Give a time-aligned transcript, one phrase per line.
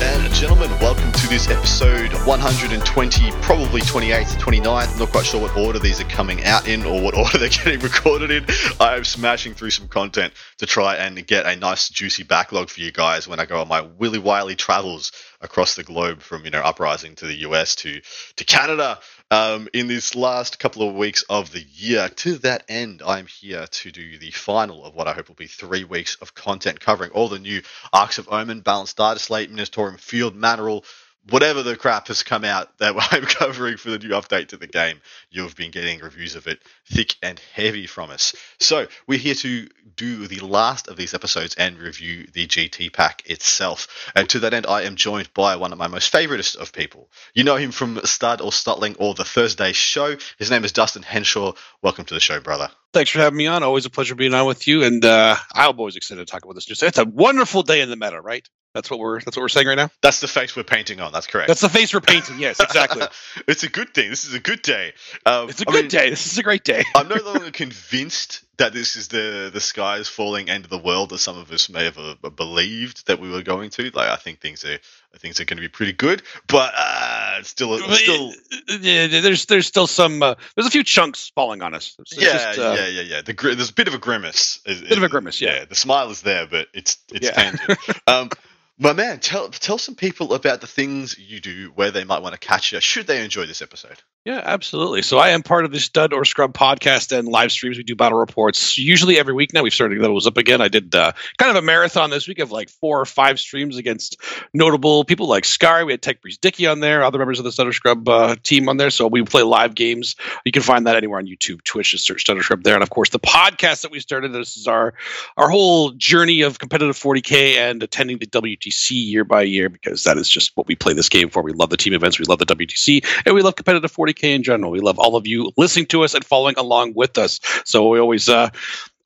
[0.00, 0.70] Ladies and gentlemen.
[0.80, 4.98] Welcome to this episode 120, probably 28th, 29th.
[4.98, 7.80] Not quite sure what order these are coming out in or what order they're getting
[7.80, 8.44] recorded in.
[8.80, 12.80] I am smashing through some content to try and get a nice, juicy backlog for
[12.80, 16.50] you guys when I go on my willy wiley travels across the globe from you
[16.50, 18.00] know uprising to the US to
[18.36, 18.98] to Canada
[19.34, 22.08] um, in this last couple of weeks of the year.
[22.08, 25.48] To that end, I'm here to do the final of what I hope will be
[25.48, 27.60] three weeks of content covering all the new
[27.92, 30.84] Arks of Omen, Balanced Data Slate, Munitorum Field, Manual,
[31.30, 34.66] whatever the crap has come out that I'm covering for the new update to the
[34.66, 35.00] game.
[35.30, 38.34] You've been getting reviews of it thick and heavy from us.
[38.60, 43.28] So we're here to do the last of these episodes and review the GT pack
[43.28, 44.10] itself.
[44.14, 47.10] And to that end, I am joined by one of my most favoritist of people.
[47.34, 50.16] You know him from Stud or Stutling or the Thursday Show.
[50.38, 51.52] His name is Dustin Henshaw.
[51.82, 52.70] Welcome to the show, brother.
[52.92, 53.62] Thanks for having me on.
[53.62, 54.84] Always a pleasure being on with you.
[54.84, 56.82] And uh, I'm always excited to talk about this.
[56.82, 58.48] It's a wonderful day in the meta, right?
[58.74, 59.90] That's what we're that's what we're saying right now.
[60.02, 61.12] That's the face we're painting on.
[61.12, 61.46] That's correct.
[61.46, 62.40] That's the face we're painting.
[62.40, 63.02] Yes, exactly.
[63.46, 64.10] it's a good thing.
[64.10, 64.94] This is a good day.
[65.24, 66.10] Um, it's a I good mean, day.
[66.10, 66.84] This is a great day.
[66.96, 70.78] I'm no longer convinced that this is the the sky is falling end of the
[70.78, 73.84] world as some of us may have uh, believed that we were going to.
[73.90, 74.78] Like I think things are
[75.18, 78.32] things are going to be pretty good, but uh, still still
[78.80, 81.94] yeah, there's there's still some uh, there's a few chunks falling on us.
[82.00, 83.22] It's yeah, just, uh, yeah, yeah, yeah.
[83.22, 84.58] The gr- there's a bit of a grimace.
[84.66, 85.64] Is, Bit of a grimace, yeah.
[85.64, 87.32] The smile is there, but it's it's Yeah.
[87.32, 87.78] tangent.
[88.08, 88.30] um,
[88.78, 92.34] my man, tell tell some people about the things you do, where they might want
[92.34, 92.80] to catch you.
[92.80, 94.02] Should they enjoy this episode?
[94.24, 95.02] Yeah, absolutely.
[95.02, 97.76] So I am part of the Stud or Scrub podcast and live streams.
[97.76, 99.62] We do battle reports usually every week now.
[99.62, 100.62] We've started those up again.
[100.62, 103.76] I did uh, kind of a marathon this week of like four or five streams
[103.76, 104.16] against
[104.54, 105.84] notable people like Sky.
[105.84, 108.36] We had Tech Breeze Dicky on there, other members of the Stud or Scrub uh,
[108.42, 108.88] team on there.
[108.88, 110.16] So we play live games.
[110.46, 112.72] You can find that anywhere on YouTube, Twitch, just search Stud or Scrub there.
[112.72, 114.32] And of course, the podcast that we started.
[114.32, 114.94] This is our
[115.36, 120.16] our whole journey of competitive 40k and attending the WTC year by year because that
[120.16, 121.42] is just what we play this game for.
[121.42, 124.42] We love the team events, we love the WTC, and we love competitive 40k in
[124.42, 124.70] general.
[124.70, 127.40] We love all of you listening to us and following along with us.
[127.64, 128.50] So we always uh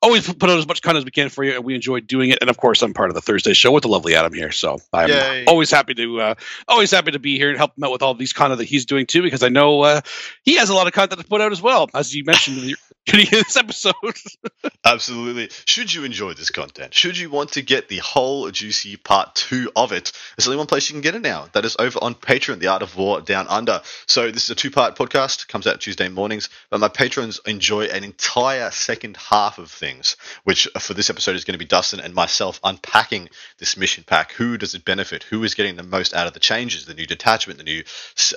[0.01, 2.29] always put out as much content as we can for you and we enjoy doing
[2.29, 4.51] it and of course i'm part of the thursday show with the lovely adam here
[4.51, 5.43] so i'm Yay.
[5.45, 6.35] always happy to uh
[6.67, 8.85] always happy to be here and help him out with all these content that he's
[8.85, 9.99] doing too because i know uh
[10.43, 12.67] he has a lot of content to put out as well as you mentioned in
[12.67, 13.93] the beginning of this episode
[14.85, 15.49] Absolutely.
[15.65, 19.71] Should you enjoy this content, should you want to get the whole juicy part two
[19.75, 21.47] of it, there's only one place you can get it now.
[21.53, 23.81] That is over on Patreon, The Art of War Down Under.
[24.05, 27.85] So this is a two part podcast, comes out Tuesday mornings, but my patrons enjoy
[27.85, 31.99] an entire second half of things, which for this episode is going to be Dustin
[31.99, 34.31] and myself unpacking this mission pack.
[34.33, 35.23] Who does it benefit?
[35.23, 37.83] Who is getting the most out of the changes, the new detachment, the new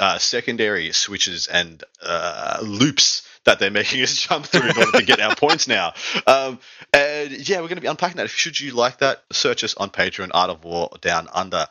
[0.01, 5.05] uh, secondary switches and uh, loops that they're making us jump through in order to
[5.05, 5.93] get our points now.
[6.27, 6.59] Um,
[6.93, 8.31] and yeah, we're going to be unpacking that.
[8.31, 11.67] Should you like that, search us on Patreon, Art of War Down Under.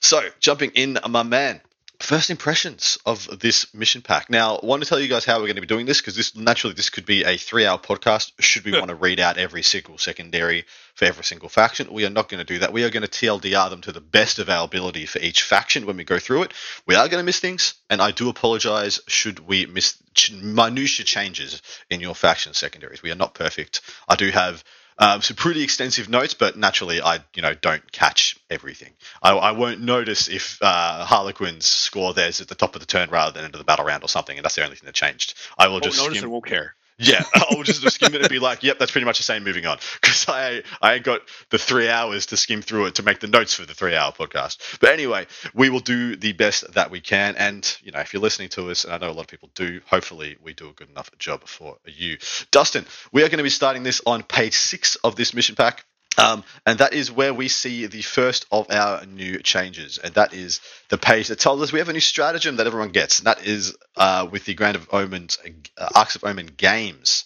[0.00, 1.60] So, jumping in, my man.
[2.02, 4.28] First impressions of this mission pack.
[4.28, 6.16] Now, I want to tell you guys how we're going to be doing this because
[6.16, 8.32] this naturally this could be a three-hour podcast.
[8.40, 10.64] Should we want to read out every single secondary
[10.96, 12.72] for every single faction, we are not going to do that.
[12.72, 15.86] We are going to TLDR them to the best of our ability for each faction
[15.86, 16.54] when we go through it.
[16.86, 19.96] We are going to miss things, and I do apologize should we miss
[20.32, 23.02] minutia changes in your faction secondaries.
[23.04, 23.80] We are not perfect.
[24.08, 24.64] I do have
[24.98, 28.92] um, some pretty extensive notes, but naturally, I you know don't catch everything.
[29.22, 33.10] I, I won't notice if uh, Harlequins score theirs at the top of the turn
[33.10, 35.34] rather than into the battle round or something, and that's the only thing that changed.
[35.58, 38.30] I will won't just notice skim- and won't care yeah, I'll just skim it and
[38.30, 41.22] be like, "Yep, that's pretty much the same." Moving on, because I I ain't got
[41.50, 44.78] the three hours to skim through it to make the notes for the three-hour podcast.
[44.80, 48.22] But anyway, we will do the best that we can, and you know, if you're
[48.22, 50.72] listening to us, and I know a lot of people do, hopefully we do a
[50.72, 52.18] good enough job for you,
[52.50, 52.86] Dustin.
[53.12, 55.84] We are going to be starting this on page six of this mission pack.
[56.18, 60.34] Um, and that is where we see the first of our new changes, and that
[60.34, 60.60] is
[60.90, 63.46] the page that tells us we have a new stratagem that everyone gets, and that
[63.46, 65.38] is uh, with the Grand of Omens,
[65.78, 67.24] uh, Arks of Omen games.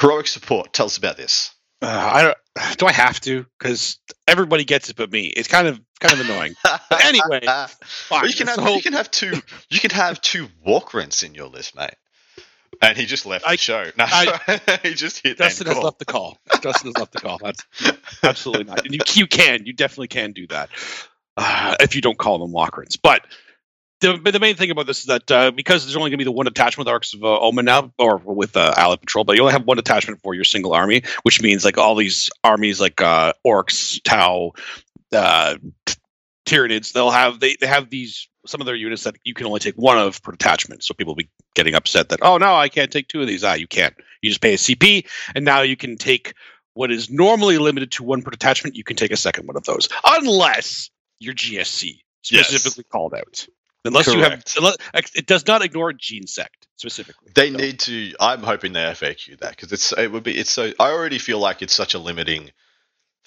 [0.00, 0.72] Heroic support.
[0.72, 1.50] Tell us about this.
[1.82, 2.38] uh, i don't
[2.78, 6.20] do i have to because everybody gets it but me it's kind of kind of
[6.20, 7.40] annoying But anyway,
[7.84, 8.26] fine.
[8.26, 9.40] you can have So- you can have two
[9.70, 11.94] you can have two walk rents in your list, mate.
[12.82, 13.84] And he just left I- the show.
[13.96, 16.38] No, I- he just hit Dustin end has left the call.
[16.60, 17.38] Dustin has left the call.
[17.42, 17.64] That's
[18.22, 18.84] absolutely not.
[18.84, 20.70] And you, you can, you definitely can do that
[21.36, 22.96] uh, if you don't call them walk-ins.
[22.96, 23.26] But
[24.00, 26.24] the, the main thing about this is that uh, because there's only going to be
[26.24, 29.36] the one attachment with Arks of uh, Omen now, or with uh, Allied Patrol, but
[29.36, 32.80] you only have one attachment for your single army, which means like all these armies
[32.80, 34.52] like uh, Orks, Tau,
[35.12, 35.56] uh,
[36.50, 39.60] Tyranids, they'll have they, they have these some of their units that you can only
[39.60, 40.82] take one of per detachment.
[40.82, 43.44] So people will be getting upset that oh no, I can't take two of these.
[43.44, 43.94] Ah, you can't.
[44.22, 46.34] You just pay a CP, and now you can take
[46.74, 48.76] what is normally limited to one per detachment.
[48.76, 52.90] You can take a second one of those, unless your GSC specifically yes.
[52.90, 53.46] called out.
[53.84, 54.18] Unless Correct.
[54.56, 57.32] you have, unless, it does not ignore gene sect specifically.
[57.34, 57.56] They so.
[57.56, 58.12] need to.
[58.20, 60.72] I'm hoping they FAQ that because it's it would be it's so.
[60.78, 62.50] I already feel like it's such a limiting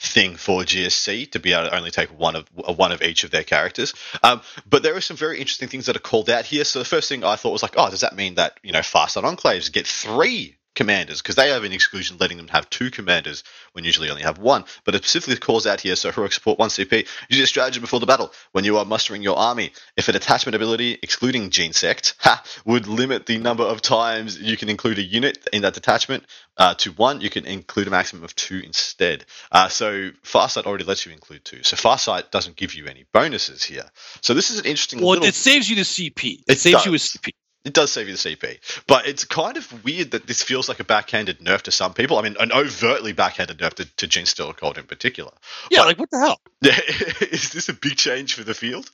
[0.03, 3.31] thing for GSC to be able to only take one of one of each of
[3.31, 3.93] their characters.
[4.21, 6.63] Um, but there are some very interesting things that are called out here.
[6.63, 8.79] So the first thing I thought was like, oh, does that mean that you know
[8.79, 13.43] Farsight Enclaves get three commanders because they have an exclusion letting them have two commanders
[13.73, 14.65] when usually only have one.
[14.83, 17.07] But it specifically calls out here so heroic support one CP.
[17.29, 19.71] Use a stratagem before the battle when you are mustering your army.
[19.97, 24.57] If an attachment ability excluding Gene Sect ha, would limit the number of times you
[24.57, 26.25] can include a unit in that detachment
[26.57, 29.25] uh, to one, you can include a maximum of two instead.
[29.51, 31.63] Uh, so Farsight already lets you include two.
[31.63, 33.85] So Farsight doesn't give you any bonuses here.
[34.21, 34.99] So this is an interesting.
[34.99, 35.25] Well, little...
[35.25, 36.41] it saves you the CP.
[36.41, 36.85] It, it saves does.
[36.85, 37.31] you a CP.
[37.65, 40.81] It does save you the CP, but it's kind of weird that this feels like
[40.81, 42.17] a backhanded nerf to some people.
[42.17, 45.31] I mean, an overtly backhanded nerf to, to Genestealer Cult in particular.
[45.71, 46.41] Yeah, but, like what the hell?
[46.61, 46.79] Yeah,
[47.21, 48.91] is this a big change for the field?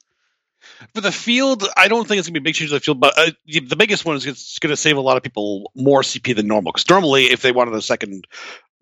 [0.93, 2.81] For the field, I don't think it's going to be a big change for the
[2.81, 5.71] field, but uh, the biggest one is it's going to save a lot of people
[5.73, 6.71] more CP than normal.
[6.71, 8.27] Because normally, if they wanted a second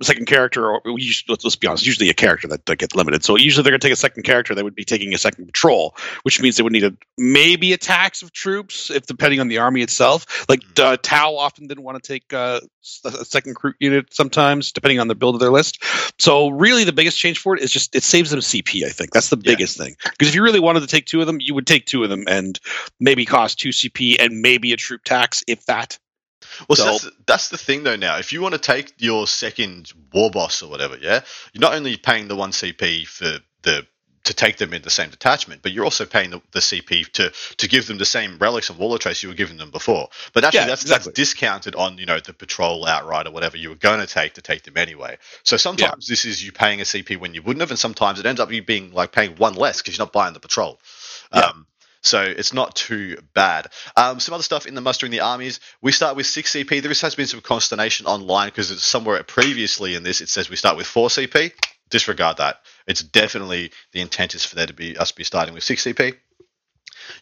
[0.01, 3.23] second character, or usually, let's, let's, be honest, usually a character that, that gets limited.
[3.23, 4.53] So usually they're going to take a second character.
[4.53, 8.21] They would be taking a second patrol, which means they would need a, maybe attacks
[8.21, 10.47] of troops, if depending on the army itself.
[10.47, 10.93] Like mm-hmm.
[10.93, 12.59] uh, Tau often didn't want to take uh,
[13.05, 15.83] a second crew unit sometimes, depending on the build of their list.
[16.19, 18.85] So really, the biggest change for it is just it saves them CP.
[18.85, 19.51] I think that's the yeah.
[19.51, 19.95] biggest thing.
[20.03, 22.09] Because if you really wanted to take two of them, you would take two of
[22.09, 22.59] them and
[22.99, 25.97] maybe cost two CP and maybe a troop tax, if that.
[26.67, 27.95] Well, so, that's, that's the thing though.
[27.95, 31.21] Now, if you want to take your second war boss or whatever, yeah,
[31.53, 33.85] you're not only paying the one CP for the
[34.27, 37.31] to take them in the same detachment, but you're also paying the, the CP to
[37.57, 40.09] to give them the same relics and Warlord traits you were giving them before.
[40.33, 41.09] But actually, yeah, that's exactly.
[41.09, 44.33] that's discounted on you know the patrol outright or whatever you were going to take
[44.33, 45.17] to take them anyway.
[45.43, 46.11] So sometimes yeah.
[46.11, 48.51] this is you paying a CP when you wouldn't have, and sometimes it ends up
[48.51, 50.79] you being like paying one less because you're not buying the patrol.
[51.33, 51.39] Yeah.
[51.41, 51.67] Um,
[52.01, 53.67] so it's not too bad.
[53.95, 55.59] Um, some other stuff in the mustering the armies.
[55.81, 56.81] We start with 6 CP.
[56.81, 60.55] There has been some consternation online because it's somewhere previously in this it says we
[60.55, 61.51] start with 4 CP.
[61.89, 62.61] Disregard that.
[62.85, 66.15] It's definitely the intent is for there to be us be starting with 6 CP.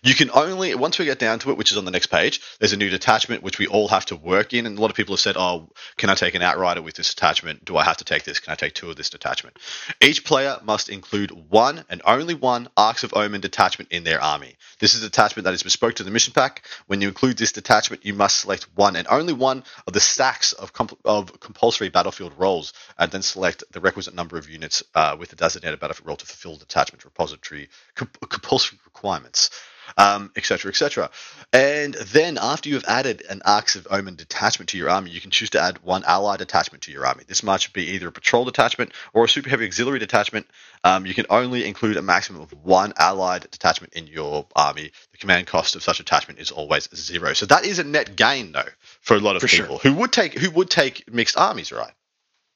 [0.04, 2.42] You can only once we get down to it, which is on the next page.
[2.60, 4.96] There's a new detachment which we all have to work in, and a lot of
[4.96, 7.66] people have said, "Oh, can I take an outrider with this detachment?
[7.66, 8.40] Do I have to take this?
[8.40, 9.58] Can I take two of this detachment?"
[10.02, 14.58] Each player must include one and only one Arks of Omen detachment in their army.
[14.80, 16.66] This is a detachment that is bespoke to the mission pack.
[16.88, 20.54] When you include this detachment, you must select one and only one of the stacks
[20.54, 25.16] of, comp- of compulsory battlefield roles, and then select the requisite number of units uh,
[25.18, 29.50] with the designated battlefield role to fulfill the detachment repository comp- compulsory requirements
[29.98, 31.10] um, etc., etc.
[31.54, 35.22] And then after you have added an Arks of Omen detachment to your army, you
[35.22, 37.24] can choose to add one allied detachment to your army.
[37.28, 40.48] This might be either a patrol detachment or a super heavy auxiliary detachment.
[40.84, 44.92] Um, you can only include a maximum of one allied detachment in your army.
[45.12, 47.34] The command cost of such attachment is always zero.
[47.34, 48.70] So that is a net gain, though,
[49.02, 49.92] for a lot of for people sure.
[49.92, 51.94] who would take who would take mixed armies, right?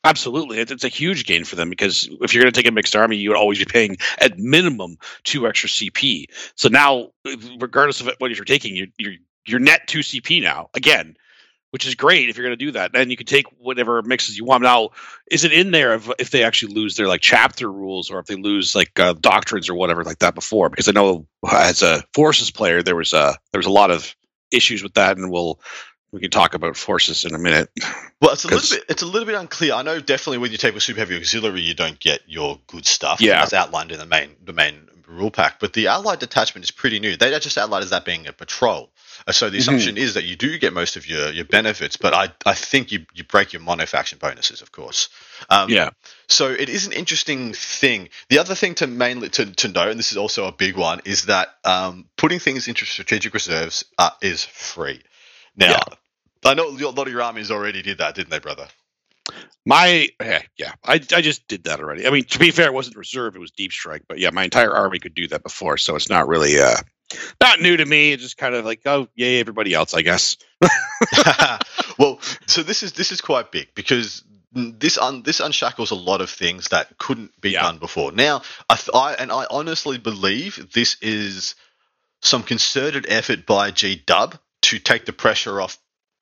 [0.05, 2.95] Absolutely, it's a huge gain for them because if you're going to take a mixed
[2.95, 6.25] army, you would always be paying at minimum two extra CP.
[6.55, 7.09] So now,
[7.59, 9.13] regardless of what you're taking, you're you're,
[9.45, 11.17] you're net two CP now again,
[11.71, 12.91] which is great if you're going to do that.
[12.93, 14.63] And you can take whatever mixes you want.
[14.63, 14.91] Now,
[15.29, 18.25] is it in there if, if they actually lose their like chapter rules or if
[18.27, 20.69] they lose like uh, doctrines or whatever like that before?
[20.69, 24.15] Because I know as a forces player, there was a there was a lot of
[24.51, 25.59] issues with that, and we'll
[26.11, 27.69] we can talk about forces in a minute.
[28.21, 29.73] Well, it's a little bit it's a little bit unclear.
[29.73, 32.85] I know definitely when you take a super heavy auxiliary, you don't get your good
[32.85, 33.21] stuff.
[33.21, 35.59] Yeah, as outlined in the main the main rule pack.
[35.59, 37.17] But the allied detachment is pretty new.
[37.17, 38.91] They just outlined as that being a patrol.
[39.27, 39.61] Uh, so the mm-hmm.
[39.61, 40.03] assumption mm-hmm.
[40.03, 43.05] is that you do get most of your, your benefits, but I, I think you,
[43.13, 45.09] you break your mono faction bonuses, of course.
[45.49, 45.89] Um, yeah.
[46.27, 48.09] So it is an interesting thing.
[48.29, 51.01] The other thing to mainly to, to know, and this is also a big one,
[51.05, 55.01] is that um, putting things into strategic reserves uh, is free.
[55.55, 55.83] Now, yeah.
[56.45, 58.67] I know a lot of your armies already did that, didn't they, brother?
[59.65, 62.07] My yeah, yeah, I, I just did that already.
[62.07, 64.03] I mean, to be fair, it wasn't reserve; it was deep strike.
[64.07, 66.77] But yeah, my entire army could do that before, so it's not really uh
[67.41, 68.11] not new to me.
[68.11, 70.37] It's just kind of like oh yay, everybody else, I guess.
[71.99, 76.21] well, so this is this is quite big because this un, this unshackles a lot
[76.21, 77.61] of things that couldn't be yeah.
[77.61, 78.11] done before.
[78.11, 81.55] Now, I, I and I honestly believe this is
[82.21, 85.77] some concerted effort by G Dub to take the pressure off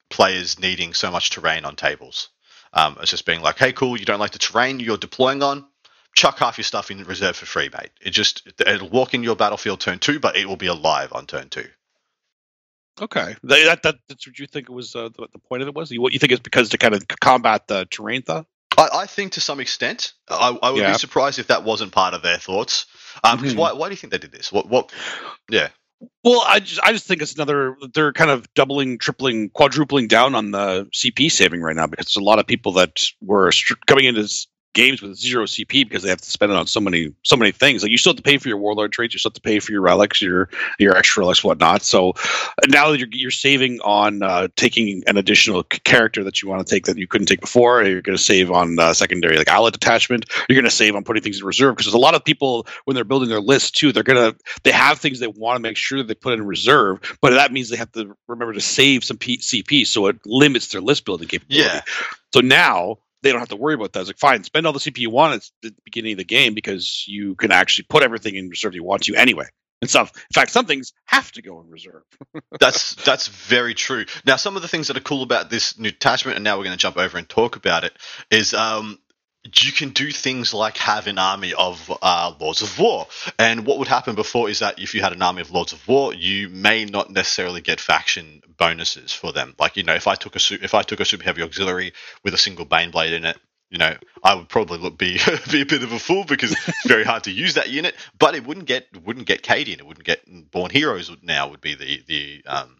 [0.09, 2.29] players needing so much terrain on tables.
[2.73, 5.65] Um, it's just being like, hey, cool, you don't like the terrain you're deploying on,
[6.15, 7.91] chuck half your stuff in reserve for free, mate.
[8.01, 11.25] It just it'll walk in your battlefield turn two, but it will be alive on
[11.25, 11.67] turn two.
[12.99, 15.75] Okay, that, that that's what you think it was uh, the, the point of it
[15.75, 15.91] was.
[15.95, 18.47] What you think is because to kind of combat the terrain thought?
[18.75, 20.93] I, I think to some extent, I, I would Yeah.
[20.93, 22.87] be surprised if that wasn't part of their thoughts.
[23.23, 23.57] Um, because Mhm.
[23.57, 24.51] why, why do you think they did this?
[24.51, 24.91] What what?
[25.49, 25.69] Yeah,
[26.23, 27.75] Well, I just I just think it's another.
[27.93, 32.21] They're kind of doubling, tripling, quadrupling down on the CP saving right now because a
[32.21, 34.27] lot of people that were str- coming into
[34.77, 37.51] games with zero CP because they have to spend it on so many so many
[37.51, 37.81] things.
[37.81, 39.59] Like you still have to pay for your warlord traits, you still have to pay
[39.59, 41.81] for your relics, your your extra relics, whatnot.
[41.81, 42.13] So
[42.67, 46.73] now that you're you're saving on uh, taking an additional character that you want to
[46.73, 47.83] take that you couldn't take before.
[47.83, 50.25] You're going to save on uh, secondary like ally detachment.
[50.47, 52.67] You're going to save on putting things in reserve because there's a lot of people
[52.85, 53.91] when they're building their list too.
[53.91, 57.17] They're gonna they have things they want to make sure that they put in reserve,
[57.19, 60.67] but that means they have to remember to save some P- CP, so it limits
[60.67, 61.67] their list building capability.
[61.67, 61.81] Yeah.
[62.31, 64.01] So now they don't have to worry about that.
[64.01, 66.53] It's like fine, spend all the CP you want at the beginning of the game
[66.53, 69.45] because you can actually put everything in reserve you want to anyway.
[69.79, 70.11] And stuff.
[70.15, 72.01] In fact, some things have to go in reserve.
[72.59, 74.05] that's that's very true.
[74.25, 76.63] Now, some of the things that are cool about this new attachment, and now we're
[76.63, 77.93] going to jump over and talk about it,
[78.31, 78.97] is um,
[79.55, 83.07] you can do things like have an army of uh, Lords of War.
[83.37, 85.87] And what would happen before is that if you had an army of Lords of
[85.87, 89.55] War, you may not necessarily get faction bonuses for them.
[89.59, 92.33] Like you know, if I took a if I took a super heavy auxiliary with
[92.33, 93.37] a single Baneblade in it.
[93.69, 95.19] You know, I would probably look be
[95.51, 97.95] be a bit of a fool because it's very hard to use that unit.
[98.17, 99.79] But it wouldn't get wouldn't get Cadian.
[99.79, 101.11] It wouldn't get Born Heroes.
[101.21, 102.77] Now would be the the um,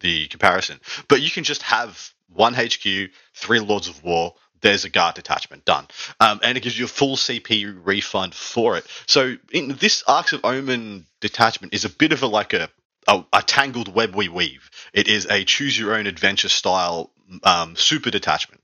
[0.00, 0.80] the comparison.
[1.08, 4.34] But you can just have one HQ, three Lords of War.
[4.62, 5.86] There's a guard detachment done,
[6.20, 8.86] um, and it gives you a full CP refund for it.
[9.06, 12.70] So in this Arks of Omen detachment is a bit of a like a
[13.06, 14.70] a, a tangled web we weave.
[14.92, 17.10] It is a choose your own adventure style
[17.42, 18.60] um, super detachment.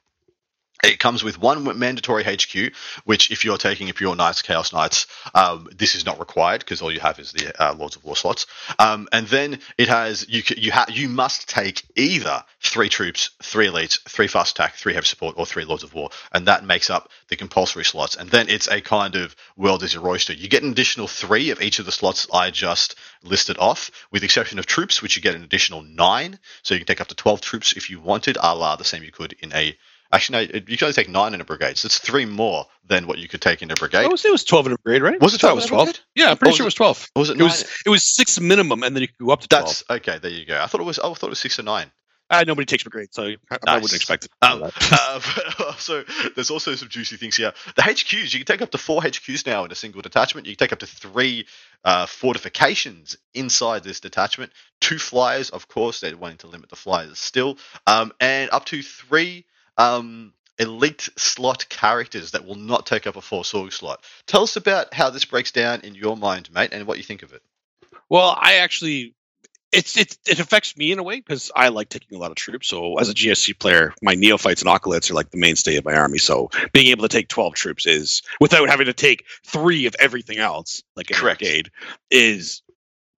[0.85, 2.73] It comes with one mandatory HQ,
[3.05, 6.83] which if you're taking a pure Knights, Chaos Knights, um, this is not required because
[6.83, 8.47] all you have is the uh, Lords of War slots.
[8.79, 13.67] Um, and then it has you you ha- you must take either three troops, three
[13.67, 16.91] elites, three fast attack, three heavy support, or three Lords of War, and that makes
[16.91, 18.15] up the compulsory slots.
[18.15, 20.33] And then it's a kind of world is your oyster.
[20.33, 22.95] You get an additional three of each of the slots I just
[23.25, 26.39] listed off, with the exception of troops, which you get an additional nine.
[26.63, 29.03] So you can take up to twelve troops if you wanted, a la the same
[29.03, 29.77] you could in a
[30.11, 33.07] Actually, no, you can only take nine in a brigade, so it's three more than
[33.07, 34.05] what you could take in a brigade.
[34.05, 35.21] It was, it was twelve in a brigade, right?
[35.21, 36.01] Was it I thought 12 was twelve?
[36.15, 37.11] Yeah, I'm pretty sure it it- was twelve.
[37.15, 39.49] Was it It was it was six minimum, and then you could go up to
[39.49, 39.67] twelve.
[39.67, 40.19] That's okay.
[40.19, 40.59] There you go.
[40.61, 40.99] I thought it was.
[40.99, 41.91] Oh, I thought it was six or nine.
[42.31, 44.31] Uh, nobody takes brigade, so I, I wouldn't expect it.
[44.43, 47.55] Um, uh, so there's also some juicy things here.
[47.75, 50.47] The HQs, you can take up to four HQs now in a single detachment.
[50.47, 51.47] You can take up to three
[51.85, 54.53] uh, fortifications inside this detachment.
[54.81, 58.83] Two flyers, of course, they're wanting to limit the flyers still, um, and up to
[58.83, 59.47] three
[59.79, 64.05] um, elite slot characters that will not take up a force org slot.
[64.27, 67.23] Tell us about how this breaks down in your mind, mate, and what you think
[67.23, 67.43] of it.
[68.11, 69.15] Well, I actually,
[69.71, 72.37] it's it it affects me in a way because I like taking a lot of
[72.37, 72.69] troops.
[72.69, 75.95] So as a GSC player, my neophytes and acolytes are like the mainstay of my
[75.95, 76.19] army.
[76.19, 80.39] So being able to take twelve troops is without having to take three of everything
[80.39, 81.71] else, like a brigade,
[82.11, 82.63] is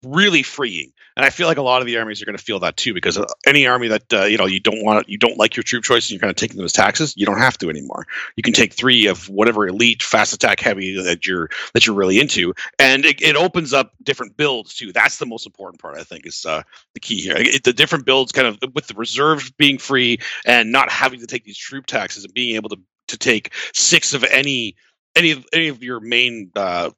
[0.03, 0.93] really freeing.
[1.17, 2.95] And I feel like a lot of the armies are going to feel that too,
[2.95, 5.63] because uh, any army that uh, you know you don't want, you don't like your
[5.63, 7.15] troop choice, and you're kind of taking them as taxes.
[7.17, 8.07] You don't have to anymore.
[8.37, 12.21] You can take three of whatever elite, fast attack, heavy that you're that you're really
[12.21, 14.93] into, and it, it opens up different builds too.
[14.93, 16.63] That's the most important part, I think, is uh,
[16.95, 17.37] the key here.
[17.37, 21.27] It, the different builds, kind of with the reserves being free and not having to
[21.27, 22.79] take these troop taxes and being able to
[23.09, 24.77] to take six of any
[25.17, 26.51] any of any of your main.
[26.55, 26.91] Uh,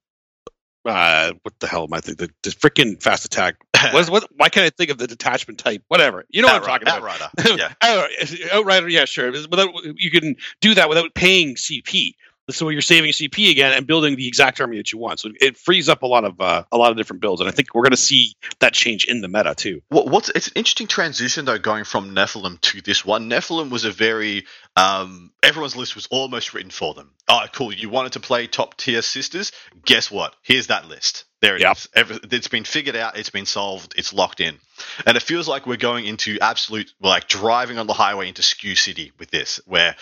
[0.85, 2.27] uh, what the hell am I thinking?
[2.27, 3.57] The, the freaking fast attack.
[3.93, 4.29] What, what?
[4.37, 5.83] Why can't I think of the detachment type?
[5.89, 6.25] Whatever.
[6.31, 7.03] You know what I'm talking about.
[7.03, 7.59] Outrider.
[7.59, 7.73] Yeah.
[7.83, 9.33] Outrider, Outrider, yeah, sure.
[9.33, 12.15] Without you can do that without paying CP.
[12.51, 15.21] So you're saving CP again and building the exact army that you want.
[15.21, 17.53] So it frees up a lot of uh, a lot of different builds, and I
[17.53, 19.81] think we're going to see that change in the meta too.
[19.89, 23.31] What, what's it's an interesting transition though going from Nephilim to this one.
[23.31, 24.45] Nephilim was a very
[24.77, 27.11] um, everyone's list was almost written for them.
[27.29, 27.73] Oh, cool!
[27.73, 29.53] You wanted to play top tier sisters?
[29.85, 30.35] Guess what?
[30.43, 31.25] Here's that list.
[31.41, 31.63] There it is.
[31.63, 31.77] Yep.
[31.95, 33.17] Every, it's been figured out.
[33.17, 33.95] It's been solved.
[33.97, 34.59] It's locked in,
[35.07, 38.75] and it feels like we're going into absolute like driving on the highway into Skew
[38.75, 39.97] City with this, where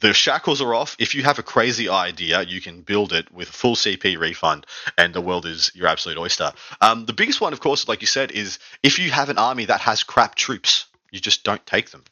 [0.00, 0.96] the shackles are off.
[0.98, 4.66] If you have a crazy idea, you can build it with a full CP refund,
[4.98, 6.52] and the world is your absolute oyster.
[6.80, 9.66] Um, the biggest one, of course, like you said, is if you have an army
[9.66, 12.04] that has crap troops, you just don't take them.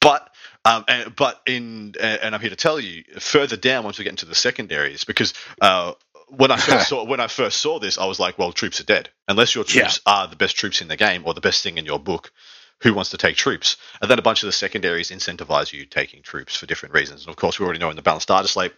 [0.00, 0.28] But
[0.64, 4.10] um, and, but in and I'm here to tell you further down once we get
[4.10, 5.94] into the secondaries because uh,
[6.28, 8.84] when I first saw when I first saw this, I was like, well, troops are
[8.84, 9.08] dead.
[9.28, 11.86] Unless your troops are the best troops in the game or the best thing in
[11.86, 12.32] your book,
[12.80, 13.76] who wants to take troops?
[14.00, 17.22] And then a bunch of the secondaries incentivize you taking troops for different reasons.
[17.22, 18.72] And of course, we already know in the balanced data slate.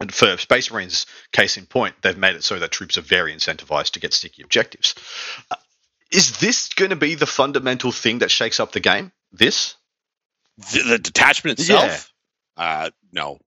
[0.00, 3.32] And for Space Marines, case in point, they've made it so that troops are very
[3.32, 4.94] incentivized to get sticky objectives.
[5.50, 5.56] Uh,
[6.10, 9.12] is this going to be the fundamental thing that shakes up the game?
[9.32, 9.76] This?
[10.72, 12.12] The, the detachment itself?
[12.56, 13.38] Uh, no.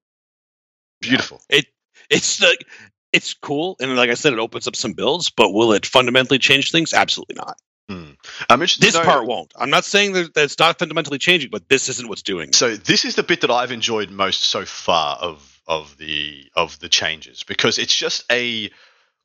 [1.01, 1.41] Beautiful.
[1.49, 1.65] It
[2.09, 2.65] it's like
[3.13, 5.29] it's cool, and like I said, it opens up some builds.
[5.29, 6.93] But will it fundamentally change things?
[6.93, 7.57] Absolutely not.
[7.89, 8.11] Hmm.
[8.49, 9.53] I'm interested This part won't.
[9.55, 12.49] I'm not saying that, that it's not fundamentally changing, but this isn't what's doing.
[12.49, 12.55] it.
[12.55, 16.79] So this is the bit that I've enjoyed most so far of of the of
[16.79, 18.71] the changes because it's just a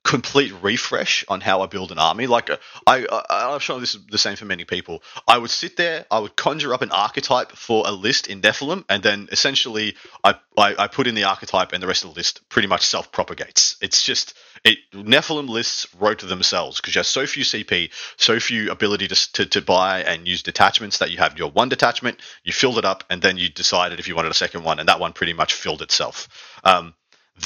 [0.04, 2.26] complete refresh on how I build an army.
[2.26, 2.56] Like uh,
[2.86, 5.02] I, I I'm sure this is the same for many people.
[5.28, 8.84] I would sit there, I would conjure up an archetype for a list in Nephilim,
[8.88, 9.94] and then essentially
[10.24, 12.84] I I, I put in the archetype, and the rest of the list pretty much
[12.84, 13.76] self propagates.
[13.80, 18.70] It's just it Nephilim lists wrote themselves because you have so few CP, so few
[18.70, 22.52] ability to, to, to buy and use detachments that you have your one detachment, you
[22.52, 25.00] filled it up, and then you decided if you wanted a second one, and that
[25.00, 26.28] one pretty much filled itself.
[26.64, 26.94] Um,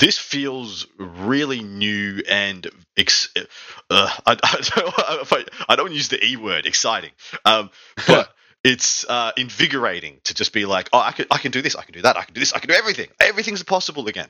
[0.01, 3.45] this feels really new and ex- uh,
[3.91, 7.11] I, I, don't, I, I don't use the e word exciting
[7.45, 7.71] um,
[8.07, 8.33] but
[8.65, 11.85] it's uh, invigorating to just be like oh I can, I can do this I
[11.85, 14.29] can do that I can do this I can do everything everything's possible again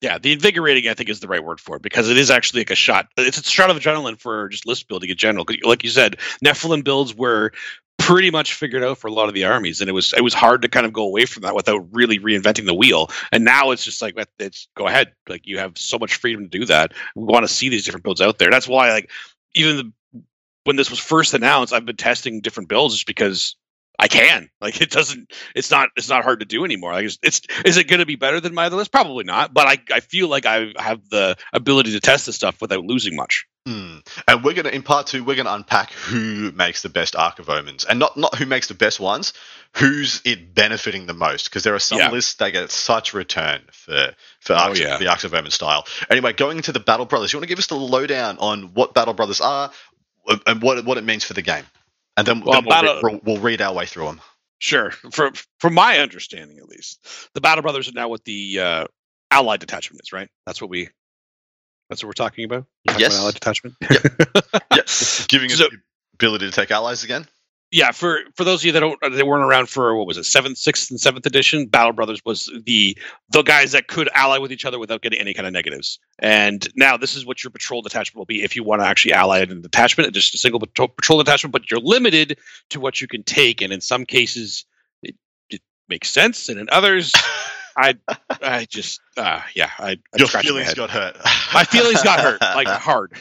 [0.00, 2.60] Yeah, the invigorating, I think, is the right word for it because it is actually
[2.60, 3.08] like a shot.
[3.18, 5.44] It's a shot of adrenaline for just list building in general.
[5.64, 7.52] Like you said, Nephilim builds were
[8.10, 10.34] pretty much figured out for a lot of the armies, and it was it was
[10.34, 13.08] hard to kind of go away from that without really reinventing the wheel.
[13.30, 16.58] And now it's just like it's go ahead, like you have so much freedom to
[16.58, 16.92] do that.
[17.14, 18.50] We want to see these different builds out there.
[18.50, 19.10] That's why, like,
[19.54, 20.22] even the,
[20.64, 23.54] when this was first announced, I've been testing different builds just because
[23.98, 24.50] I can.
[24.60, 25.32] Like it doesn't.
[25.54, 25.88] It's not.
[25.96, 26.92] It's not hard to do anymore.
[26.92, 27.18] Like it's.
[27.22, 28.92] it's is it going to be better than my other list?
[28.92, 29.54] Probably not.
[29.54, 29.78] But I.
[29.94, 33.46] I feel like I have the ability to test this stuff without losing much.
[33.70, 33.98] Hmm.
[34.26, 37.48] And we're gonna in part two, we're gonna unpack who makes the best Ark of
[37.48, 39.32] Omens, and not not who makes the best ones,
[39.76, 41.44] who's it benefiting the most.
[41.44, 42.10] Because there are some Yeah.
[42.10, 44.96] lists that get such return for for Oh, Arks, yeah.
[44.98, 45.86] the Arks of Omens style.
[46.10, 48.92] Anyway, going into the Battle Brothers, you want to give us the lowdown on what
[48.94, 49.70] Battle Brothers are
[50.28, 51.64] uh, and what it- what it means for the game,
[52.16, 54.20] and then, Well, then we'll, re- we'll, we'll read our way through them.
[54.58, 54.90] Sure.
[54.90, 58.84] From from my understanding, at least, the Battle Brothers are now what the uh,
[59.30, 60.12] Allied detachment is.
[60.12, 60.28] Right.
[60.44, 60.88] That's what we.
[61.90, 62.64] That's what we're talking about.
[62.86, 63.12] We're talking Yes.
[63.14, 63.74] about Allied detachment.
[63.82, 64.82] Yeah,
[65.28, 65.78] giving us So- the
[66.14, 67.26] ability to take allies again.
[67.72, 70.24] yeah for for those of you that don't they weren't around for what was it
[70.24, 72.98] seventh sixth and seventh edition battle brothers was the
[73.30, 76.68] the guys that could ally with each other without getting any kind of negatives and
[76.76, 79.38] now this is what your patrol detachment will be if you want to actually ally
[79.38, 82.38] it in a detachment just a single patrol, patrol detachment but you're limited
[82.70, 84.64] to what you can take and in some cases
[85.02, 85.14] it,
[85.48, 87.12] it makes sense and in others
[87.76, 87.96] i
[88.42, 91.16] i just uh yeah i, I Your feelings got hurt.
[91.54, 93.12] my feelings got hurt like hard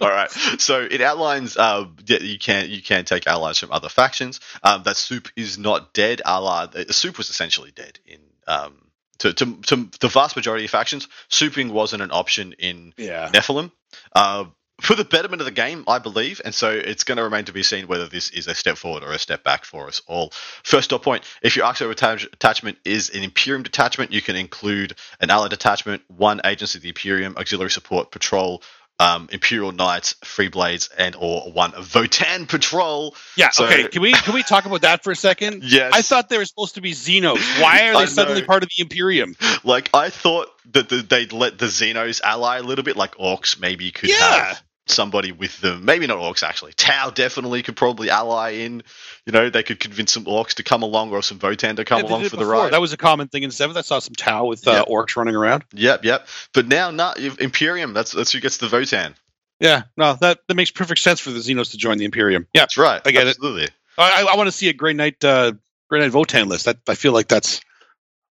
[0.00, 0.30] All right.
[0.58, 4.40] So it outlines uh, you can you can take allies from other factions.
[4.62, 6.22] Um, that soup is not dead.
[6.24, 8.74] A la soup was essentially dead in um,
[9.18, 11.08] to, to to the vast majority of factions.
[11.30, 13.70] Souping wasn't an option in yeah Nephilim.
[14.14, 14.44] Uh,
[14.80, 17.52] for the betterment of the game, I believe, and so it's going to remain to
[17.52, 20.32] be seen whether this is a step forward or a step back for us all.
[20.62, 25.30] First up point: if your Arxo attachment is an Imperium detachment, you can include an
[25.30, 28.62] Allied detachment, one Agents of the Imperium, auxiliary support, patrol,
[29.00, 33.14] um, Imperial Knights, Free Blades, and or one Votann patrol.
[33.36, 36.02] yeah So- okay can we can we talk about that for a second Yes, I
[36.02, 37.60] thought they were supposed to be Xenos.
[37.62, 39.34] Why are they suddenly part of the Imperium?
[39.64, 43.58] like I thought that the, they'd let the Xenos ally a little bit, like Orks
[43.60, 44.16] maybe could Yeah.
[44.44, 45.84] have somebody with them.
[45.84, 46.72] Maybe not Orks actually.
[46.74, 48.82] Tau definitely could probably ally in.
[49.26, 52.02] You know, they could convince some Orks to come along or some Votann to come
[52.02, 52.72] Yeah, along for the ride.
[52.72, 53.76] That was a common thing in seventh.
[53.76, 54.94] I saw some Tau with uh, Yeah.
[54.94, 55.64] orks running around.
[55.72, 56.26] Yep, yep.
[56.54, 57.92] But now, not Imperium.
[57.94, 59.14] That's that's who gets the Votann.
[59.60, 62.46] Yeah, no, that, that makes perfect sense for the Xenos to join the Imperium.
[62.54, 63.02] Yeah, That's right.
[63.04, 63.30] I get it.
[63.30, 63.68] Absolutely.
[63.98, 65.52] I, I want to see a Grey Knight, uh,
[65.90, 66.66] Grey Knight Votann list.
[66.66, 67.60] That I feel like that's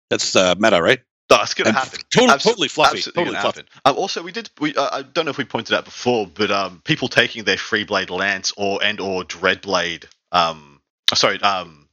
[0.09, 0.99] that's uh, meta, right?
[1.41, 1.99] It's going to happen.
[2.11, 2.97] Totally, fluffy.
[2.97, 3.63] Absolutely Totally fluffy.
[3.85, 4.49] Um, also, we did.
[4.59, 7.57] We uh, I don't know if we pointed out before, but um, people taking their
[7.57, 10.07] free blade lance or and or dread blade.
[10.31, 10.81] Um,
[11.13, 11.87] sorry, um,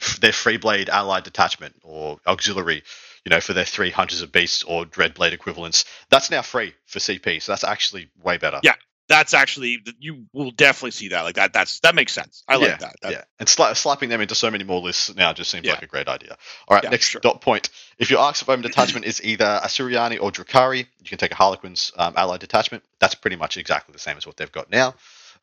[0.00, 2.82] f- their free blade allied detachment or auxiliary.
[3.24, 5.86] You know, for their three hunters of beasts or dread blade equivalents.
[6.10, 7.40] That's now free for CP.
[7.40, 8.60] So that's actually way better.
[8.62, 8.74] Yeah,
[9.06, 11.22] That's actually you will definitely see that.
[11.22, 11.52] Like that.
[11.52, 12.42] That's that makes sense.
[12.48, 12.96] I like yeah, that.
[13.02, 15.72] that yeah, and sla- slapping them into so many more lists now just seems Yeah.
[15.72, 16.36] like a great idea.
[16.66, 17.20] All right, Yeah, next sure.
[17.20, 17.68] dot point.
[17.98, 21.34] If your Arcs of Omen detachment is either Asuryani or Drukhari, you can take a
[21.34, 22.82] Harlequin's um, allied detachment.
[22.98, 24.94] That's pretty much exactly the same as what they've got now.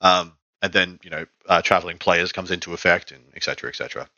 [0.01, 3.69] Um, and then you know, uh, traveling players comes into effect, and etc.
[3.69, 4.09] etc.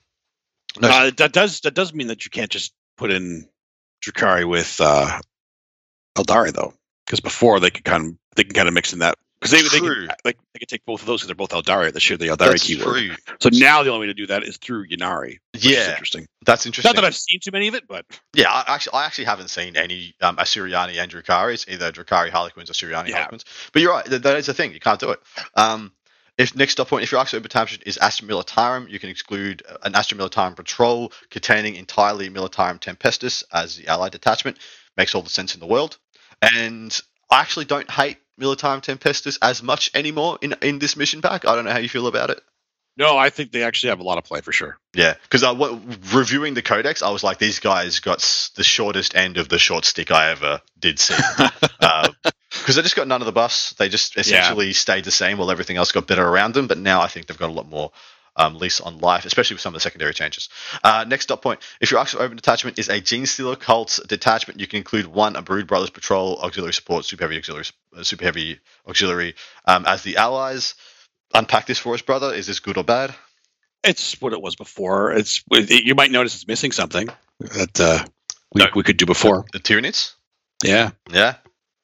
[0.80, 3.50] No, Uh, that does that does mean that you can't just put in
[4.06, 5.20] Drukhari with uh,
[6.16, 6.74] Aeldari though,
[7.06, 9.62] Because before they could kind of they can kind of mix in that because they
[9.80, 10.08] they True.
[10.08, 11.92] can, they, can take both of those because they're both Aeldari.
[11.92, 12.98] They share the Aeldari That's keyword.
[12.98, 13.16] true.
[13.40, 15.38] So now the only way to do that is through Ynnari.
[15.54, 16.26] Yeah, interesting.
[16.46, 16.90] that's interesting.
[16.90, 19.50] Not that I've seen too many of it, but Yeah, I actually, I actually haven't
[19.50, 23.16] seen any um, Asuryani and Drukharis, either Drukhari Harlequins or Asuryani Yeah.
[23.16, 23.46] Harlequins.
[23.74, 24.74] But you're right, that, that is the thing.
[24.74, 25.20] You can't do it.
[25.56, 25.92] Um,
[26.38, 29.78] if next stop point, if your Axio detachment is Astra Militarum, you can exclude uh,
[29.84, 34.58] an Astra Militarum patrol containing entirely Militarum Tempestus as the allied detachment.
[34.98, 35.98] Makes all the sense in the world.
[36.42, 37.00] And
[37.34, 41.46] I actually don't hate Militarum Tempestus as much anymore in in this mission pack.
[41.48, 42.40] I don't know how you feel about it.
[42.96, 44.78] no, I think they actually have a lot of play for sure.
[44.94, 45.80] Yeah, because uh, what,
[46.14, 49.58] reviewing the codex, I was like, these guys got s- the shortest end of the
[49.58, 51.16] short stick I ever did see.
[52.60, 53.74] Because they just got none of the buffs.
[53.74, 56.68] They just essentially stayed the same while everything else got better around them.
[56.68, 57.92] But now I think they've got a lot more
[58.36, 60.50] um, lease on life, especially with some of the secondary changes.
[60.84, 61.60] Uh, next dot point.
[61.82, 65.36] If your Axel Open detachment is a Gene Stealer Cults detachment, you can include one,
[65.36, 67.66] a Brood Brothers Patrol, Auxiliary Support, Super Heavy Auxiliary,
[67.98, 70.76] uh, Super Heavy Auxiliary um, as the allies.
[71.34, 72.34] Unpack this for us, brother.
[72.34, 73.14] Is this good or bad?
[73.84, 75.12] It's what it was before.
[75.14, 78.06] It's it, you might notice it's missing something that uh,
[78.54, 78.68] we, No.
[78.76, 79.46] we could do before.
[79.52, 80.14] The Tyranids?
[80.64, 81.36] Yeah, Yeah.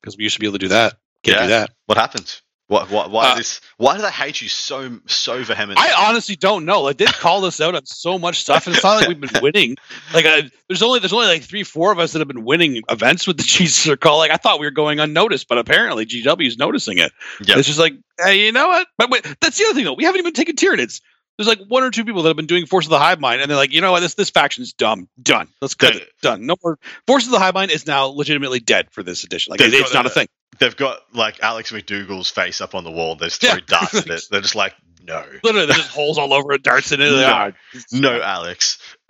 [0.01, 0.93] because we used to be able to do that.
[1.23, 1.43] Can't Yeah.
[1.43, 1.71] do that.
[1.87, 2.39] What happened?
[2.69, 3.61] What, what, why Uh, this?
[3.77, 5.83] Why do they hate you so so vehemently?
[5.83, 6.81] I honestly don't know.
[6.83, 9.31] Like, they call us out on so much stuff, and it's not like we've been
[9.41, 9.75] winning.
[10.13, 12.83] Like, uh, there's only there's only like three, four of us that have been winning
[12.87, 14.17] events with the Jesus Circle.
[14.17, 17.11] Like, I thought we were going unnoticed, but apparently GW is noticing it.
[17.43, 17.57] Yep.
[17.57, 18.87] It's just like, hey, you know what?
[18.99, 19.93] But wait, that's the other thing though.
[19.93, 21.01] We haven't even taken Tyranids.
[21.39, 23.41] There's like one or two people that have been doing Force of the Hive Mind,
[23.41, 24.01] and they're like, you know what?
[24.01, 25.09] This this faction's dumb.
[25.23, 25.47] Done.
[25.59, 26.09] Let's cut it.
[26.21, 26.45] Done.
[26.45, 26.77] No more.
[27.07, 29.49] Force of the Hive Mind is now legitimately dead for this edition.
[29.51, 30.27] Like, They've it's not a- thing.
[30.59, 33.15] They've got like Alex McDougal's face up on the wall.
[33.15, 33.53] There's Yeah.
[33.53, 34.23] three darts at it.
[34.29, 37.09] They're just like, no, Literally, there's just holes all over it, darts in it.
[37.09, 37.53] No.
[37.93, 38.77] No, Alex.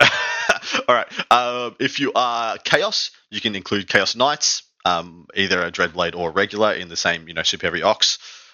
[0.88, 1.06] All right.
[1.30, 6.30] Um, if you are Chaos, you can include Chaos Knights, um, either a Dreadblade or
[6.30, 7.98] regular in the same, you know, Super Heavy Aux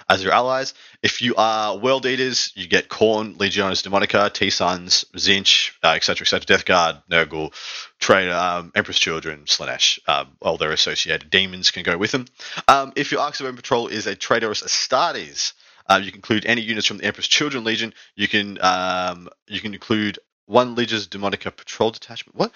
[0.08, 0.74] as your allies.
[1.02, 6.46] If you are World Eaters, you get Khorne, Legiones Daemonica, T-Suns, Tzeentch, uh, etc., etc.,
[6.46, 7.52] Death Guard, Nurgle,
[7.98, 12.26] Trader, um, Emperor's Children, Slaanesh, um, all their associated demons can go with them.
[12.68, 15.52] Um, if your Own Patrol is a Traitorous Astartes,
[15.88, 17.94] um, you can include any units from the Emperor's Children Legion.
[18.14, 22.36] You can um, you can include one Legiones Daemonica Patrol Detachment.
[22.36, 22.52] What?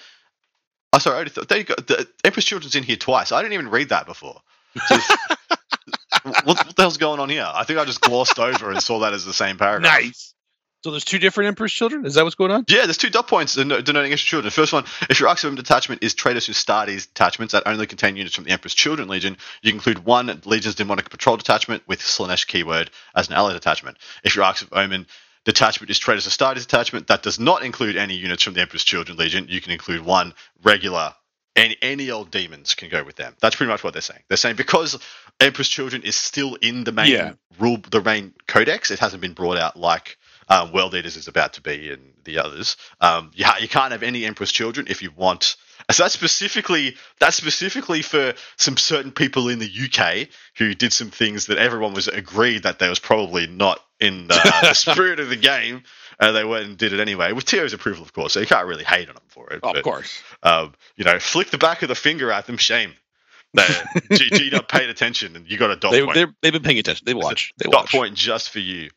[0.93, 1.75] Oh, sorry, I already thought, there you go.
[1.77, 3.31] The Empress Children's in here twice.
[3.31, 4.41] I didn't even read that before.
[4.87, 4.97] So-
[6.23, 7.47] what, what the hell's going on here?
[7.47, 10.03] I think I just glossed over and saw that as the same paragraph.
[10.03, 10.35] nice.
[10.83, 12.07] So there's two different Emperor's children.
[12.07, 12.65] Is that what's going on?
[12.67, 14.47] Yeah, there's two dot points denoting extra children.
[14.47, 18.35] The first one, if your Oxfam detachment is Traitors Astartes detachments that only contain units
[18.35, 22.47] from the Emperor's Children Legion, you can include one Legion's Demonic Patrol detachment with Slaanesh
[22.47, 23.99] keyword as an allied detachment.
[24.25, 25.07] If your Arcs of Omen
[25.45, 29.19] detachment is Traitors Astartes detachment that does not include any units from the Emperor's Children
[29.19, 31.13] Legion, you can include one regular.
[31.57, 33.35] Any, any old demons can go with them.
[33.41, 34.23] That's pretty much what they're saying.
[34.29, 34.99] They're saying because
[35.41, 37.33] Emperor's Children is still in the main Yeah.
[37.59, 40.17] rule, the main codex, it hasn't been brought out like
[40.49, 42.77] um, World Eaters is about to be and the others.
[43.01, 45.57] Um, you, ha- you can't have any Emperor's children if you want.
[45.91, 51.11] So that's specifically that's specifically for some certain people in the UK who did some
[51.11, 55.29] things that everyone was agreed that they was probably not in the, the spirit of
[55.31, 55.83] the game,
[56.21, 58.35] and they went and did it anyway with TO's approval, of course.
[58.35, 59.61] So you can't really hate on them for it.
[59.63, 60.23] Oh, but, of course.
[60.43, 62.59] Um, you know, flick the back of the finger at them.
[62.59, 62.93] Shame.
[63.55, 66.35] That G, G not paid attention, and you got a dot They, point.
[66.41, 67.05] they've been paying attention.
[67.07, 67.53] They watch.
[67.59, 67.91] They dot watch.
[67.93, 68.91] point just for you.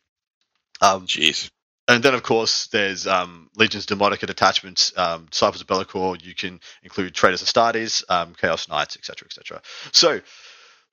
[0.81, 1.49] Um, Jeez.
[1.87, 6.21] and then, of course, there's um, Legiones Daemonica detachments, um, Disciples of Be'lakor.
[6.23, 9.61] You can include Traitors Astartes, um, Chaos Knights, etc., etc.
[9.91, 10.19] So,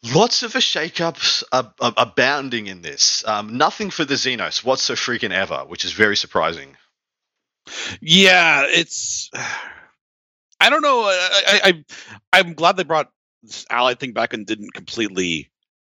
[0.04, 3.24] lots of shakeups are, are abounding in this.
[3.26, 6.76] Um, nothing for the Xenos what's so freaking ever, which is very surprising.
[8.00, 9.30] Yeah, it's.
[10.60, 11.02] I don't know.
[11.04, 11.84] I, I,
[12.32, 13.10] I I'm glad they brought
[13.42, 15.50] this allied thing back and didn't completely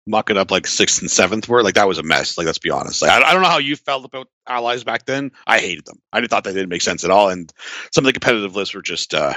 [0.06, 1.64] muck it up like sixth and seventh were.
[1.64, 2.38] Like that was a mess.
[2.38, 3.02] Like let's be honest.
[3.02, 5.32] Like I, I don't know how you felt about allies back then.
[5.48, 6.00] I hated them.
[6.12, 7.30] I thought they didn't make sense at all.
[7.30, 7.52] And
[7.92, 9.14] some of the competitive lists were just.
[9.14, 9.34] uh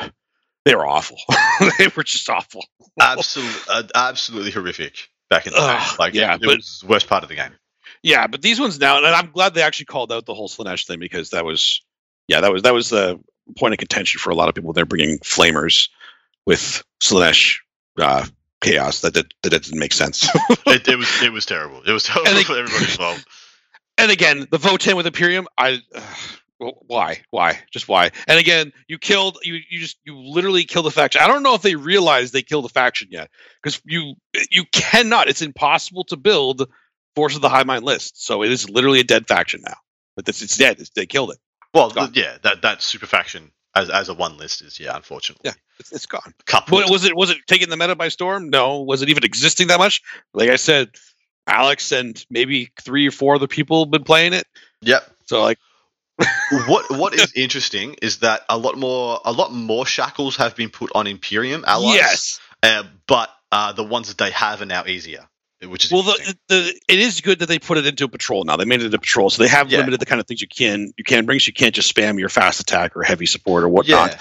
[0.66, 1.16] they were awful.
[1.78, 2.62] they were just awful.
[3.00, 5.64] Absolutely, uh, absolutely horrific back in the day.
[5.80, 7.52] Ugh, Like, yeah, it, it but- was the worst part of the game.
[8.02, 10.86] Yeah, but these ones now, and I'm glad they actually called out the whole Slaanesh
[10.86, 11.82] thing because that was,
[12.28, 13.18] yeah, that was that was the
[13.58, 14.72] point of contention for a lot of people.
[14.72, 15.88] They're bringing flamers
[16.46, 17.58] with Slanesh
[17.98, 18.26] uh,
[18.60, 19.00] chaos.
[19.00, 20.28] That, that that didn't make sense.
[20.68, 21.82] It, it was it was terrible.
[21.86, 23.24] It was terrible And they- for everybody involved.
[23.98, 25.80] and again, the Votan with Imperium, I.
[25.94, 26.00] Uh,
[26.58, 27.22] well, why?
[27.30, 27.58] Why?
[27.70, 28.10] Just why?
[28.26, 29.38] And again, you killed.
[29.42, 31.20] You you just you literally killed the faction.
[31.22, 33.30] I don't know if they realize they killed the faction yet,
[33.62, 34.14] because you
[34.50, 35.28] you cannot.
[35.28, 36.68] It's impossible to build
[37.14, 38.24] Force of the Hive Mind list.
[38.24, 39.76] So it is literally a dead faction now.
[40.16, 40.80] But it's, it's dead.
[40.80, 41.38] It's, they killed it.
[41.74, 45.42] Well, th- yeah, that that super faction as as a one list is yeah, unfortunately.
[45.44, 46.32] Yeah, it's, it's gone.
[46.46, 48.48] Couple was it was it taking the meta by storm?
[48.48, 48.80] No.
[48.80, 50.00] Was it even existing that much?
[50.32, 50.88] Like I said,
[51.46, 54.46] Alex and maybe three or four other people have been playing it.
[54.80, 55.06] Yep.
[55.26, 55.58] So like,
[56.66, 60.70] what what is interesting is that a lot more a lot more shackles have been
[60.70, 61.94] put on Imperium allies.
[61.94, 62.40] yes.
[62.62, 65.28] Uh, but uh, the ones that they have are now easier,
[65.62, 68.44] which is Well, the, the it is good that they put it into a patrol
[68.44, 68.56] now.
[68.56, 69.78] They made it a patrol, so they have Yeah.
[69.78, 71.38] limited the kind of things you can you can bring.
[71.38, 74.12] So you can't just spam your fast attack or heavy support or whatnot.
[74.12, 74.18] yeah.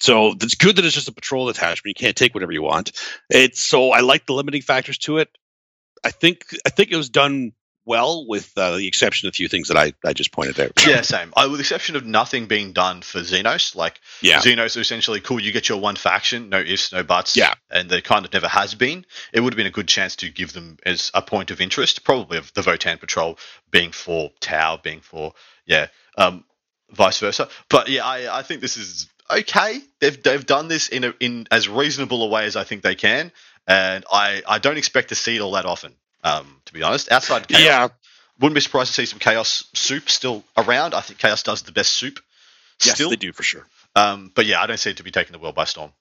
[0.00, 1.96] So it's good that it's just a patrol attachment.
[1.98, 2.92] You can't take whatever you want.
[3.30, 5.28] It's so I like the limiting factors to it.
[6.04, 7.52] I think I think it was done
[7.88, 10.72] well, with uh, the exception of a few things that I, I just pointed out.
[10.86, 11.32] Yeah, same.
[11.36, 14.38] I, with the exception of nothing being done for Xenos, like Yeah.
[14.40, 15.40] Xenos essentially cool.
[15.40, 17.36] You get your one faction, no ifs, no buts.
[17.36, 17.54] Yeah.
[17.70, 19.06] and there kind of never has been.
[19.32, 22.04] It would have been a good chance to give them as a point of interest,
[22.04, 23.38] probably of the Votann Patrol
[23.70, 25.32] being for Tau, being for
[25.66, 26.44] yeah, um,
[26.90, 27.48] vice versa.
[27.70, 29.80] But yeah, I, I think this is okay.
[30.00, 32.94] They've they've done this in a, in as reasonable a way as I think they
[32.94, 33.32] can,
[33.66, 35.94] and I I don't expect to see it all that often.
[36.24, 37.88] Um, to be honest, outside chaos, Yeah.
[38.40, 40.94] wouldn't be surprised to see some chaos soup still around.
[40.94, 42.20] I think chaos does the best soup.
[42.84, 43.66] Yes, Still, they do for sure.
[43.96, 45.92] um, but yeah, I don't see it to be taking the world by storm.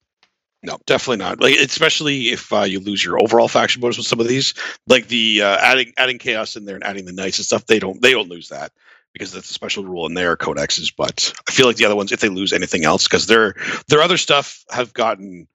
[0.63, 1.39] No, definitely not.
[1.39, 4.53] Like especially if uh, you lose your overall faction bonus with some of these,
[4.87, 7.65] like the uh, adding adding chaos in there and adding the knights and stuff.
[7.67, 8.71] They don't they don't lose that
[9.13, 10.91] because that's a special rule in their codexes.
[10.97, 13.55] But I feel like the other ones, if they lose anything else, because their
[13.87, 15.47] their other stuff have gotten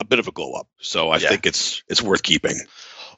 [0.00, 0.68] a bit of a glow up.
[0.78, 1.30] So I Yeah.
[1.30, 2.58] think it's it's worth keeping.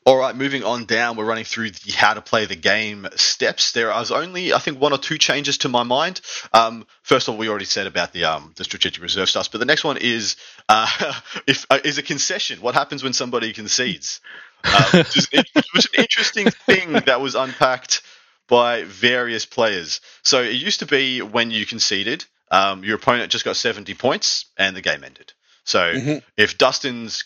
[0.06, 3.72] All right, moving on down, we're running through the how to play the game steps.
[3.72, 6.20] There is only, I think, one or two changes to my mind.
[6.52, 9.58] Um, first of all, we already said about the um, the strategic reserve stuff, but
[9.58, 10.36] the next one is
[10.68, 10.86] uh,
[11.48, 12.60] if uh, is a concession.
[12.60, 14.20] What happens when somebody concedes?
[14.62, 18.00] Um, which, is an, which was an interesting thing that was unpacked
[18.46, 20.00] by various players.
[20.22, 24.46] So it used to be when you conceded, um, your opponent just got seventy points
[24.56, 25.32] and the game ended.
[25.64, 26.22] So Mhm.
[26.36, 27.24] if Dustin's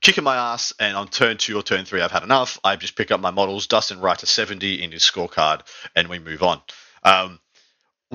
[0.00, 2.96] kicking my ass and on turn two or turn three I've had enough, I just
[2.96, 3.66] pick up my models.
[3.66, 5.62] Dustin writes a 70 in his scorecard
[5.96, 6.60] and we move on.
[7.04, 7.40] Um,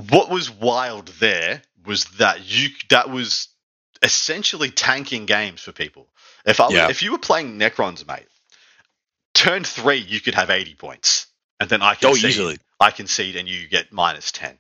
[0.10, 3.50] what was wild there was that you that was
[4.02, 6.08] essentially tanking games for people.
[6.46, 6.88] If I was, Yeah.
[6.88, 8.28] if you were playing Necrons, mate,
[9.34, 11.28] turn three you could have 80 points,
[11.60, 12.58] and then I Oh, concede, easily.
[12.80, 14.58] I concede and you get minus 10.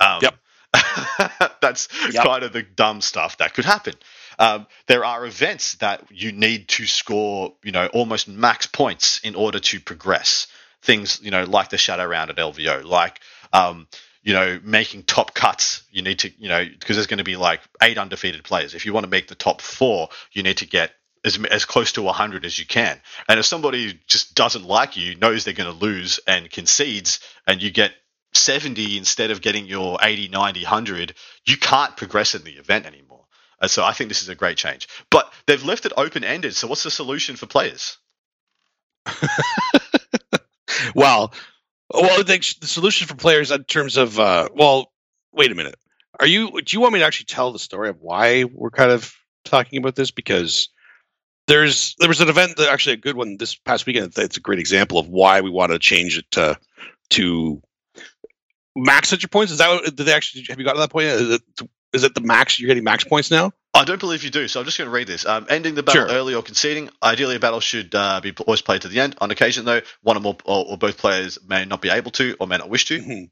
[0.00, 0.34] Um, Yep.
[1.60, 2.22] that's Yep.
[2.22, 3.94] kind of the dumb stuff that could happen.
[4.38, 9.34] Um, there are events that you need to score, you know, almost max points in
[9.34, 10.46] order to progress.
[10.82, 13.20] Things, you know, like the shadow round at LVO, like,
[13.52, 13.86] um,
[14.22, 15.82] you know, making top cuts.
[15.90, 18.74] You need to, you know, because there's going to be like eight undefeated players.
[18.74, 20.92] If you want to make the top four, you need to get
[21.24, 23.00] as, as close to 100 as you can.
[23.28, 27.62] And if somebody just doesn't like you, knows they're going to lose and concedes, and
[27.62, 27.92] you get
[28.34, 31.14] 70 instead of getting your 80, 90, 100,
[31.46, 33.23] you can't progress in the event anymore.
[33.64, 34.88] And so I think this is a great change.
[35.10, 36.54] But they've left it open ended.
[36.54, 37.98] So what's the solution for players?
[40.94, 41.32] Well,
[41.92, 44.92] well, think the solution for players in terms of uh, well,
[45.32, 45.76] wait a minute.
[46.20, 46.60] Are you?
[46.60, 49.78] Do you want me to actually tell the story of why we're kind of talking
[49.78, 50.10] about this?
[50.10, 50.68] Because
[51.46, 54.12] there's there was an event that actually a good one this past weekend.
[54.16, 56.58] It's a great example of why we want to change it to
[57.10, 57.62] to
[58.76, 59.52] max at your points.
[59.52, 61.40] Is that what, did they actually have you got to that point?
[61.94, 62.58] Is it the max?
[62.58, 63.52] You're getting max points now.
[63.72, 65.24] I don't believe you do, so I'm just going to read this.
[65.26, 66.16] Um, ending the battle Sure.
[66.16, 66.90] early or conceding.
[67.02, 69.16] Ideally, a battle should uh, be always played to the end.
[69.20, 72.36] On occasion, though, one or more or, or both players may not be able to
[72.38, 72.98] or may not wish to.
[73.00, 73.30] Mhm.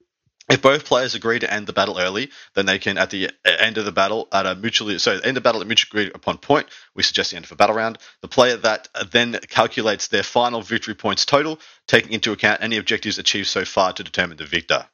[0.50, 3.28] If both players agree to end the battle early, then they can, at the e-
[3.44, 6.38] end of the battle, at a mutually so end the battle at mutually agreed upon
[6.38, 6.66] point.
[6.94, 7.98] We suggest the end of a battle round.
[8.22, 12.76] The player that uh, then calculates their final victory points total, taking into account any
[12.78, 14.86] objectives achieved so far to determine the victor.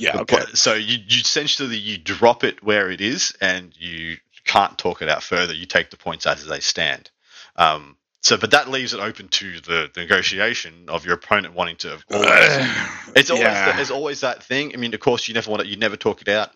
[0.00, 0.12] Yeah.
[0.12, 0.44] The Okay.
[0.54, 5.08] So you, you essentially you drop it where it is, and you can't talk it
[5.08, 5.54] out further.
[5.54, 7.10] You take the points as they stand.
[7.56, 11.76] Um, so, but that leaves it open to the, the negotiation of your opponent wanting
[11.76, 11.98] to.
[12.10, 12.66] Always,
[13.16, 13.76] it's always yeah.
[13.76, 14.72] there's always that thing.
[14.74, 16.50] I mean, of course, you never want to, you never talk it out.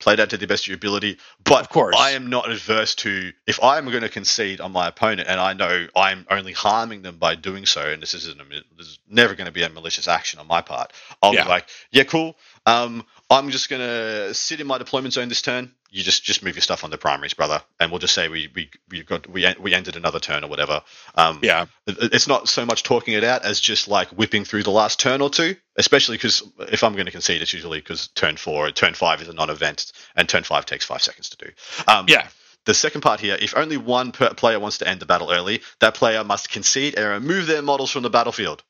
[0.00, 1.18] Play out to the best of your ability.
[1.44, 1.96] But Of course.
[1.98, 5.52] I am not adverse to if I'm going to concede on my opponent, and I
[5.52, 8.44] know I'm only harming them by doing so, and this isn't a,
[8.76, 10.92] this is never going to be a malicious action on my part.
[11.22, 11.44] I'll Yeah.
[11.44, 12.36] be like, yeah, cool.
[12.66, 15.72] Um, I'm just going to sit in my deployment zone this turn.
[15.88, 18.48] You just just move your stuff on the primaries, brother, and we'll just say we
[18.54, 20.82] we we got we we ended another turn or whatever.
[21.14, 21.66] Um, yeah.
[21.86, 25.20] it's not so much talking it out as just like whipping through the last turn
[25.20, 28.94] or two, especially because if I'm going to concede, it's usually because turn four, turn
[28.94, 31.52] five is a non-event, and turn five takes five seconds to do.
[31.88, 32.28] Um, Yeah.
[32.66, 35.62] The second part here, if only one per player wants to end the battle early,
[35.80, 38.62] that player must concede and remove their models from the battlefield.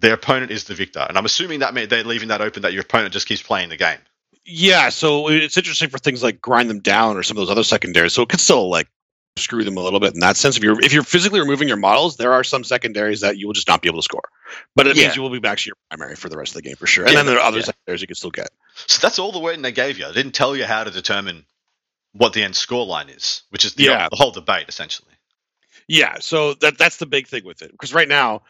[0.00, 2.82] Their opponent is the victor, and I'm assuming that they're leaving that open that your
[2.82, 3.98] opponent just keeps playing the game.
[4.44, 7.64] Yeah, so it's interesting for things like grind them down or some of those other
[7.64, 8.14] secondaries.
[8.14, 8.88] So it could still like
[9.36, 10.56] screw them a little bit in that sense.
[10.56, 13.54] If you're if you're physically removing your models, there are some secondaries that you will
[13.54, 14.22] just not be able to score.
[14.74, 15.04] But it Yeah.
[15.04, 16.86] means you will be back to your primary for the rest of the game for
[16.86, 17.04] sure.
[17.04, 17.64] And Yeah, then there are other yeah.
[17.66, 18.48] secondaries you can still get.
[18.86, 20.06] So that's all the wording they gave you.
[20.06, 21.44] They didn't tell you how to determine
[22.12, 24.08] what the end score line is, which is the, Yeah.
[24.08, 25.12] the whole debate essentially.
[25.88, 28.42] Yeah, so that that's the big thing with it because right now,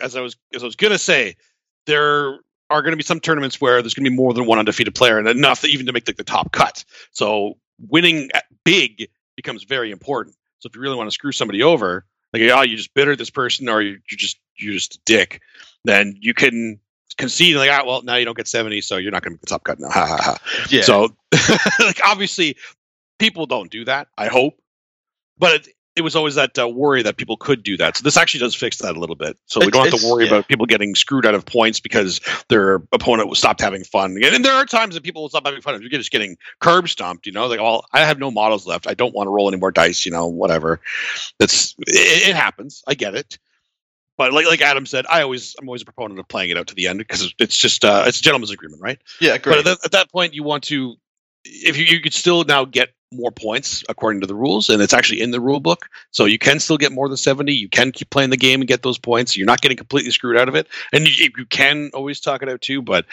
[0.00, 1.36] as I was as I was gonna say,
[1.86, 2.38] there
[2.70, 4.94] are going to be some tournaments where there's going to be more than one undefeated
[4.94, 6.84] player and enough that even to make like the top cut.
[7.10, 8.30] So winning
[8.64, 10.36] big becomes very important.
[10.58, 13.30] So if you really want to screw somebody over, like oh you just bitter this
[13.30, 15.42] person or you you just you're just a dick,
[15.84, 16.78] then you can
[17.18, 19.40] concede like ah well now you don't get 70 so you're not going to make
[19.42, 20.80] the top cut now ha ha ha Yeah.
[20.82, 21.14] so,
[21.80, 22.56] like, obviously,
[23.18, 24.08] people don't do that.
[24.16, 24.58] I hope,
[25.38, 27.98] but it, it was always that uh, worry that people could do that.
[27.98, 29.36] So this actually does fix that a little bit.
[29.46, 30.30] So we It's- don't have to worry yeah.
[30.30, 34.16] about people getting screwed out of points because their opponent stopped having fun.
[34.24, 36.88] And, there are times that people will stop having fun if you're just getting curb
[36.88, 37.26] stomped.
[37.26, 38.86] You know, like, oh, I have no models left.
[38.88, 40.06] I don't want to roll any more dice.
[40.06, 40.80] You know, whatever.
[41.38, 42.82] That's it, it happens.
[42.86, 43.38] I get it.
[44.18, 46.68] But like like Adam said, I always I'm always a proponent of playing it out
[46.68, 48.98] to the end because it's just uh, it's a gentleman's agreement, right?
[49.20, 49.58] yeah, But great.
[49.58, 50.96] at that, at that point, you want to,
[51.44, 54.94] if you, you could still now get more points according to the rules, and it's
[54.94, 57.52] actually in the rule book, so you can still get more than seventy.
[57.54, 59.36] You can keep playing the game and get those points.
[59.36, 62.48] You're not getting completely screwed out of it, and you, you can always talk it
[62.48, 62.82] out too.
[62.82, 63.06] But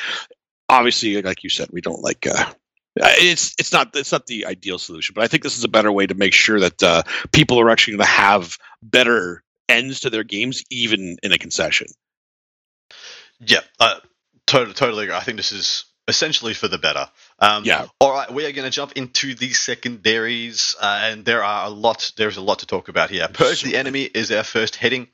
[0.68, 2.28] obviously, like you said, we don't like.
[2.28, 2.52] Uh,
[2.96, 5.92] it's it's not it's not the ideal solution, but I think this is a better
[5.92, 10.10] way to make sure that uh, people are actually going to have better ends to
[10.10, 11.88] their games, even in a concession.
[13.40, 14.00] yeah, uh,
[14.46, 15.12] totally, totally.
[15.12, 17.10] I think this is essentially for the better.
[17.40, 17.88] Um, Yeah.
[18.00, 21.70] All right, we are going to jump into the secondaries, uh, and there are a
[21.70, 22.12] lot.
[22.18, 23.28] There's a lot to talk about here.
[23.28, 25.08] Purge the enemy is our first heading.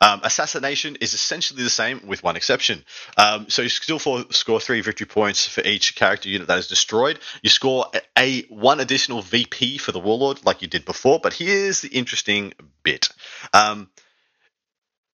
[0.00, 2.84] Um, assassination is essentially the same, with one exception.
[3.16, 6.68] Um, so you still for, score three victory points for each character unit that is
[6.68, 7.18] destroyed.
[7.42, 11.20] You score a, a one additional VP for the warlord, like you did before.
[11.20, 13.08] But here's the interesting bit:
[13.52, 13.90] um,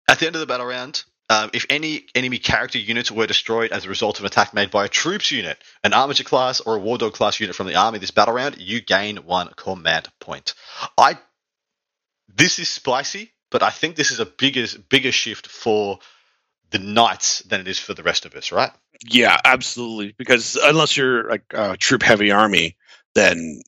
[0.09, 3.72] at the end of the battle round, um, if any enemy character units were destroyed
[3.72, 6.76] as a result of an attack made by a troops unit, an Armiger class, or
[6.76, 10.08] a war dog class unit from the army this battle round, you gain one command
[10.20, 10.54] point.
[10.96, 11.18] I
[12.32, 15.98] this is spicy, but I think this is a bigger bigger shift for
[16.70, 18.70] the knights than it is for the rest of us, right?
[19.04, 20.14] Yeah, absolutely.
[20.16, 22.76] Because unless you're like a troop heavy army,
[23.14, 23.62] then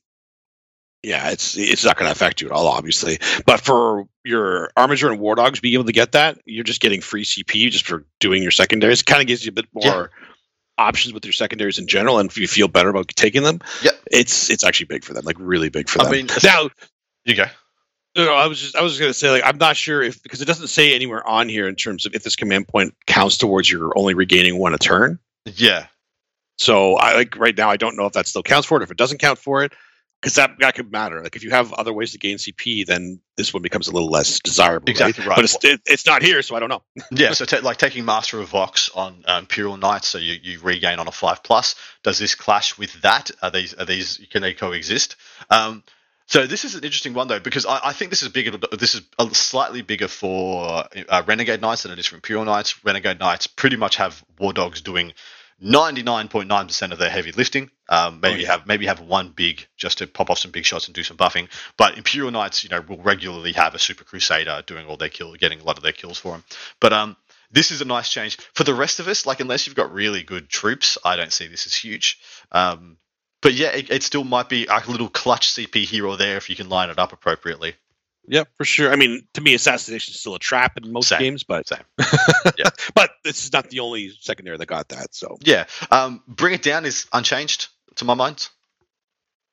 [1.03, 3.19] yeah, it's it's not going to affect you at all, obviously.
[3.45, 7.01] But for your Armiger and war dogs being able to get that, you're just getting
[7.01, 9.01] free CP just for doing your secondaries.
[9.01, 10.05] Kind of gives you a bit more Yeah.
[10.77, 13.91] options with your secondaries in general, and if you feel better about taking them, yeah,
[14.11, 16.11] it's it's actually big for them, like really big for I them.
[16.13, 16.69] mean, now,
[17.25, 17.45] You go.
[18.17, 20.21] no, no, I was just I was going to say like I'm not sure if
[20.21, 23.37] because it doesn't say anywhere on here in terms of if this command point counts
[23.37, 25.17] towards your only regaining one a turn.
[25.45, 25.87] Yeah.
[26.57, 28.83] So I like right now I don't know if that still counts for it.
[28.83, 29.71] If it doesn't count for it,
[30.21, 31.21] because that that could matter.
[31.21, 34.09] Like if you have other ways to gain CP, then this one becomes a little
[34.09, 34.89] less desirable.
[34.89, 35.35] Exactly right.
[35.35, 36.83] But it's it, it's not here, so I don't know.
[37.11, 40.59] Yeah, so ta like taking Master of Vox on um, Imperial Knights, so you, you
[40.59, 41.75] regain on a five plus.
[42.03, 43.31] Does this clash with that?
[43.41, 45.15] Are these are these can they coexist?
[45.49, 45.83] Um,
[46.27, 48.57] so this is an interesting one though because I, I think this is bigger.
[48.77, 52.83] This is a slightly bigger for uh, Renegade Knights than it is for Imperial Knights.
[52.85, 55.13] Renegade Knights pretty much have War Dogs doing
[55.59, 57.71] ninety nine point nine percent of their heavy lifting.
[57.91, 58.51] Um, maybe Oh, yeah.
[58.51, 61.17] have maybe have one big just to pop off some big shots and do some
[61.17, 61.49] buffing.
[61.75, 65.33] But Imperial Knights, you know, will regularly have a Super Crusader doing all their kill,
[65.33, 66.43] getting a lot of their kills for them.
[66.79, 67.17] But um,
[67.51, 69.25] this is a nice change for the rest of us.
[69.25, 72.19] Like unless you've got really good troops, I don't see this as huge.
[72.51, 72.97] Um,
[73.41, 76.49] but yeah, it, it still might be a little clutch CP here or there if
[76.49, 77.73] you can line it up appropriately.
[78.27, 78.91] Yeah, for sure.
[78.93, 81.19] I mean, to me, assassination is still a trap in most Same.
[81.19, 81.79] games, but Same.
[82.93, 85.15] but this is not the only secondary that got that.
[85.15, 88.47] So Yeah, um, bring it down is unchanged to my mind.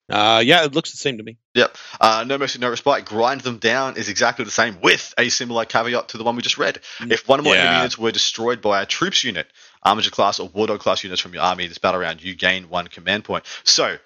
[0.09, 1.37] uh, yeah, it looks the same to me.
[1.55, 1.77] Yep.
[2.01, 3.05] Uh, no mercy, no respite.
[3.05, 6.43] Grind them down is exactly the same, with a similar caveat to the one we
[6.43, 6.79] just read.
[7.01, 9.49] If one or more enemy units were destroyed by a troops unit,
[9.83, 12.69] Armiger class or war dog class units from your army this battle round, you gain
[12.69, 13.45] one command point.
[13.65, 13.97] So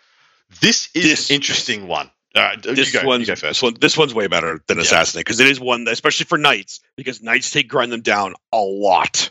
[0.60, 2.10] this is This- an interesting one.
[2.36, 4.82] All right, you This go, one's this one this one's way better than Yeah.
[4.84, 8.34] assassinate because it is one, that- especially for knights, because knights take grind them down
[8.52, 9.30] a lot,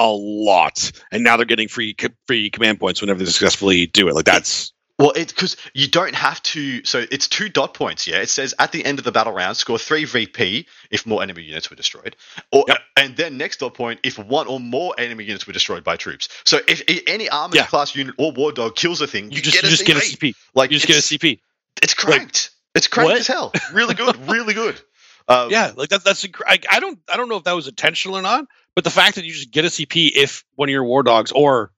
[0.00, 1.94] a lot, and now they're getting free
[2.26, 4.14] free command points whenever they successfully do it.
[4.14, 6.84] Like that's Well, it's because you don't have to.
[6.84, 8.06] So it's two dot points.
[8.06, 11.22] Yeah, it says at the end of the battle round, score three VP if more
[11.22, 12.16] enemy units were destroyed,
[12.50, 12.78] or Yep.
[12.96, 16.28] and then next dot point if one or more enemy units were destroyed by troops.
[16.44, 17.66] So if, if any armored Yeah.
[17.66, 20.34] class unit or war dog kills a thing, you just you just get a CP.
[20.54, 21.38] Like You just get a CP.
[21.82, 22.50] It's cranked.
[22.74, 23.20] it's cranked what?
[23.20, 23.52] as hell.
[23.72, 24.16] Really good.
[24.28, 24.80] really good.
[25.28, 27.68] Um, Yeah, like that, that's inc- I, I don't I don't know if that was
[27.68, 30.72] intentional or not, but the fact that you just get a CP if one of
[30.72, 31.72] your war dogs or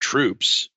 [0.00, 0.68] troops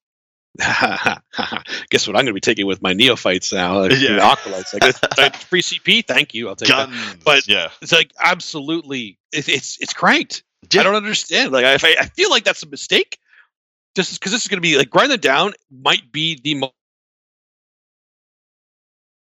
[0.57, 3.79] Guess what I'm going to be taking with my neophytes now?
[3.79, 4.15] Like, Yeah.
[4.15, 4.73] the Acolytes.
[4.73, 6.49] Like, like, free CP, thank you.
[6.49, 6.89] I'll take that.
[7.23, 10.43] But- yeah, It's like absolutely, it, it's it's cranked.
[10.71, 10.81] Yeah.
[10.81, 11.53] I don't understand.
[11.53, 13.17] Like I, I feel like that's a mistake.
[13.95, 16.73] Just because this is going to be like grind them down might be the most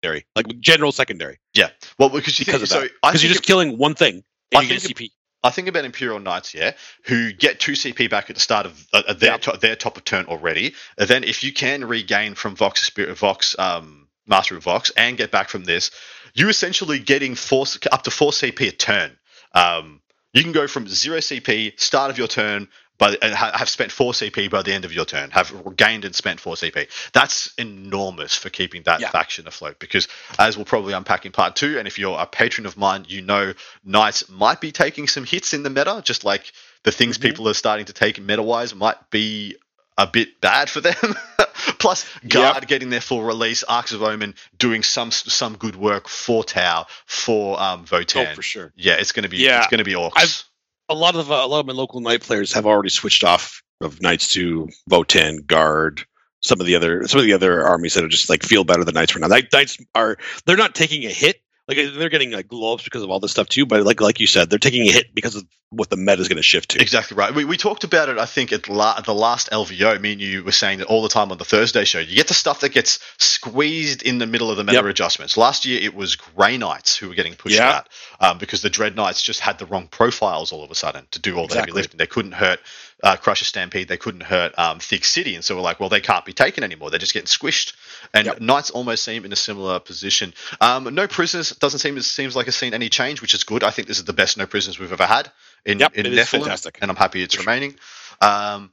[0.03, 1.70] secondary, like general secondary, Yeah.
[1.97, 4.68] well, because you because think, of so Because you're just killing one thing I and
[4.70, 5.11] you get think CP.
[5.46, 6.72] I think about Imperial Knights, yeah,
[7.06, 9.38] who get two CP back at the start of uh, their Yeah.
[9.38, 10.74] to- their top of turn already.
[10.98, 15.18] And then if you can regain from Vox Spirit, Vox um, Master of Vox, and
[15.18, 15.91] get back from this,
[16.34, 19.18] you're essentially getting four up to four CP a turn.
[19.54, 20.02] Um,
[20.34, 22.68] you can go from zero CP start of your turn,
[22.98, 25.32] but and ha- have spent four CP by the end of your turn.
[25.32, 26.88] Have gained and spent four CP.
[27.14, 29.10] That's enormous for keeping that Yeah.
[29.12, 29.80] faction afloat.
[29.80, 30.08] Because
[30.39, 33.22] as we'll probably unpack in part two, and if you're a patron of mine, you
[33.22, 36.52] know knights might be taking some hits in the meta, just like
[36.84, 37.22] the things Mhm.
[37.24, 39.56] people are starting to take meta wise might be
[39.98, 40.96] a bit bad for them.
[41.80, 46.43] Plus, guard getting their full release, Arks of Omen doing some some good work for
[46.43, 48.32] Tau for um, Votann.
[48.32, 48.74] Oh, for sure.
[48.76, 49.60] Yeah, it's gonna be Yeah.
[49.60, 50.12] it's gonna be orks.
[50.16, 50.43] I've-
[50.90, 53.62] A lot of uh, a lot of my local knight players have already switched off
[53.82, 56.06] of knights to Votann, guard.
[56.42, 58.84] Some of the other some of the other armies that are just like feel better
[58.84, 59.36] than knights right now.
[59.52, 61.42] Knights are they're not taking a hit.
[61.68, 63.66] Like they're getting like gloves because of all this stuff too.
[63.66, 66.28] But like like you said, they're taking a hit because of what the meta is
[66.30, 66.82] going to shift to.
[66.82, 67.34] Exactly right.
[67.34, 69.99] We, we talked about it, I think, at la- the last LVO.
[69.99, 71.99] Me and you were saying that all the time on the Thursday show.
[71.99, 74.86] You get the stuff that gets squeezed in the middle of the meta Yep.
[74.86, 75.38] adjustments.
[75.38, 77.78] Last year, it was Grey Knights who were getting pushed Yeah.
[77.78, 77.89] out
[78.20, 81.20] um, because the Dread Knights just had the wrong profiles all of a sudden to
[81.20, 81.97] do all the heavy lifting.
[81.97, 82.59] They couldn't hurt
[83.03, 83.88] uh, Crusher Stampede.
[83.88, 85.36] They couldn't hurt um, Thick City.
[85.36, 86.89] And so we're like, well, they can't be taken anymore.
[86.91, 87.74] They're just getting squished.
[88.14, 88.41] And Yep.
[88.41, 90.34] Knights almost seem in a similar position.
[90.62, 93.64] Um, no prisoners doesn't seem seems like it's seen any change, which is good.
[93.64, 95.32] I think this is the best no prisoners we've ever had
[95.66, 96.80] in, Yep, in Nephilim, fantastic.
[96.82, 97.43] and I'm happy it's sure.
[97.43, 97.76] remaining.
[98.22, 98.72] Um,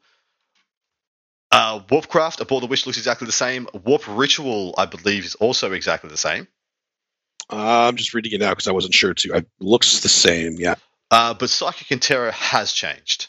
[1.51, 3.69] uh, Warpcraft, Abhor the Witch looks exactly the same.
[3.85, 6.49] Warp Ritual, I believe, is also exactly the same.
[7.51, 9.33] Uh, I'm just reading it now because I wasn't sure too.
[9.35, 10.57] It looks the same.
[10.59, 10.77] Yeah.
[11.11, 13.29] Uh, but Psychic and Terror has changed.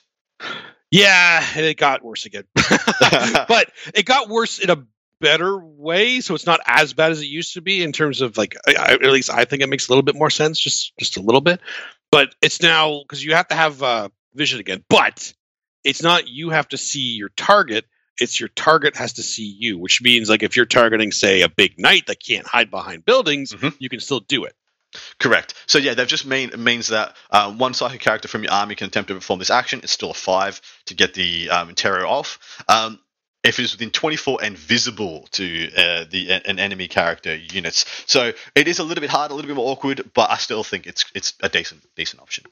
[0.89, 2.43] Yeah, and it got worse again.
[2.56, 4.86] but it got worse in a
[5.24, 8.38] better way, so it's not as bad as it used to be in terms of
[8.38, 11.17] like I, at least I think it makes a little bit more sense, just just
[11.17, 11.61] a little bit.
[12.11, 15.34] But it's now because you have to have uh, vision again, but
[15.84, 17.86] it's not you have to see your target.
[18.19, 21.49] It's your target has to see you, which means like if you're targeting, say, a
[21.49, 23.74] big knight that can't hide behind buildings, Mhm.
[23.80, 24.53] you can still do it.
[25.19, 25.55] Correct.
[25.65, 28.88] So yeah, they've just mean means that uh, one psychic character from your army can
[28.88, 29.80] attempt to perform this action.
[29.82, 32.38] It's still a five to get the um, terror off.
[32.69, 32.99] Um,
[33.44, 38.68] if it's within 24 and visible to uh, the an enemy character units, so it
[38.68, 41.06] is a little bit hard, a little bit more awkward, but I still think it's
[41.14, 42.46] it's a decent decent option.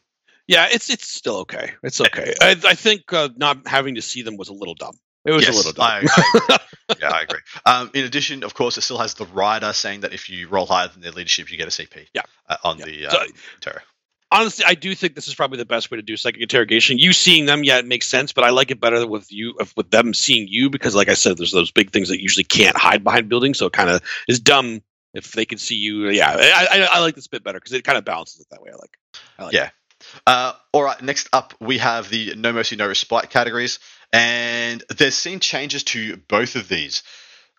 [0.47, 1.71] Yeah, it's it's still okay.
[1.83, 2.33] It's okay.
[2.41, 4.97] I, I think uh, not having to see them was a little dumb.
[5.23, 5.85] It was Yes, a little dumb.
[5.85, 5.99] I, I
[6.33, 6.97] agree.
[6.99, 7.39] yeah, I agree.
[7.63, 10.65] Um, in addition, of course, it still has the rider saying that if you roll
[10.65, 12.07] higher than their leadership, you get a CP.
[12.13, 12.23] Yeah.
[12.49, 12.85] Uh, on Yeah.
[12.85, 13.27] the So- um,
[13.61, 13.83] terror.
[14.31, 16.97] Honestly, I do think this is probably the best way to do psychic interrogation.
[16.97, 19.91] You seeing them, yeah, it makes sense, but I like it better with you, with
[19.91, 23.03] them seeing you, because, like I said, there's those big things that usually can't hide
[23.03, 24.81] behind buildings, so it kind of is dumb
[25.13, 26.09] if they can see you.
[26.09, 28.61] Yeah, I, I, I like this bit better because it kind of balances it that
[28.61, 28.71] way.
[28.71, 28.97] I like.
[29.37, 29.69] I like Yeah.
[30.25, 33.79] Uh, all right, next up we have the No Mercy, No Respite categories,
[34.11, 37.03] and there's seen changes to both of these.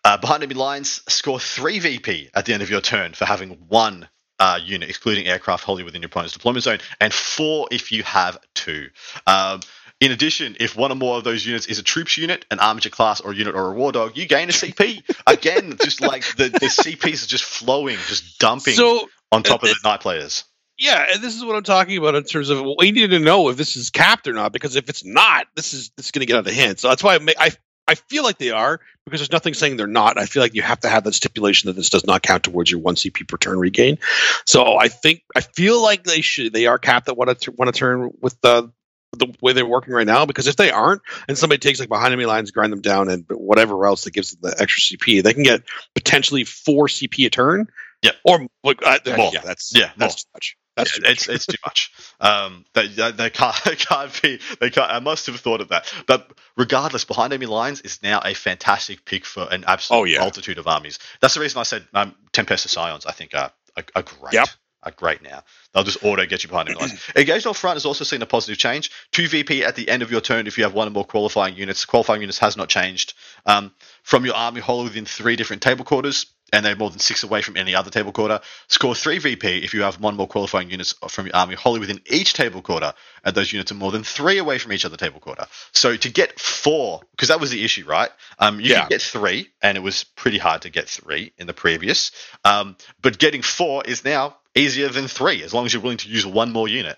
[0.05, 3.51] Uh, behind enemy lines, score three VP at the end of your turn for having
[3.69, 4.09] one
[4.43, 8.37] uh, unit, excluding aircraft wholly within your opponent's deployment zone, and four if you have
[8.53, 8.89] two.
[9.25, 9.61] Um,
[10.01, 12.89] in addition, if one or more of those units is a troops unit, an Armiger
[12.89, 15.01] class, or a unit or a war dog, you gain a CP.
[15.25, 19.69] Again, just like the, the CPs are just flowing, just dumping So on top of
[19.69, 20.43] uh, the knight players.
[20.77, 23.47] yeah, and this is what I'm talking about in terms of we need to know
[23.47, 26.19] if this is capped or not, because if it's not, this is this is going
[26.19, 26.79] to get out of hand.
[26.79, 27.51] So that's why I, I
[27.87, 30.17] I feel like they are because there's nothing saying they're not.
[30.17, 32.71] I feel like you have to have that stipulation that this does not count towards
[32.71, 33.97] your one CP per turn regain.
[34.45, 37.67] So I think I feel like they should they are capped at one a, one
[37.67, 38.71] a turn with the
[39.17, 40.25] the way they're working right now.
[40.25, 43.25] Because if they aren't, and somebody takes like behind enemy lines, grind them down, and
[43.29, 45.63] whatever else that gives them the extra CP, they can get
[45.93, 47.67] potentially four CP a turn.
[48.01, 48.11] Yeah.
[48.25, 49.31] Or like, uh, More.
[49.33, 49.93] yeah, that's Yeah, more.
[49.97, 50.57] that's too much.
[50.75, 51.91] That's Yeah, it's it's too much.
[52.19, 54.91] Um, they, they they can't they can't be they can't.
[54.91, 55.91] I must have thought of that.
[56.07, 60.19] But regardless, behind enemy lines is now a fantastic pick for an absolute Oh, yeah.
[60.19, 60.99] multitude of armies.
[61.21, 63.05] That's the reason I said um, Tempestus Scions.
[63.05, 64.33] I think are are, are great.
[64.33, 64.47] Yep.
[64.85, 65.43] Are great now.
[65.73, 67.01] They'll just auto get you behind enemy lines.
[67.15, 68.91] Engaged on front has also seen a positive change.
[69.13, 71.55] Two VP at the end of your turn if you have one or more qualifying
[71.55, 71.85] units.
[71.85, 73.13] Qualifying units has not changed.
[73.45, 73.71] Um,
[74.03, 76.25] from your army whole within three different table quarters.
[76.53, 78.39] And they're more than six away from any other table quarter.
[78.69, 81.99] Score three VP if you have one more qualifying units from your army wholly within
[82.05, 82.93] each table quarter,
[83.25, 85.45] and those units are more than three away from each other table quarter.
[85.73, 88.11] So to get four, because that was the issue, right?
[88.39, 88.81] Um, you Yeah.
[88.81, 92.11] could get three, and it was pretty hard to get three in the previous.
[92.45, 96.09] Um, but getting four is now easier than three, as long as you're willing to
[96.09, 96.97] use one more unit.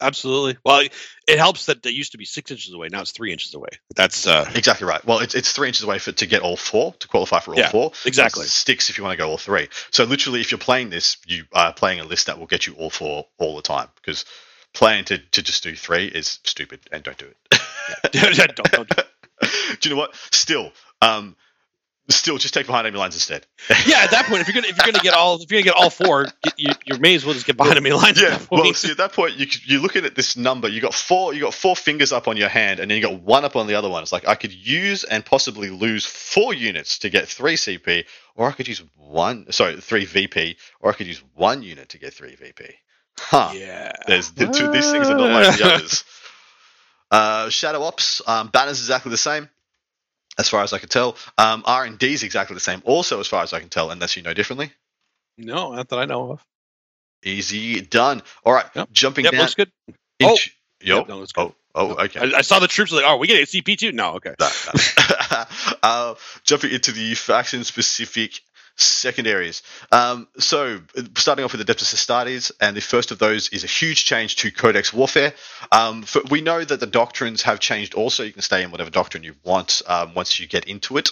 [0.00, 0.56] Absolutely.
[0.64, 0.86] Well,
[1.26, 2.88] it helps that they used to be six inches away.
[2.90, 3.68] Now it's three inches away.
[3.96, 5.04] That's uh, Exactly right.
[5.04, 7.58] Well, it's, it's three inches away for to get all four to qualify for all
[7.58, 7.92] Yeah, four.
[8.04, 8.46] exactly.
[8.46, 9.68] Sticks if you want to go all three.
[9.90, 12.74] So literally, if you're playing this, you are playing a list that will get you
[12.74, 14.24] all four all the time because
[14.72, 17.60] playing to, to just do three is stupid and don't do it.
[18.56, 19.02] don't, don't do
[19.80, 20.14] do you know what?
[20.32, 20.72] Still,
[21.02, 21.36] um,
[22.14, 23.46] still just take behind enemy lines instead.
[23.86, 25.74] yeah, at that point, if you're gonna if you're gonna get all if you're gonna
[25.74, 28.20] get all four, you you may as well just get behind enemy lines.
[28.20, 28.28] Yeah.
[28.28, 28.64] At that point.
[28.64, 30.68] Well, see, at that point, you you're looking at this number.
[30.68, 31.34] You got four.
[31.34, 33.66] You got four fingers up on your hand, and then you got one up on
[33.66, 34.02] the other one.
[34.02, 38.04] It's like I could use and possibly lose four units to get three CP,
[38.34, 39.50] or I could use one.
[39.52, 42.64] Sorry, three VP, or I could use one unit to get three VP.
[43.18, 43.50] Huh.
[43.54, 44.70] yeah, There's the two.
[44.70, 46.04] These things are not like the others.
[47.10, 49.48] Uh, Shadow Ops um, banners exactly the same,
[50.38, 51.16] as far as I can tell.
[51.36, 53.90] Um, R and D is exactly the same, also as far as I can tell,
[53.90, 54.72] unless you know differently.
[55.36, 56.44] no, not that I know of.
[57.24, 58.22] Easy done.
[58.44, 58.88] All right, Yep.
[58.92, 59.40] jumping Yep, down.
[59.42, 59.72] looks good.
[60.22, 60.30] Oh.
[60.30, 60.98] into- Yo.
[60.98, 61.52] Yep, no, that's good.
[61.74, 62.20] Oh, oh, okay.
[62.20, 63.90] I, I saw the troops like, oh, we get a CP too.
[63.90, 64.34] No, okay.
[64.38, 65.44] No, no.
[65.82, 66.14] uh,
[66.44, 68.40] jumping into the faction specific
[68.80, 69.62] secondaries.
[69.90, 70.80] Um, so,
[71.16, 74.36] starting off with the Adeptus Astartes, and the first of those is a huge change
[74.36, 75.34] to Codex Warfare.
[75.72, 78.22] Um, for, we know that the doctrines have changed also.
[78.22, 81.10] You can stay in whatever doctrine you want um, once you get into it.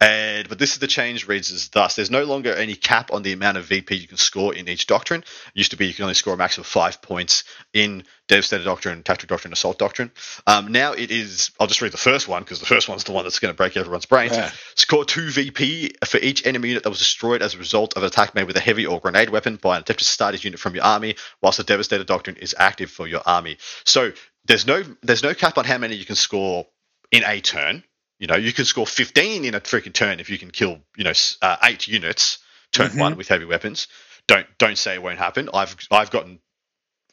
[0.00, 3.22] And But this is the change reads as thus there's no longer any cap on
[3.22, 5.20] the amount of VP you can score in each doctrine.
[5.20, 8.64] It used to be you can only score a maximum of five points in Devastator
[8.64, 10.10] Doctrine, Tactical Doctrine, Assault Doctrine.
[10.46, 13.12] Um, now it is, I'll just read the first one because the first one's the
[13.12, 14.32] one that's going to break everyone's brains.
[14.32, 14.50] Yeah.
[14.76, 18.06] Score 2 VP for each enemy unit that was destroyed as a result of an
[18.06, 20.84] attack made with a heavy or grenade weapon by an Adeptus Astartes unit from your
[20.84, 23.58] army, whilst the Devastator Doctrine is active for your army.
[23.84, 24.12] So
[24.46, 26.66] there's no there's no cap on how many you can score
[27.12, 27.84] in a turn.
[28.18, 31.04] You know, you can score 15 in a freaking turn if you can kill, you
[31.04, 31.12] know,
[31.42, 32.38] uh, eight units
[32.72, 32.98] turn Mhm.
[33.00, 33.86] one with heavy weapons.
[34.26, 35.50] Don't don't say it won't happen.
[35.52, 36.38] I've I've gotten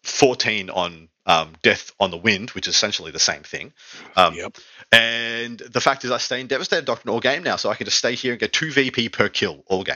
[0.04, 3.74] 14 on um, Death on the Wind, which is essentially the same thing.
[4.16, 4.58] Um, yep.
[4.91, 7.86] and the fact is, I stay in Devastator Doctrine all game now, so I can
[7.86, 9.95] just stay here and get two VP per kill all game.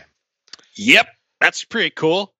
[0.76, 1.08] Yep.
[1.42, 2.34] That's pretty cool.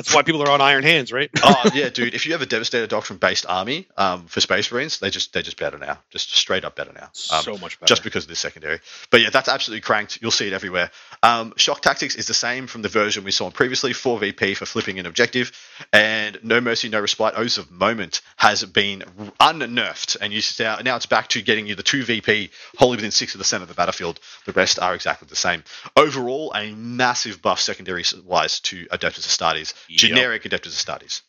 [0.00, 1.30] That's why people are on Iron Hands, right?
[1.42, 2.14] oh yeah, dude!
[2.14, 5.42] If you have a Devastator Doctrine based army um, for Space Marines, they just they're
[5.42, 7.10] just better now, just straight up better now.
[7.30, 7.88] Um, so much better.
[7.88, 8.80] just because of this secondary.
[9.10, 10.20] But yeah, that's absolutely cranked.
[10.22, 10.90] You'll see it everywhere.
[11.22, 13.92] Um, shock tactics is the same from the version we saw previously.
[13.92, 15.52] 4 VP for flipping an objective,
[15.92, 17.34] and No Mercy, No Respite.
[17.36, 19.04] Oaths of Moment has been
[19.38, 23.10] unnerfed, and you now now it's back to getting you the 2 VP wholly within
[23.10, 24.18] six of the center of the battlefield.
[24.46, 25.62] The rest are exactly the same.
[25.96, 29.98] Overall, a massive buff secondary wise to Adeptus Astartes, Yep.
[29.98, 31.22] generic Adeptus Astartes.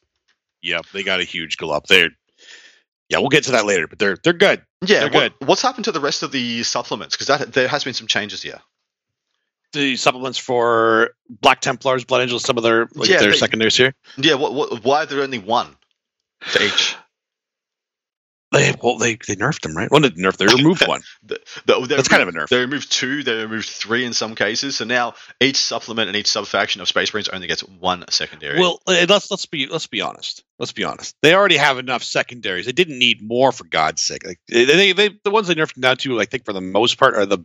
[0.61, 1.87] Yep, they got a huge go up.
[1.87, 2.09] They're
[3.09, 4.63] yeah, we'll get to that later, but they're they're good.
[4.81, 5.47] Yeah, They're what- good.
[5.47, 7.15] what's happened to the rest of the supplements?
[7.15, 8.59] Because that there has been some changes here.
[9.73, 13.75] The supplements for Black Templars, Blood Angels, some of their like Yeah, their they- secondaries
[13.77, 13.93] here.
[14.17, 15.75] Yeah, what, what, why are there only one
[16.53, 16.95] to each?
[18.51, 19.89] They well they they nerfed them, right?
[19.89, 20.37] Well, they nerfed.
[20.37, 21.01] They removed one.
[21.23, 22.49] The, the, they That's kind of a nerf.
[22.49, 24.77] They removed two, they removed three in some cases.
[24.77, 28.59] So now each supplement and each subfaction of Space Marines only gets one secondary.
[28.59, 30.43] Well, eh, let's let's be let's be honest.
[30.59, 31.15] Let's be honest.
[31.21, 32.65] They already have enough secondaries.
[32.65, 34.25] They didn't need more for God's sake.
[34.25, 36.97] Like they, they, they the ones they nerfed down to, I think for the most
[36.97, 37.39] part, are the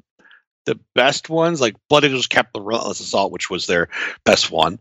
[0.64, 1.60] the best ones.
[1.60, 3.88] Like Blood Angels kept the Relentless Assault, which was their
[4.24, 4.80] best one.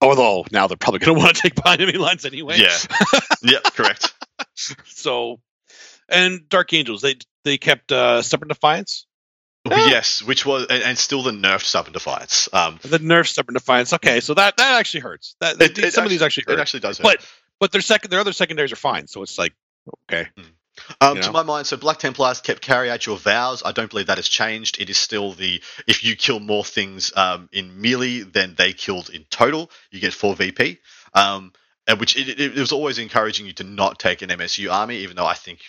[0.00, 2.58] Although now they're probably going to want to take behind enemy lines anyway.
[2.58, 2.76] yeah.
[3.42, 4.13] yeah, correct.
[4.86, 5.40] So,
[6.08, 9.06] and Dark Angels, they they kept uh, Stubborn Defiance.
[9.68, 9.86] Yeah.
[9.86, 12.48] Yes, which was, and, and still the nerfed Stubborn Defiance.
[12.52, 13.92] Um, The nerf Stubborn Defiance.
[13.94, 15.36] Okay, so that that actually hurts.
[15.40, 17.04] That it- some of these actually It actually does hurt.
[17.04, 17.26] But
[17.60, 19.06] but their second their other secondaries are fine.
[19.06, 19.54] So it's like
[20.10, 20.28] okay.
[21.00, 23.62] Um, you to my mind, so Black Templars kept carry out your vows.
[23.64, 24.80] I don't believe that has changed.
[24.80, 29.08] It is still the if you kill more things um, in melee than they killed
[29.08, 30.78] in total, you get four VP.
[31.14, 31.52] Um,
[31.98, 35.16] which it, it, it was always encouraging you to not take an MSU army, even
[35.16, 35.60] though I think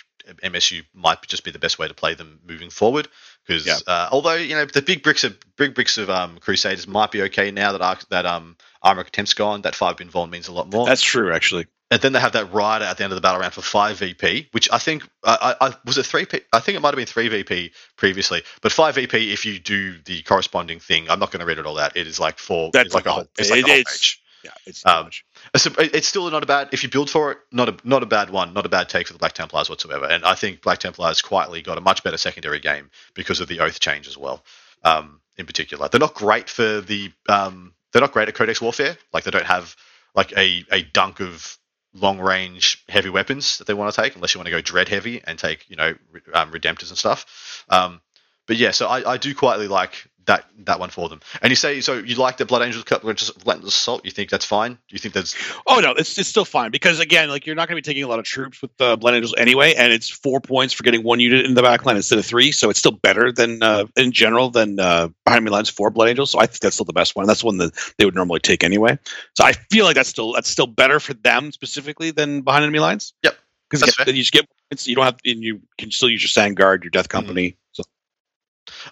[0.43, 3.07] MSU might just be the best way to play them moving forward.
[3.45, 3.77] Because Yeah.
[3.85, 7.21] uh, although you know the big bricks of big bricks of um, Crusaders might be
[7.23, 10.71] okay now that Arc, that um, Armor Attempt's gone, that five invuln means a lot
[10.71, 10.85] more.
[10.85, 11.67] That's true, actually.
[11.91, 13.97] And then they have that rider at the end of the battle round for five
[13.99, 16.25] VP, which I think uh, I, I was it three.
[16.25, 19.59] P, I think it might have been three VP previously, but five VP if you
[19.59, 21.07] do the corresponding thing.
[21.11, 21.95] I'm not going to read it all out.
[21.95, 22.71] It is like four.
[22.73, 23.27] That's it's like a whole.
[23.37, 24.21] It's like It- a whole page.
[24.45, 25.09] Yeah, it's Um,
[25.53, 27.39] it's still not a bad if you build for it.
[27.51, 28.53] Not a not a bad one.
[28.53, 30.05] Not a bad take for the Black Templars whatsoever.
[30.05, 33.59] And I think Black Templars quietly got a much better secondary game because of the
[33.59, 34.43] oath change as well.
[34.83, 35.89] Um, in particular.
[35.89, 38.97] They're not great for the um, they're not great at Codex Warfare.
[39.13, 39.75] Like they don't have
[40.13, 41.57] like a, a dunk of
[41.93, 44.89] long range heavy weapons that they want to take, unless you want to go dread
[44.89, 45.95] heavy and take you know
[46.33, 47.65] um, redemptors and stuff.
[47.69, 48.01] Um,
[48.47, 51.19] but yeah, so I, I do quietly like that that one for them.
[51.41, 54.05] And you say so you like the Blood Angels Relentless Assault?
[54.05, 54.73] You think that's fine?
[54.73, 55.35] Do you think that's?
[55.67, 58.03] Oh no, it's it's still fine because again, like you're not going to be taking
[58.03, 60.83] a lot of troops with the uh, Blood Angels anyway, and it's four points for
[60.83, 63.61] getting one unit in the back line instead of three, so it's still better than
[63.61, 66.31] uh, in general than uh, behind me lines four Blood Angels.
[66.31, 67.27] So I think that's still the best one.
[67.27, 68.97] That's one that they would normally take anyway.
[69.35, 72.79] So I feel like that's still that's still better for them specifically than behind enemy
[72.79, 73.13] lines.
[73.23, 73.35] Yep,
[73.69, 74.47] because you, you just get
[74.85, 77.49] you don't have and you can still use your Sand Guard, your Death Company.
[77.49, 77.57] Mm-hmm.
[77.71, 77.83] So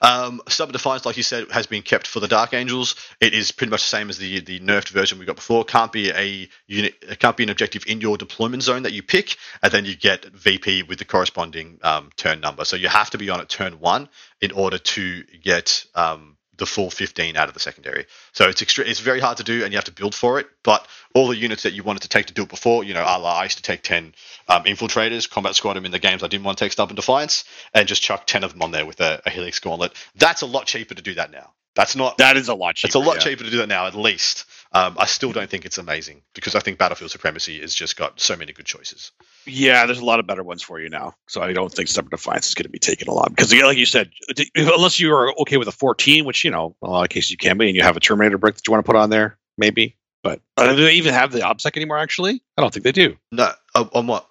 [0.02, 2.96] um, Stubborn Defiance, like you said, has been kept for the Dark Angels.
[3.20, 5.64] It is pretty much the same as the the nerfed version we got before.
[5.64, 9.04] Can't be a unit, it can't be an objective in your deployment zone that you
[9.04, 12.66] pick, and then you get VP with the corresponding um, turn number.
[12.66, 14.10] So you have to be on at turn one
[14.41, 18.06] in order to get um, the full 15 out of the secondary.
[18.32, 20.47] So it's extre- it's very hard to do, and you have to build for it.
[20.64, 23.04] But all the units that you wanted to take to do it before, you know,
[23.04, 24.14] a la I used to take 10
[24.47, 27.43] um, infiltrators, combat squad them in the games I didn't want to take stubborn defiance,
[27.74, 29.93] and just chuck 10 of them on there with a, a helix gauntlet.
[30.16, 31.54] That's a lot cheaper to do that now.
[31.76, 32.17] That's not.
[32.17, 32.88] That is a lot cheaper.
[32.88, 33.32] It's a lot yeah.
[33.32, 34.45] cheaper to do that now, at least.
[34.76, 38.19] Um, I still don't think it's amazing because I think Battlefield Supremacy has just got
[38.19, 39.11] so many good choices.
[39.45, 41.13] Yeah, there's a lot of better ones for you now.
[41.28, 43.78] So I don't think Stubborn Defiance is going to be taken a lot because, like
[43.78, 44.09] you said,
[44.55, 47.30] unless you are okay with a 14, which you know, in a lot of cases
[47.30, 49.09] you can be, and you have a Terminator brick that you want to put on
[49.09, 49.95] there, maybe.
[50.24, 51.99] But uh, do they even have the OBSEC anymore?
[51.99, 53.15] Actually, I don't think they do.
[53.32, 54.28] No, on what?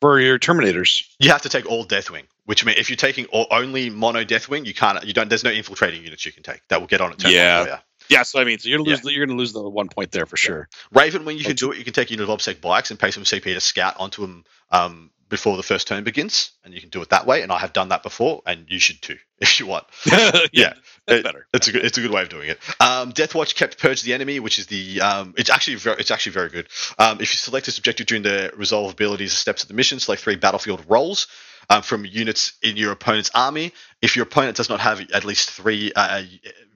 [0.00, 2.24] For your Terminators, you have to take all Deathwing.
[2.50, 5.06] Which means if you're taking all, only mono Deathwing, you can't.
[5.06, 5.28] You don't.
[5.28, 7.22] There's no infiltrating units you can take that will get on it.
[7.28, 7.78] Yeah.
[8.08, 9.04] Yeah, so I mean, so you're gonna lose.
[9.04, 9.12] Yeah.
[9.12, 10.68] You're gonna lose the one point there for sure.
[10.92, 13.22] Ravenwing you can do it, you can take unit of obsec bikes and pay some
[13.22, 17.00] CP to scout onto them um, before the first turn begins, and you can do
[17.02, 17.42] it that way.
[17.42, 19.86] And I have done that before, and you should too if you want.
[20.06, 20.72] yeah, yeah,
[21.06, 21.46] that's it, better.
[21.54, 21.84] It's a good.
[21.84, 22.58] It's a good way of doing it.
[22.80, 25.02] Um, Deathwatch kept purge the enemy, which is the.
[25.02, 26.00] Um, it's actually very.
[26.00, 26.66] It's actually very good.
[26.98, 30.20] Um, if you select this objective during the resolve abilities steps of the mission, select
[30.20, 31.28] three battlefield roles
[31.70, 33.72] um, from units in your opponent's army.
[34.02, 36.22] If your opponent does not have at least three uh,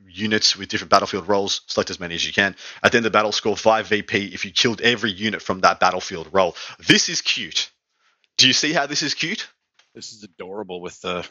[0.08, 2.54] units with different battlefield roles, select as many as you can.
[2.82, 5.60] At the end of the battle, score 5 VP if you killed every unit from
[5.60, 6.56] that battlefield role.
[6.86, 7.70] This is cute.
[8.38, 9.48] Do you see how this is cute?
[9.94, 11.28] This is adorable with the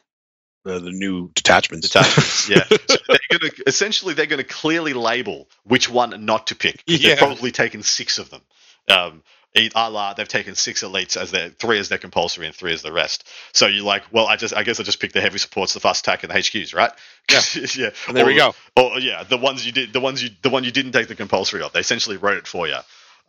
[0.64, 1.89] the, the new detachments.
[1.89, 2.64] Detachments, yeah.
[2.64, 6.84] So they're gonna essentially they're gonna clearly label which one not to pick.
[6.88, 7.09] Yeah.
[7.09, 8.41] They've probably taken six of them.
[8.89, 9.24] Um,
[9.56, 12.82] a la they've taken six elites as their three as their compulsory and three as
[12.82, 13.28] the rest.
[13.54, 15.80] So you're like, well, I just I guess I just picked the heavy supports, the
[15.80, 16.91] fast attack, and the HQs, right?
[17.32, 17.41] Yeah,
[17.76, 17.89] yeah.
[18.08, 18.56] And there or, we go.
[18.76, 21.16] Or yeah, the ones you did, the ones you, the one you didn't take the
[21.16, 21.72] compulsory of.
[21.72, 22.78] They essentially wrote it for you.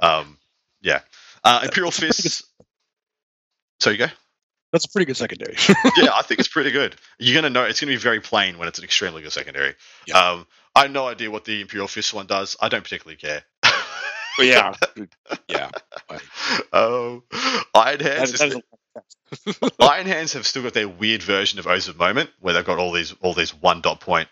[0.01, 0.39] Um,
[0.81, 1.01] yeah.
[1.43, 2.43] Uh, Imperial Fists.
[3.81, 4.07] So you go.
[4.73, 5.55] That's a pretty good secondary.
[5.97, 6.97] yeah, I think it's pretty good.
[7.19, 9.75] You're gonna know it's gonna be very plain when it's an extremely good secondary.
[10.07, 10.19] Yeah.
[10.19, 12.57] Um, I have no idea what the Imperial Fist one does.
[12.61, 13.45] I don't particularly care.
[14.37, 14.75] But yeah,
[15.49, 15.71] yeah.
[16.73, 17.23] Oh,
[17.75, 18.33] Iron Hands.
[18.33, 18.63] That,
[19.45, 22.65] that Iron Hands have still got their weird version of Oaths of Moment, where they've
[22.65, 24.29] got all these all these one dot point,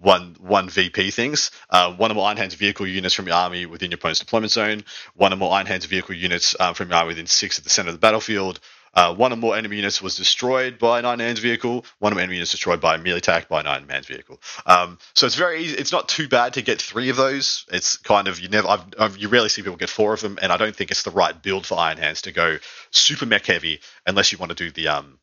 [0.00, 1.50] one one VP things.
[1.70, 4.52] Uh, one or more Iron Hands vehicle units from your army within your opponent's deployment
[4.52, 4.84] zone.
[5.14, 7.70] One or more Iron Hands vehicle units um, from your army within six at the
[7.70, 8.60] center of the battlefield.
[8.96, 11.84] Uh, one or more enemy units was destroyed by an Iron Hands vehicle.
[11.98, 14.40] One or more enemy units destroyed by a melee attack by an Iron Hands vehicle.
[14.64, 15.76] Um, so it's very easy.
[15.76, 17.66] It's not too bad to get three of those.
[17.70, 18.66] It's kind of you never.
[18.66, 21.02] I've, I've, you rarely see people get four of them, and I don't think it's
[21.02, 22.56] the right build for Iron Hands to go
[22.90, 25.18] super mech heavy unless you want to do the um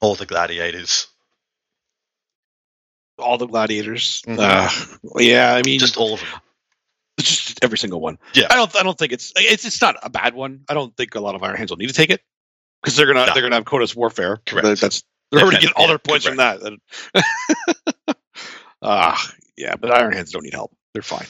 [0.00, 1.06] all the gladiators.
[3.18, 4.22] All the gladiators.
[4.26, 5.08] Mm-hmm.
[5.08, 6.28] Uh, yeah, I mean, just all of them
[7.18, 8.18] just every single one.
[8.34, 8.76] Yeah, I don't.
[8.76, 10.64] I don't think it's it's it's not a bad one.
[10.68, 12.20] I don't think a lot of Iron Hands will need to take it
[12.82, 13.34] because they're gonna no.
[13.34, 14.40] they're gonna have Codex Warfare.
[14.46, 14.80] Correct.
[14.80, 16.60] That's they're already getting all their points correct.
[16.62, 16.80] from
[17.14, 18.16] that.
[18.82, 20.74] Ah, uh, yeah, but Iron Hands don't need help.
[20.94, 21.26] They're fine.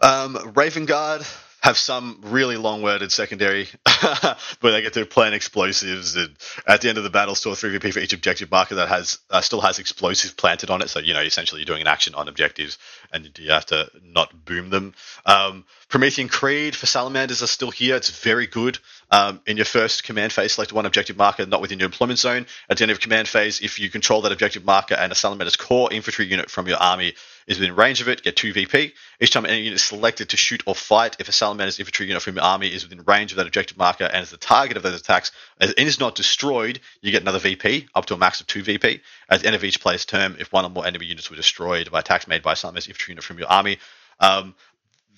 [0.00, 1.26] Um, Raven Guard
[1.64, 3.66] have some really long-worded secondary
[4.60, 6.36] where they get to plan explosives and
[6.66, 9.18] at the end of the battle store 3 VP for each objective marker that has
[9.30, 10.90] uh, still has explosives planted on it.
[10.90, 12.76] So you know essentially you're doing an action on objectives
[13.14, 14.92] and you have to not boom them.
[15.24, 17.96] Um, Promethean Creed for salamanders are still here.
[17.96, 18.78] It's very good.
[19.10, 22.44] Um, in your first command phase, select one objective marker not within your employment zone.
[22.68, 25.56] At the end of command phase, if you control that objective marker and a salamander's
[25.56, 27.14] core infantry unit from your army
[27.46, 28.92] is within range of it, get 2 VP.
[29.20, 32.22] Each time any unit is selected to shoot or fight, if a Salamander's infantry unit
[32.22, 34.82] from your army is within range of that objective marker and is the target of
[34.82, 38.46] those attacks and is not destroyed, you get another VP, up to a max of
[38.46, 39.00] 2 VP.
[39.28, 41.90] At the end of each player's term, if one or more enemy units were destroyed
[41.90, 43.78] by attacks made by a Salamander's infantry unit from your army,
[44.20, 44.54] um,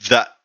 [0.09, 0.37] that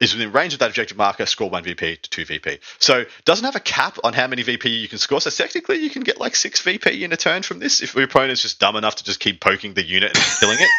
[0.00, 2.58] is within range of that objective marker, score 1 VP to 2 VP.
[2.78, 5.20] So doesn't have a cap on how many VP you can score.
[5.20, 8.04] So technically you can get like 6 VP in a turn from this if your
[8.04, 10.70] opponent's just dumb enough to just keep poking the unit and killing it.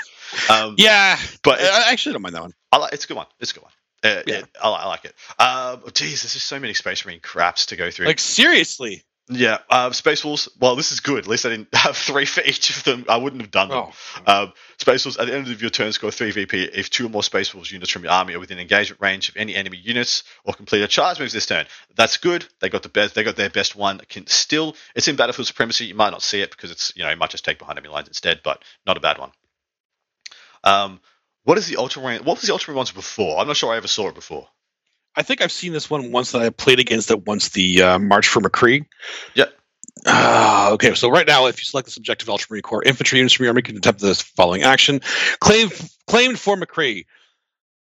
[0.50, 2.54] Um, Yeah, but I actually don't mind that one.
[2.72, 3.28] I like, it's a good one.
[3.40, 3.72] It's a good one.
[4.04, 4.36] Uh, Yeah.
[4.36, 5.14] it- I, I like it.
[5.40, 8.06] Um, geez, there's just so many Space Marine craps to go through.
[8.08, 9.04] Like seriously.
[9.32, 10.48] yeah, uh, Space Wolves.
[10.60, 11.20] Well, this is good.
[11.20, 13.06] At least I didn't have three for each of them.
[13.10, 13.78] I wouldn't have done them.
[14.26, 17.06] Oh, Um, Space Wolves, at the end of your turn, score 3 VP if two
[17.08, 19.78] or more Space Wolves units from your army are within engagement range of any enemy
[19.78, 21.66] units or complete a charge moves this turn.
[21.96, 22.46] That's good.
[22.62, 23.14] They got the best.
[23.16, 24.00] They got their best one.
[24.08, 25.86] Can still, it's in Battlefield Supremacy.
[25.86, 27.94] You might not see it because it's you know it might just take behind enemy
[27.94, 29.32] lines instead, but not a bad one.
[30.64, 31.00] Um,
[31.44, 32.24] what is the Ultramarine?
[32.24, 33.40] What was the Ultramarine ones before?
[33.40, 34.48] I'm not sure I ever saw it before.
[35.16, 37.50] I think I've seen this one once that I played against it once.
[37.50, 38.86] The uh, March for Macragge.
[39.36, 39.54] Yep.
[40.06, 43.46] Uh, okay, so right now, if you select the subjective Ultramarine Core infantry units from
[43.46, 45.02] your army, can attempt this following action:
[45.40, 45.70] claim
[46.08, 47.06] claimed for Macragge.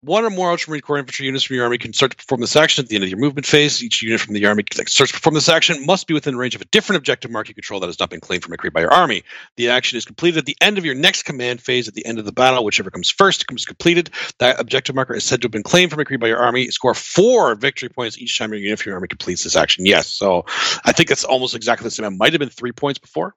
[0.05, 2.57] One or more Ultramarine Core infantry units from your army can start to perform this
[2.57, 3.85] action at the end of your movement phase.
[3.85, 6.57] Each unit from the army that starts to perform this action must be within range
[6.57, 8.81] of a different objective mark you control that has not been claimed for Macragge by
[8.81, 9.23] your army.
[9.57, 12.19] The action is completed at the end of your next command phase at the end
[12.19, 12.65] of the battle.
[12.65, 14.11] Whichever comes first comes completed.
[14.41, 16.69] That objective marker is said to have been claimed for Macragge by your army.
[16.73, 19.87] Score four victory points each time your unit from your army completes this action.
[19.87, 20.45] Yes, so
[20.85, 22.07] I think that's almost exactly the same.
[22.07, 23.37] It might have been three points before.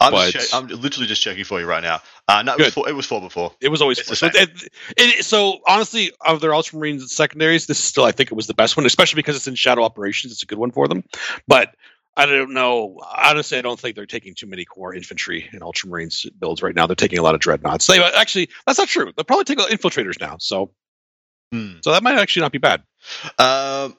[0.00, 2.00] I'm, But- check, I'm literally just checking for you right now.
[2.28, 3.52] Uh, no, it was, four, it was four before.
[3.60, 7.66] It was always It's the so, it, it, so honestly, of their Ultramarines and secondaries,
[7.66, 9.82] this is still I think it was the best one, especially because it's in Shadow
[9.82, 10.32] Operations.
[10.32, 11.04] It's a good one for them.
[11.46, 11.74] But
[12.16, 13.00] I don't know.
[13.16, 16.86] Honestly, I don't think they're taking too many core infantry and Ultramarines builds right now.
[16.86, 17.86] They're taking a lot of dreadnoughts.
[17.86, 19.12] They actually that's not true.
[19.16, 20.36] They'll probably take infiltrators now.
[20.38, 20.72] So
[21.50, 21.76] Hmm.
[21.82, 22.82] so that might actually not be bad.
[23.38, 23.96] Um,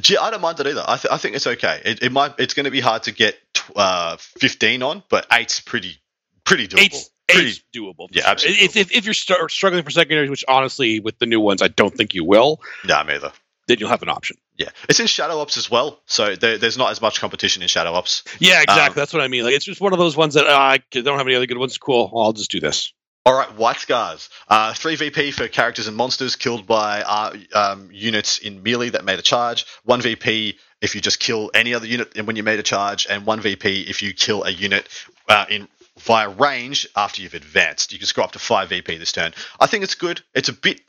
[0.00, 0.84] gee, I don't mind it either.
[0.86, 1.82] I, th- I think it's okay.
[1.84, 2.34] It, it might.
[2.38, 3.36] It's going to be hard to get
[3.74, 5.96] uh, 15 on, but eight's pretty
[6.44, 6.80] pretty doable.
[6.82, 8.08] Eight's, pretty, eight's doable.
[8.10, 8.30] Yeah, sure.
[8.30, 11.62] absolutely If, if, if you're start struggling for secondaries, which honestly, with the new ones,
[11.62, 13.32] I don't think you will, Nah, me either.
[13.68, 14.36] then you'll have an option.
[14.56, 17.68] Yeah, it's in Shadow Ops as well, so there, there's not as much competition in
[17.68, 18.22] Shadow Ops.
[18.38, 18.90] Yeah, exactly.
[18.90, 19.44] Um, That's what I mean.
[19.44, 21.58] Like it's just one of those ones that uh, I don't have any other good
[21.58, 21.76] ones.
[21.76, 22.10] Cool.
[22.16, 22.92] I'll just do this.
[23.26, 24.30] All right, White Scars.
[24.46, 29.04] Uh, 3 VP for characters and monsters killed by uh, um, units in melee that
[29.04, 29.66] made a charge.
[29.82, 33.26] 1 VP if you just kill any other unit when you made a charge, and
[33.26, 34.88] 1 VP if you kill a unit
[35.28, 35.66] uh, in
[35.98, 37.92] via range after you've advanced.
[37.92, 39.34] You can score up to 5 VP this turn.
[39.58, 40.20] I think it's good.
[40.32, 40.80] It's a bit.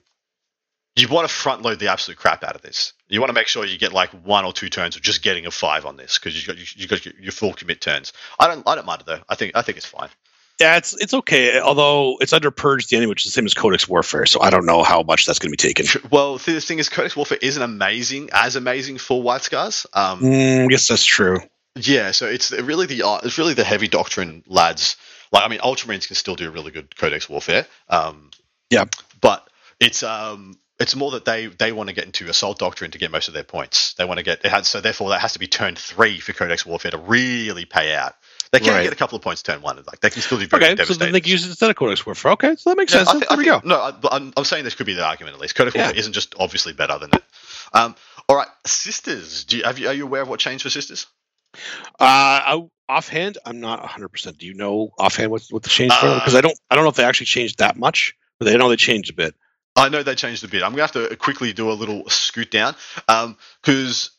[0.96, 2.94] You want to front load the absolute crap out of this.
[3.08, 5.48] You want to make sure you get like one or two turns of just getting
[5.48, 8.14] a five on this because you got you, you got your full commit turns.
[8.40, 9.22] I don't I don't mind it though.
[9.28, 10.10] I think I think it's fine.
[10.60, 11.60] Yeah, it's it's okay.
[11.60, 14.50] Although it's under Purge the enemy, which is the same as Codex Warfare, so I
[14.50, 15.86] don't know how much that's going to be taken.
[16.10, 19.86] Well, the thing is, Codex Warfare isn't amazing as amazing for White Scars.
[19.94, 21.40] Um, Mm, yes, that's true.
[21.76, 24.96] yeah, so it's really the uh, it's really the heavy doctrine lads.
[25.32, 27.68] Like, I mean, Ultramarines can still do really good Codex Warfare.
[27.90, 28.32] Um,
[28.72, 28.86] Yeah.
[29.22, 29.48] but
[29.80, 33.12] it's um it's more that they they want to get into Assault Doctrine to get
[33.12, 33.94] most of their points.
[33.94, 36.34] They want to get it had so therefore that has to be turn three for
[36.34, 38.16] Codex Warfare to really pay out.
[38.52, 38.84] They can Right.
[38.84, 39.76] get a couple of points turn one.
[39.86, 42.06] Like they can still do very Okay, so then they can use instead of Codex
[42.06, 42.32] Warfare.
[42.34, 43.10] Okay, so that makes Yeah, sense.
[43.10, 43.68] I I there we think- go.
[43.68, 45.56] No, I, I'm, I'm saying this could be the argument at least.
[45.56, 45.84] Codex Yeah.
[45.88, 47.24] Warfare isn't just obviously better than that.
[47.74, 47.96] Um,
[48.30, 49.44] all right, sisters.
[49.44, 51.08] Do you, have you are you aware of what changed for sisters?
[51.56, 51.60] Uh,
[52.00, 54.10] I, offhand, I'm not 100.
[54.10, 56.06] percent Do you know offhand what what the change for?
[56.08, 58.56] Uh, Because I don't I don't know if they actually changed that much, but they
[58.58, 59.36] know they changed a bit.
[59.76, 60.64] I know they changed a bit.
[60.64, 62.76] I'm gonna have to quickly do a little scoot down
[63.62, 64.12] because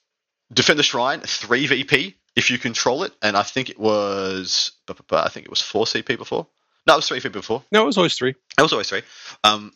[0.52, 4.70] Defender Shrine three VP if you control it, and I think it was
[5.10, 6.46] I think it was four CP before.
[6.86, 7.64] No, it was three VP before.
[7.72, 8.30] No, it was always three.
[8.56, 9.02] It was always three.
[9.44, 9.72] Um,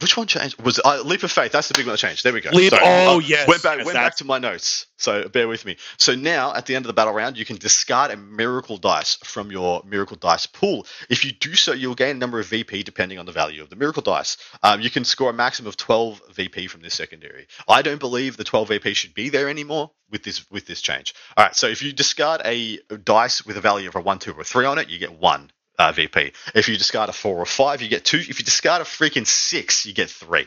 [0.00, 0.60] which one changed?
[0.62, 1.52] Was uh, Leap of Faith?
[1.52, 2.24] That's the big one that changed.
[2.24, 2.50] There we go.
[2.50, 2.82] Leap- Sorry.
[2.84, 3.78] oh, Uh, yes, Went back.
[3.78, 4.86] yes, went back to my notes.
[4.96, 5.76] So bear with me.
[5.96, 9.16] So now at the end of the battle round, you can discard a miracle dice
[9.24, 10.86] from your miracle dice pool.
[11.08, 13.70] If you do so, you'll gain a number of VP depending on the value of
[13.70, 14.36] the miracle dice.
[14.62, 17.46] Um, you can score a maximum of 12 VP from this secondary.
[17.68, 21.14] I don't believe the 12 VP should be there anymore with this with this change.
[21.36, 21.54] All right.
[21.56, 24.66] So if you discard a dice with a value of a one, two, or three
[24.66, 25.50] on it, you get one
[25.80, 26.32] uh, VP.
[26.54, 28.18] If you discard a four or five, you get two.
[28.18, 30.46] If you discard a freaking six, you get three,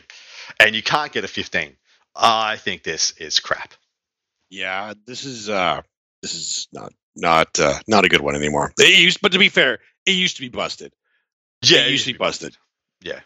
[0.60, 1.76] and you can't get a fifteen.
[2.14, 3.74] I think this is crap.
[4.50, 5.82] Yeah, this is uh
[6.22, 8.72] this is not not uh, not a good one anymore.
[8.78, 10.92] It used, but to be fair, it used to be busted.
[11.62, 12.56] Yeah, it used to be busted.
[13.02, 13.20] Yeah.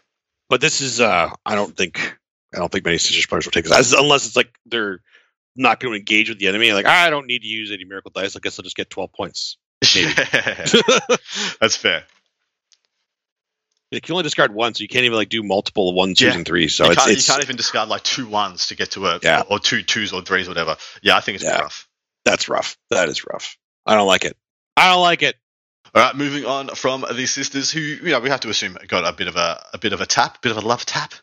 [0.49, 2.17] But this is uh I don't think
[2.53, 5.01] I don't think many Sisters players will take this unless it's like they're
[5.55, 6.73] not going to engage with the enemy.
[6.73, 8.35] Like I don't need to use any miracle dice.
[8.35, 9.57] I guess I'll just get twelve points.
[11.61, 12.03] That's fair.
[13.91, 16.33] you can only discard one, so you can't even like do multiple one, twos, Yeah.
[16.35, 16.75] and threes.
[16.75, 19.07] So you, it's can't, it's you can't even discard like two ones to get to
[19.07, 19.41] a Yeah.
[19.49, 20.77] or, or two twos or threes or whatever.
[21.01, 21.59] Yeah, I think it's Yeah.
[21.61, 21.87] rough.
[22.25, 22.77] that's rough.
[22.89, 23.57] That is rough.
[23.85, 24.37] I don't like it.
[24.77, 25.35] I don't like it.
[25.95, 29.05] All right, moving on from the sisters who you know we have to assume got
[29.11, 31.13] a bit of a a bit of a tap, a bit of a love tap.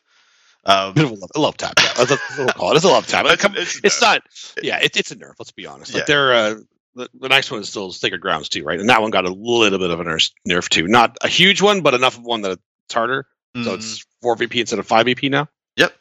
[0.64, 1.74] Um, Bit of a love, a love tap.
[1.78, 2.74] Yeah, that's, that's what we'll call.
[2.74, 3.24] It's a love tap.
[3.30, 4.22] It's- it's a it's not.
[4.60, 5.36] Yeah, it, it's a nerve.
[5.38, 5.94] Let's be honest.
[5.94, 6.04] Like Yeah.
[6.08, 6.54] they're uh,
[6.96, 8.80] the, the next one is still Sacred Grounds too, right?
[8.80, 10.88] And that one got a little bit of a nerf, nerf too.
[10.88, 13.26] Not a huge one, but enough of one that it's harder.
[13.62, 13.74] So Mhm.
[13.74, 15.48] it's four VP instead of five VP now.
[15.76, 15.94] Yep.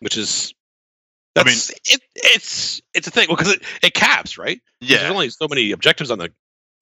[0.00, 0.54] Which is
[1.36, 4.60] I mean, it, it's it's a thing because it, it caps, right?
[4.80, 6.32] 'Cause There's only so many objectives on the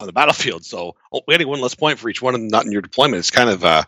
[0.01, 0.65] on the battlefield.
[0.65, 3.31] So oh, getting one less point for each one and not in your deployment is
[3.31, 3.83] kind of uh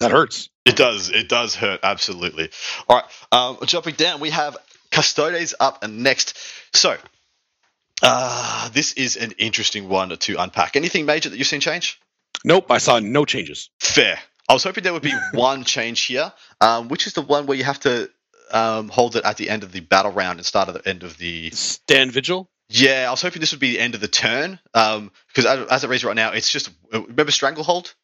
[0.00, 0.50] that hurts.
[0.64, 1.10] It does.
[1.10, 1.80] It does hurt.
[1.82, 2.50] Absolutely.
[2.88, 3.04] All right.
[3.32, 4.56] Um, jumping down, we have
[4.90, 6.36] Custodes up and next.
[6.74, 6.96] So,
[8.04, 10.76] uh, this is an interesting one to unpack.
[10.76, 12.00] Anything major that you've seen change?
[12.44, 13.70] Nope, I saw no changes.
[13.80, 14.18] Fair.
[14.48, 17.56] I was hoping there would be one change here, um, which is the one where
[17.56, 18.10] you have to
[18.52, 21.02] um, hold it at the end of the battle round and start at the end
[21.02, 21.50] of the.
[21.50, 22.50] Stand vigil.
[22.68, 25.84] Yeah, I was hoping this would be the end of the turn because as, as
[25.84, 27.94] it reads right now, it's just remember Stranglehold.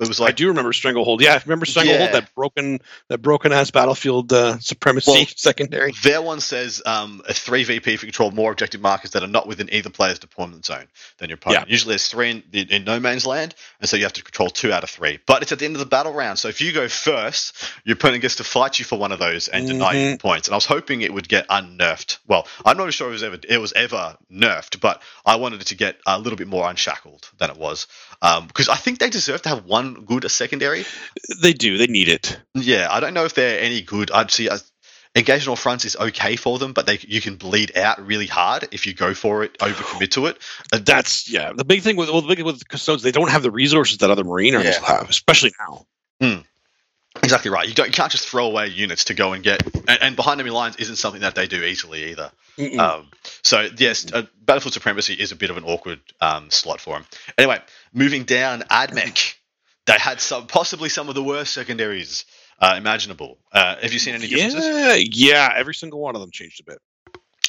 [0.00, 1.22] It was I do remember Stranglehold.
[1.22, 2.00] Yeah, I remember Stranglehold?
[2.00, 2.20] Yeah.
[2.20, 5.92] That broken that broken ass battlefield uh, supremacy Well, secondary.
[6.02, 9.28] Their one says um, a three VP if you control more objective markers that are
[9.28, 10.86] not within either player's deployment zone
[11.18, 11.68] than your opponent.
[11.68, 11.72] Yeah.
[11.72, 14.50] Usually there's three in, in, in no man's land, and so you have to control
[14.50, 15.20] two out of three.
[15.26, 17.94] But it's at the end of the battle round, so if you go first, your
[17.94, 20.20] opponent gets to fight you for one of those and deny you Mhm.
[20.20, 20.48] points.
[20.48, 22.18] And I was hoping it would get unnerfed.
[22.26, 25.68] Well, I'm not sure it was ever it was ever nerfed, but I wanted it
[25.68, 27.86] to get a little bit more unshackled than it was
[28.22, 30.84] um, because I think they deserve to have one good a secondary.
[31.42, 31.76] They do.
[31.76, 32.38] They need it.
[32.54, 34.10] Yeah, I don't know if they're any good.
[34.10, 34.58] I'd see uh,
[35.14, 38.68] engage on fronts is okay for them, but they you can bleed out really hard
[38.72, 40.38] if you go for it, overcommit to it.
[40.72, 41.52] And That's yeah.
[41.54, 43.98] The big thing with well, the big thing with custodes, they don't have the resources
[43.98, 44.86] that other marine armies Yeah.
[44.98, 45.86] have, especially now.
[47.22, 47.68] exactly right.
[47.68, 50.40] You don't you can't just throw away units to go and get and, and behind
[50.40, 52.30] enemy lines isn't something that they do easily either.
[52.78, 53.08] Um,
[53.42, 57.04] so yes, uh, Battlefield Supremacy is a bit of an awkward um, slot for them.
[57.36, 57.60] Anyway,
[57.92, 59.34] moving down, Admech.
[59.86, 62.24] They had some possibly some of the worst secondaries
[62.58, 63.38] uh, imaginable.
[63.52, 64.64] Uh, have you seen any differences?
[64.64, 65.54] yeah, yeah.
[65.56, 66.78] Every single one of them changed a bit.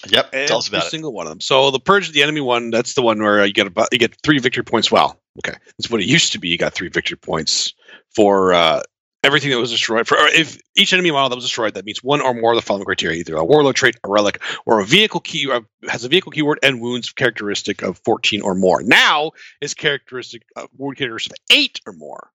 [0.08, 0.30] Yep.
[0.34, 0.90] Every Tell us about it.
[0.90, 1.42] single one of them.
[1.42, 3.90] So the purge of the enemy one, that's the one where uh, you get about
[3.92, 4.92] you get three victory points.
[4.92, 6.50] Well, okay, that's what it used to be.
[6.50, 7.74] You got three victory points
[8.16, 8.82] for uh,
[9.26, 10.08] everything that was destroyed.
[10.08, 12.62] For if each enemy model that was destroyed, that meets one or more of the
[12.62, 16.10] following criteria: either a warlord trait, a relic, or a vehicle key uh, has a
[16.10, 18.84] vehicle keyword and wounds characteristic of fourteen or more.
[18.84, 22.30] Now is characteristic uh, wound characteristic of eight or more.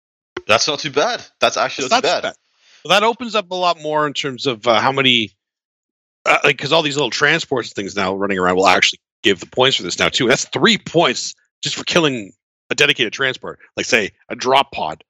[0.47, 1.25] That's not too bad.
[1.39, 2.35] That's actually not too not bad.
[2.83, 5.37] So that opens up a lot more in terms of uh, how many,
[6.25, 9.39] uh, like, because all these little transports and things now running around will actually give
[9.39, 10.29] the points for this now too.
[10.29, 12.33] That's three points just for killing
[12.71, 15.05] a dedicated transport, like say a drop pod.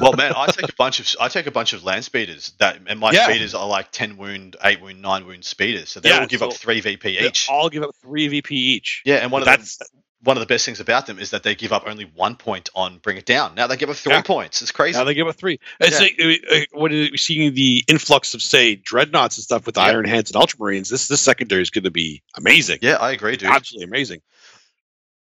[0.00, 2.78] Well, man, I take a bunch of I take a bunch of land speeders that,
[2.86, 3.24] and my Yeah.
[3.24, 6.42] speeders are like ten wound, eight wound, nine wound speeders, so they Yeah, all give
[6.42, 7.48] up three VP each.
[7.48, 9.02] all give up three VP each.
[9.04, 9.86] Yeah, and one of that's the
[10.22, 12.68] one of the best things about them is that they give up only one point
[12.74, 13.54] on bring it down.
[13.54, 14.20] Now they give up three Yeah.
[14.20, 14.60] points.
[14.60, 14.98] It's crazy.
[14.98, 15.58] now they give up three.
[15.80, 16.06] It's Yeah.
[16.06, 16.20] like
[16.52, 19.80] uh, uh, when you're seeing the influx of say dreadnoughts and stuff with the.
[19.80, 20.90] Iron Hands and Ultramarines.
[20.90, 22.80] This this secondary is going to be amazing.
[22.82, 23.48] yeah, I agree, dude.
[23.48, 24.20] Absolutely amazing.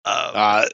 [0.05, 0.65] Uh, Uh,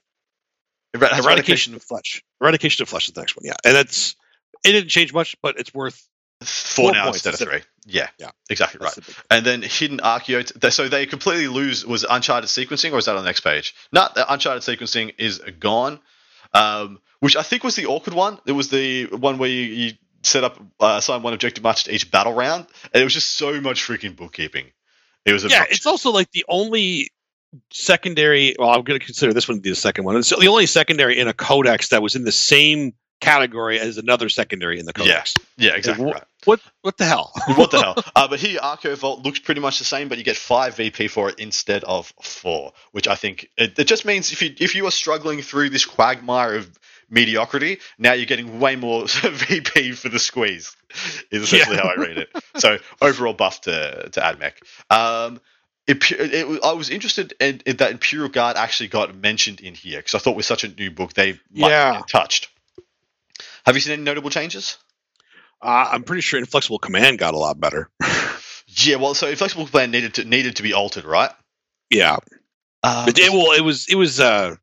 [0.93, 1.25] eradication.
[1.25, 2.23] eradication of flesh.
[2.41, 3.45] Eradication of flesh is the next one.
[3.45, 4.15] Yeah, and that's
[4.63, 6.07] it didn't change much, but it's worth.
[6.43, 7.61] four, four now instead of three.
[7.85, 8.29] Yeah, Yeah.
[8.49, 8.93] exactly right.
[8.93, 10.51] the And then hidden archaeot.
[10.71, 11.85] So they completely lose.
[11.85, 13.73] Was Uncharted sequencing, or is that on the next page?
[13.91, 15.99] No, the Uncharted sequencing is gone.
[16.53, 18.39] Um, which I think was the awkward one.
[18.45, 21.93] It was the one where you, you set up uh, assign one objective match to
[21.93, 24.65] each battle round, and it was just so much freaking bookkeeping.
[25.25, 27.11] It was Yeah, it's also like the only
[27.71, 28.55] secondary.
[28.57, 30.15] Well, I'm going to consider this one to be the second one.
[30.17, 34.29] It's the only secondary in a codex that was in the same category as another
[34.29, 35.35] secondary in the codex.
[35.55, 36.23] yeah, exactly Like, right.
[36.45, 37.31] What what the hell?
[37.55, 37.95] what the hell?
[38.15, 41.07] Uh, but here, Arco Vault looks pretty much the same, but you get five VP
[41.07, 44.73] for it instead of four, which I think it, it just means if you if
[44.73, 46.79] you are struggling through this quagmire of
[47.11, 50.75] mediocrity, now you're getting way more VP for the squeeze.
[51.29, 51.83] Is essentially Yeah.
[51.83, 52.29] how I read it.
[52.57, 54.53] So overall buff to to Admech.
[54.89, 55.39] Um,
[55.87, 59.99] it, it, I was interested in, in that Imperial Guard actually got mentioned in here
[59.99, 62.01] because I thought with such a new book they might Yeah.
[62.07, 62.49] touched.
[63.65, 64.77] Have you seen any notable changes?
[65.61, 67.89] Uh, I'm pretty sure inflexible command got a lot better.
[68.73, 71.31] Yeah, well, so Inflexible Command needed to needed to be altered, right?
[71.89, 72.17] yeah,
[72.83, 74.55] Um, but it, well, it was it was uh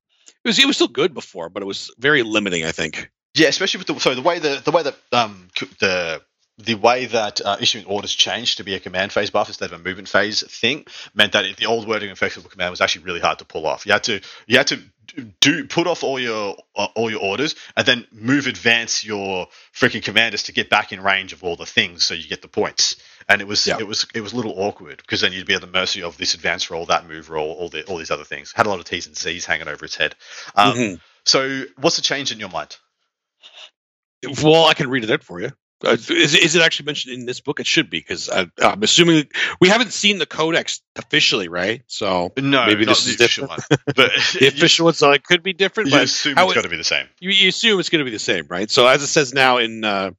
[0.45, 2.65] it was it was still good before, but it was very limiting.
[2.65, 3.11] I think.
[3.35, 5.49] Yeah, especially with the so the way the the way that um
[5.79, 6.23] the
[6.59, 9.81] the way that uh, issuing orders changed to be a command phase buff instead of
[9.81, 10.85] a movement phase thing
[11.15, 13.87] meant that the old wording of flexible command was actually really hard to pull off.
[13.87, 14.81] You had to you had to
[15.41, 20.03] do put off all your uh, all your orders and then move advance your freaking
[20.03, 22.97] commanders to get back in range of all the things so you get the points.
[23.29, 23.79] And it was Yeah.
[23.79, 26.17] it was it was a little awkward because then you'd be at the mercy of
[26.19, 28.53] this advance roll, that move roll, all the all these other things.
[28.55, 30.17] Had a lot of T's and C's hanging over its head.
[30.55, 31.01] Um, Mhm.
[31.25, 32.77] So what's the change in your mind?
[34.43, 35.51] Well, I can read it out for you.
[35.85, 37.61] Uh, is, is it actually mentioned in this book?
[37.61, 39.29] It should be because I'm assuming
[39.61, 41.83] we haven't seen the codex officially, right?
[41.87, 43.71] So No, maybe this the is official different.
[43.71, 43.95] one.
[43.95, 44.11] But
[44.41, 45.91] the official one, so it could be different.
[45.91, 47.07] you, but assume it's it- got to be the same.
[47.21, 48.69] you, you assume it's going to be the same, right?
[48.71, 50.11] So as it says now in uh,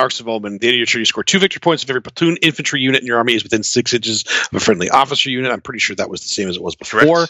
[0.00, 2.02] Arks of Omen, the end of your turn, you score two victory points if every
[2.02, 5.52] platoon infantry unit in your army is within six inches of a friendly officer unit.
[5.52, 7.28] I'm pretty sure that was the same as it was before.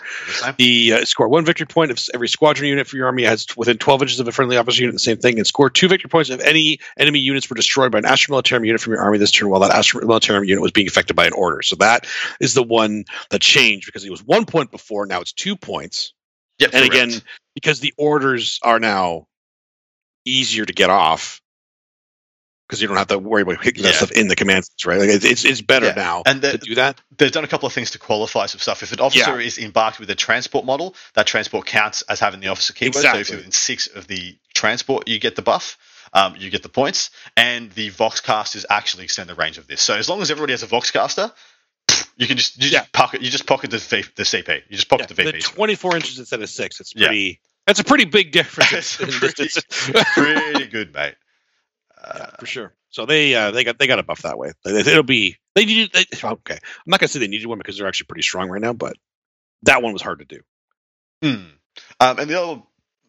[0.56, 0.92] The.
[0.94, 4.02] Uh, score one victory point if every squadron unit for your army has within 12
[4.02, 4.94] inches of a friendly officer unit.
[4.94, 7.98] The same thing, and score two victory points if any enemy units were destroyed by
[7.98, 11.14] an Militarum unit from your army this turn while that Militarum unit was being affected
[11.14, 11.62] by an order.
[11.62, 12.06] So that
[12.40, 15.06] is the one that changed because it was one point before.
[15.06, 16.12] Now it's two points.
[16.58, 16.94] Yep, And correct.
[16.94, 17.22] again,
[17.54, 19.26] because the orders are now
[20.24, 21.40] easier to get off
[22.70, 25.00] because you don't have to worry about picking that stuff in the command sets, right?
[25.00, 25.94] Like it's it's, it's better Yeah.
[25.96, 27.00] now And to do that.
[27.18, 28.84] they've done a couple of things to qualify some stuff.
[28.84, 32.46] If an officer is embarked with a transport model, that transport counts as having the
[32.48, 32.94] officer keyword.
[32.94, 35.76] So if you're in six of the transport, you get the buff.
[36.12, 39.80] Um, you get the points, and the Voxcasters actually extend the range of this.
[39.80, 41.30] So as long as everybody has a Voxcaster,
[42.16, 42.80] you can just you Yeah.
[42.80, 44.62] just pocket you just pocket the v, the CP.
[44.68, 45.40] You just pocket Yeah, the the VP.
[45.42, 46.80] 24 inches instead of six.
[46.80, 47.06] It's Yeah.
[47.08, 47.40] pretty.
[47.66, 49.90] That's a pretty big difference It's in pretty- distance.
[50.14, 51.14] Pretty good, mate.
[52.02, 52.74] Uh, Yeah, for sure.
[52.90, 54.52] So they uh, they got they got a buff that way.
[54.64, 55.92] It- It'll be they needed.
[55.92, 58.60] They, okay, I'm not gonna say they needed one because they're actually pretty strong right
[58.60, 58.96] now, but
[59.62, 60.40] that one was hard to do.
[61.22, 61.44] Hmm.
[62.00, 62.62] Um, and the other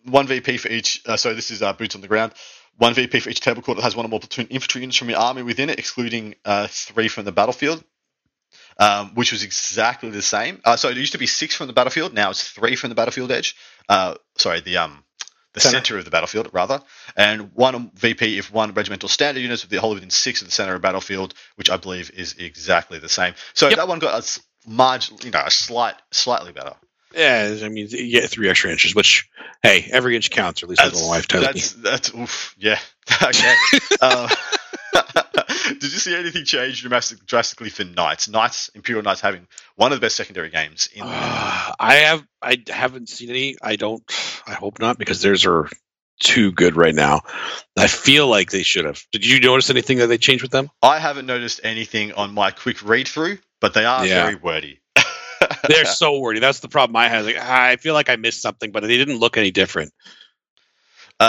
[0.06, 1.02] one VP for each.
[1.06, 2.34] Uh, so this is uh, boots on the ground.
[2.78, 5.10] One VP for each table court that has one or more platoon infantry units from
[5.10, 7.84] your army within it, excluding uh, three from the battlefield.
[8.80, 10.60] Um, which was exactly the same.
[10.66, 12.14] Uh, so it used to be six from the battlefield.
[12.14, 13.56] Now it's three from the battlefield edge.
[13.88, 15.04] Uh, sorry, the um,
[15.54, 15.78] the Center.
[15.78, 16.82] center of the battlefield rather,
[17.16, 20.52] and one VP if one regimental standard units with the whole within six of the
[20.52, 23.34] center of the battlefield, which I believe is exactly the same.
[23.54, 23.78] So Yep.
[23.78, 24.40] that one got a
[24.70, 26.76] margin, you know, a slight, slightly better.
[27.14, 29.28] Yeah, I mean you get three extra inches, which
[29.62, 30.64] hey, every inch counts.
[30.64, 31.52] Or at least that's what my wife tells me.
[31.52, 32.80] that's, that's oof, yeah.
[33.24, 33.56] okay.
[34.02, 34.30] uh,
[35.80, 38.28] did you see anything change drastic- drastically for Knights?
[38.30, 41.02] Knights, Imperial Knights, having one of the best secondary games in.
[41.04, 43.56] Uh, I have I haven't seen any.
[43.62, 44.04] I don't.
[44.48, 45.70] I hope not because theirs are
[46.20, 47.22] too good right now.
[47.78, 49.02] I feel like they should have.
[49.12, 50.70] Did you notice anything that they changed with them?
[50.82, 54.24] I haven't noticed anything on my quick read through, but they are Yeah.
[54.24, 54.82] very wordy.
[55.68, 56.40] They're so wordy.
[56.40, 57.26] That's the problem I have.
[57.26, 59.94] Like, I feel like I missed something, but they didn't look any different.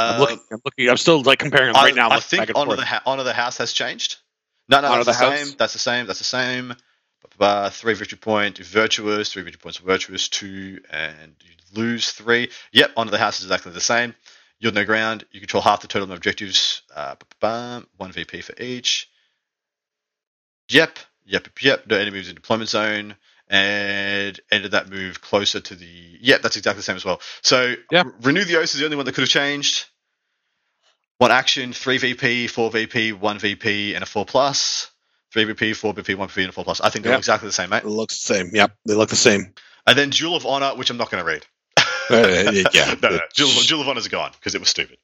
[0.08, 0.40] I'm Uh, looking.
[0.52, 0.88] I'm looking.
[0.90, 2.10] I'm still like comparing them I, right now.
[2.10, 4.18] I think honor the, ha- honor the house has changed.
[4.68, 5.54] No, no, Honor that's the the, same.
[5.58, 6.06] That's the same.
[6.06, 6.74] That's the same.
[7.40, 9.32] Uh, three victory point, virtuous.
[9.32, 10.28] Three victory points, virtuous.
[10.28, 12.50] Two, and you lose three.
[12.72, 14.14] Yep, honor the house is exactly the same.
[14.60, 15.24] Yield no ground.
[15.32, 16.82] You control half the total number of objectives.
[16.94, 17.16] Uh,
[17.98, 19.10] one VP for each.
[20.70, 21.86] Yep, yep, yep.
[21.88, 23.16] No enemy moves in deployment zone.
[23.52, 25.86] And ended that move closer to the.
[26.20, 27.20] Yeah, that's exactly the same as well.
[27.42, 28.04] So, Yeah.
[28.22, 29.84] Renew the Oath is the only one that could have changed.
[31.18, 34.90] One action, three VP, four VP, one VP, and a four plus.
[35.32, 36.80] Three VP, four VP, one VP, and a four plus.
[36.80, 37.18] I think they're Yeah.
[37.18, 37.82] exactly the same, mate.
[37.84, 38.50] It looks the same.
[38.54, 39.52] Yep, they look the same.
[39.86, 41.44] And then Duel of Honor, which I'm not going to read.
[41.76, 44.98] Uh, yeah, no, no, Duel, Duel of Honor's gone because it was stupid.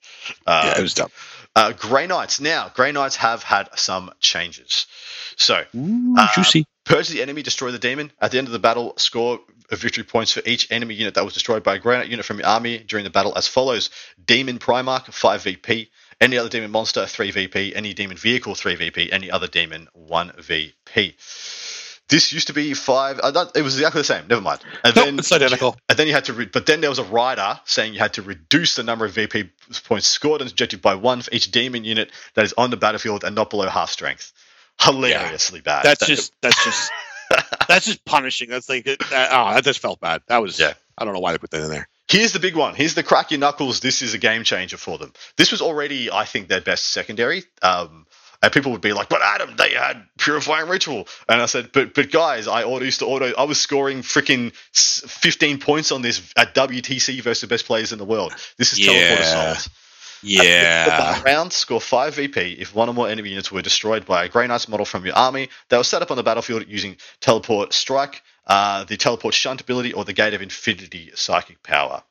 [0.46, 1.10] Uh, yeah, it was dumb.
[1.54, 2.40] uh, Grey Knights.
[2.40, 4.86] Now, Grey Knights have had some changes.
[5.36, 6.66] So, Ooh, uh, juicy.
[6.88, 8.10] Purge the enemy, destroy the demon.
[8.18, 11.24] At the end of the battle, score of victory points for each enemy unit that
[11.24, 13.90] was destroyed by a Knight unit from your army during the battle as follows
[14.24, 15.90] Demon Primarch, 5 VP.
[16.18, 17.74] Any other demon monster, 3 VP.
[17.74, 19.12] Any demon vehicle, 3 VP.
[19.12, 21.16] Any other demon, 1 VP.
[22.08, 23.18] This used to be 5.
[23.18, 24.26] Uh, that- it was exactly the same.
[24.26, 24.60] Never mind.
[24.82, 25.76] And Nope, then, it's identical.
[25.90, 28.14] And then you had to, re- but then there was a rider saying you had
[28.14, 29.50] to reduce the number of VP
[29.84, 33.24] points scored and objective by one for each demon unit that is on the battlefield
[33.24, 34.32] and not below half strength.
[34.80, 35.84] Hilariously bad.
[35.84, 36.90] That's That- just that's just
[37.68, 38.48] that's just punishing.
[38.50, 40.22] That's like that, oh, that just felt bad.
[40.28, 40.74] That was Yeah.
[40.96, 41.88] I don't know why they put that in there.
[42.08, 42.74] Here's the big one.
[42.74, 43.80] Here's the crack your knuckles.
[43.80, 45.12] This is a game changer for them.
[45.36, 47.44] This was already, I think, their best secondary.
[47.62, 48.06] Um,
[48.42, 51.92] and people would be like, "But Adam, they had purifying ritual." And I said, "But,
[51.92, 53.32] but guys, I used to auto.
[53.36, 57.98] I was scoring freaking 15 points on this at WTC versus the best players in
[57.98, 58.32] the world.
[58.56, 59.50] This is teleport Yeah.
[59.52, 59.68] assault."
[60.22, 61.22] Yeah.
[61.22, 64.46] round, score 5 VP if one or more enemy units were destroyed by a Grey
[64.46, 68.22] Knights model from your army They were set up on the battlefield using Teleport Strike,
[68.46, 72.02] uh, the Teleport Shunt ability, or the Gate of Infinity Psychic Power.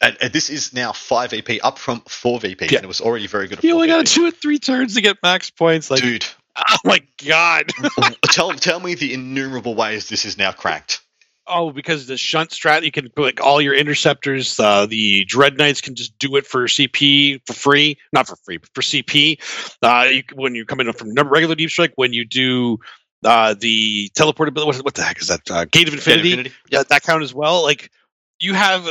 [0.00, 2.78] And, and this is now 5 VP, up from 4 VP, Yeah.
[2.78, 5.18] and it was already very good You only got two or three turns to get
[5.22, 5.90] max points.
[5.90, 6.24] Like, Dude,
[6.56, 7.70] oh my god.
[8.24, 11.00] tell, tell me the innumerable ways this is now cranked.
[11.48, 14.58] Oh, because the shunt strat, you can put like all your interceptors.
[14.58, 18.58] Uh, the dread knights can just do it for CP for free, not for free,
[18.58, 19.38] but for CP.
[19.82, 22.78] Uh, you, when you come in from regular deep strike, when you do
[23.24, 25.50] uh, the teleport ability, what, what the heck is that?
[25.50, 26.32] Uh, Gate of Infinity.
[26.32, 26.54] Infinity?
[26.70, 27.62] that, that count as well.
[27.62, 27.90] Like
[28.38, 28.88] you have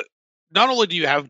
[0.52, 1.30] not only do you have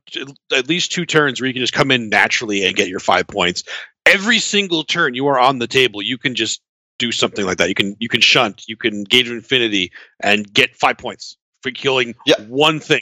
[0.56, 3.28] at least two turns where you can just come in naturally and get your five
[3.28, 3.64] points,
[4.06, 6.62] every single turn you are on the table, you can just
[7.00, 7.70] do something like that.
[7.70, 12.16] You can you can shunt, you can gauge infinity, and get five points for killing
[12.26, 12.36] Yeah.
[12.48, 13.02] one thing.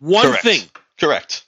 [0.00, 0.42] One Correct.
[0.44, 0.62] thing.
[0.98, 1.44] Correct.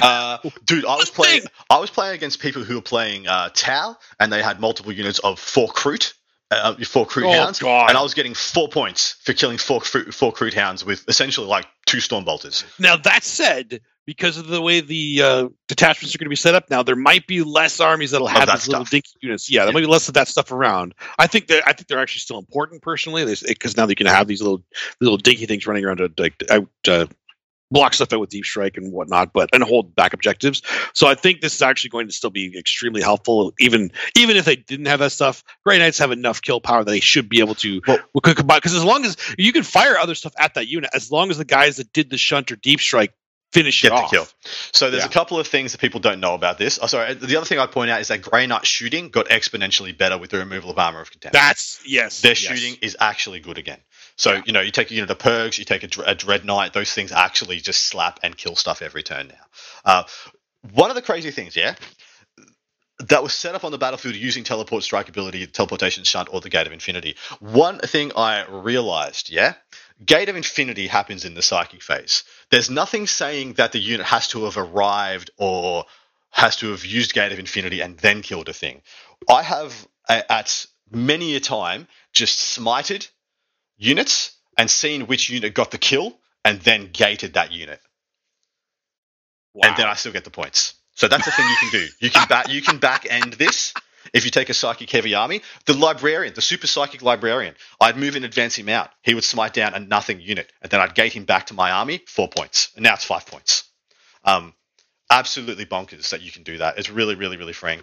[0.00, 1.42] Uh, dude, I was playing.
[1.70, 5.18] I was playing against people who were playing uh, Tau, and they had multiple units
[5.20, 6.12] of four Kroot,
[6.50, 7.88] uh, four Kroot Oh, hounds, God.
[7.88, 11.66] and I was getting four points for killing four four Kroot hounds with essentially like
[11.86, 12.64] two Storm Bolters.
[12.78, 16.54] Now that said, because of the way the uh, detachments are going to be set
[16.54, 19.50] up now, there might be less armies that'll have that these little dinky units.
[19.50, 19.74] Yeah, there Yeah.
[19.74, 20.94] might be less of that stuff around.
[21.18, 24.26] I think that I think they're actually still important personally, because now they can have
[24.26, 24.62] these little
[25.00, 26.68] little dinky things running around to like out.
[26.86, 27.06] Uh,
[27.70, 30.60] block stuff out with deep strike and whatnot, but and hold back objectives.
[30.92, 34.44] So I think this is actually going to still be extremely helpful, even even if
[34.44, 35.42] they didn't have that stuff.
[35.64, 38.58] Grey Knights have enough kill power that they should be able to Well- combine.
[38.58, 41.38] Because as long as you can fire other stuff at that unit, as long as
[41.38, 43.14] the guys that did the shunt or deep strike
[43.52, 44.10] finish Get the off.
[44.10, 44.26] kill.
[44.72, 45.08] So there's Yeah.
[45.08, 46.78] a couple of things that people don't know about this.
[46.80, 47.14] Oh, sorry.
[47.14, 50.30] The other thing I'd point out is that Grey Knight shooting got exponentially better with
[50.30, 51.34] the removal of armor of contempt.
[51.34, 52.20] That's yes.
[52.22, 52.38] Their yes.
[52.38, 53.78] shooting is actually good again.
[54.16, 56.72] So you know, you take a unit of Purgs, you take a, a Dread Knight.
[56.72, 59.44] Those things actually just slap and kill stuff every turn now.
[59.84, 60.02] Uh,
[60.72, 61.74] one of the crazy things, yeah,
[63.08, 66.50] that was set up on the battlefield using teleport strike ability, teleportation shunt, or the
[66.50, 67.16] Gate of Infinity.
[67.40, 69.54] One thing I realized, yeah,
[70.04, 72.24] Gate of Infinity happens in the psychic phase.
[72.50, 75.84] There's nothing saying that the unit has to have arrived or
[76.30, 78.82] has to have used Gate of Infinity and then killed a thing.
[79.28, 83.08] I have at many a time just smited
[83.76, 87.80] units and seen which unit got the kill and then gated that unit
[89.54, 89.68] Wow.
[89.68, 90.74] and then I still get the points.
[90.94, 91.88] So that's the thing you can do.
[92.00, 93.74] You can back you can back end this
[94.12, 95.42] if you take a psychic heavy army.
[95.66, 98.90] The librarian, the super psychic librarian, I'd move and advance him out.
[99.02, 101.70] He would smite down a nothing unit, and then I'd gate him back to my
[101.70, 102.70] army, four points.
[102.76, 103.64] And now it's five points.
[104.24, 104.54] Um,
[105.10, 106.78] absolutely bonkers that you can do that.
[106.78, 107.82] It's really, really, really freeing.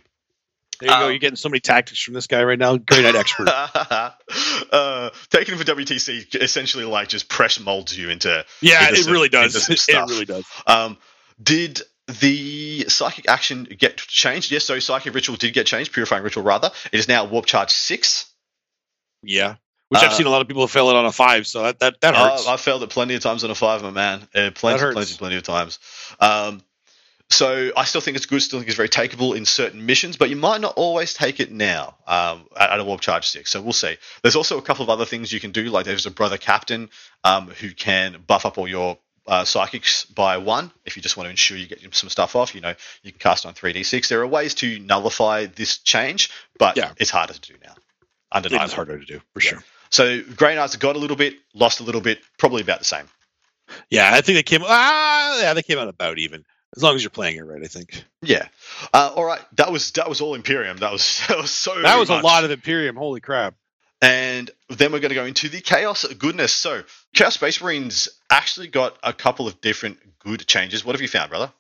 [0.80, 1.04] there you go.
[1.06, 2.78] um, You're getting so many tactics from this guy right now.
[2.78, 3.48] Grey Knight expert.
[4.72, 9.04] uh, taking him for WTC essentially like just press molds you into yeah, into it
[9.04, 9.56] some- really does.
[9.70, 10.46] into It really does.
[10.66, 10.98] Um,
[11.42, 11.82] did
[12.20, 14.52] the psychic action get changed?
[14.52, 16.72] Yes, so psychic ritual did get changed, purifying ritual rather.
[16.92, 18.26] It is now warp charge six.
[19.24, 19.56] Yeah.
[19.90, 21.80] Which I've Uh, seen a lot of people fail it on a five, so that
[21.80, 22.48] that, that hurts.
[22.48, 24.28] Uh, I failed it plenty of times on a five, my man.
[24.36, 25.80] Uh, plenty, plenty, plenty of times.
[26.20, 26.62] Um,
[27.32, 28.42] so I still think it's good.
[28.42, 31.52] Still think it's very takeable in certain missions, but you might not always take it
[31.52, 33.52] now um, at, at a warp charge six.
[33.52, 33.98] So we'll see.
[34.22, 35.66] There's also a couple of other things you can do.
[35.66, 36.90] Like there's a brother captain
[37.24, 38.98] um, who can buff up all your
[39.30, 42.54] uh, psychics by one if you just want to ensure you get some stuff off.
[42.56, 42.74] You know,
[43.04, 44.10] you can cast on three d six.
[44.10, 46.92] There are ways to nullify this change, but Yeah.
[46.98, 47.76] it's harder to do now.
[48.32, 48.66] Undeniable.
[48.66, 49.64] is harder to do for sure.
[49.92, 53.06] So Grey Knights got a little bit, lost a little bit, probably about the same.
[53.90, 54.62] Yeah, I think they came.
[54.66, 56.44] Ah, yeah, they came out about even.
[56.76, 58.48] As long as you're playing it right, I think Yeah.
[58.94, 59.42] Uh, all right.
[59.58, 60.78] That was that was all Imperium.
[60.78, 61.80] That was that was so.
[61.82, 62.96] that was a lot of Imperium.
[62.96, 63.56] Holy crap!
[64.02, 66.54] And then we're going to go into the Chaos goodness.
[66.54, 66.84] So
[67.14, 70.86] Chaos Space Marines actually got a couple of different good changes.
[70.86, 71.52] What have you found, brother?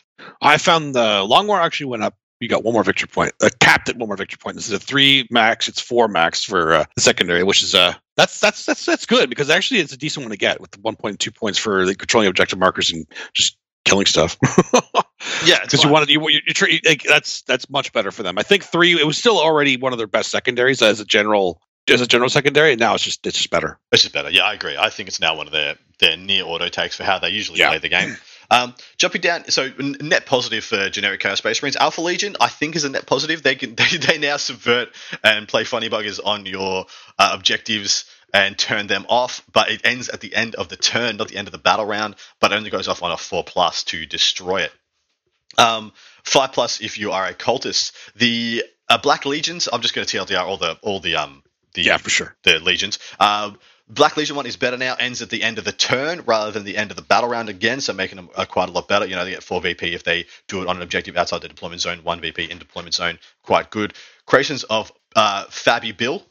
[0.42, 2.16] I found the Long War actually went up.
[2.40, 3.34] You got one more victory point.
[3.42, 4.56] Uh, capped at one more victory point.
[4.56, 5.68] This is a three max.
[5.68, 9.30] It's four max for uh, the secondary, which is uh that's that's that's that's good
[9.30, 11.86] because actually it's a decent one to get with the one point two points for
[11.86, 14.38] the controlling objective markers and just killing stuff.
[15.46, 18.38] Yeah, because you wanted you you, you, tr- like, that's that's much better for them.
[18.38, 19.00] I think three.
[19.00, 21.62] It was still already one of their best secondaries as a general
[21.92, 22.76] as a general secondary.
[22.76, 23.80] Now it's just it's just better.
[23.92, 24.30] It's just better.
[24.30, 24.76] Yeah, I agree.
[24.78, 27.60] I think it's now one of their their near auto takes for how they usually
[27.60, 27.70] Yeah.
[27.70, 28.18] play the game.
[28.52, 31.76] Um, jumping down, so net positive for generic Chaos Space Marines.
[31.76, 33.44] Alpha Legion, I think, is a net positive.
[33.44, 34.90] They can they, they now subvert
[35.24, 36.88] and play funny buggers on your
[37.20, 39.44] uh, objectives and turn them off.
[39.54, 41.86] But it ends at the end of the turn, not the end of the battle
[41.86, 42.16] round.
[42.40, 44.72] But only goes off on a four plus to destroy it.
[45.60, 45.92] Um,
[46.24, 47.92] five plus if you are a cultist.
[48.16, 49.70] The uh, Black Legions.
[49.72, 51.44] I'm just going to TLDR all the all the um
[51.74, 52.36] the Yeah, for sure.
[52.44, 53.00] the legions.
[53.20, 53.52] Uh,
[53.92, 54.96] Black Legion one is better now.
[55.00, 57.50] Ends at the end of the turn rather than the end of the battle round
[57.50, 59.06] again, so making them uh, quite a lot better.
[59.08, 61.48] You know, they get four VP if they do it on an objective outside the
[61.48, 62.00] deployment zone.
[62.04, 63.96] One VP in deployment zone, quite good.
[64.28, 66.24] Creations of uh, Fabius Bile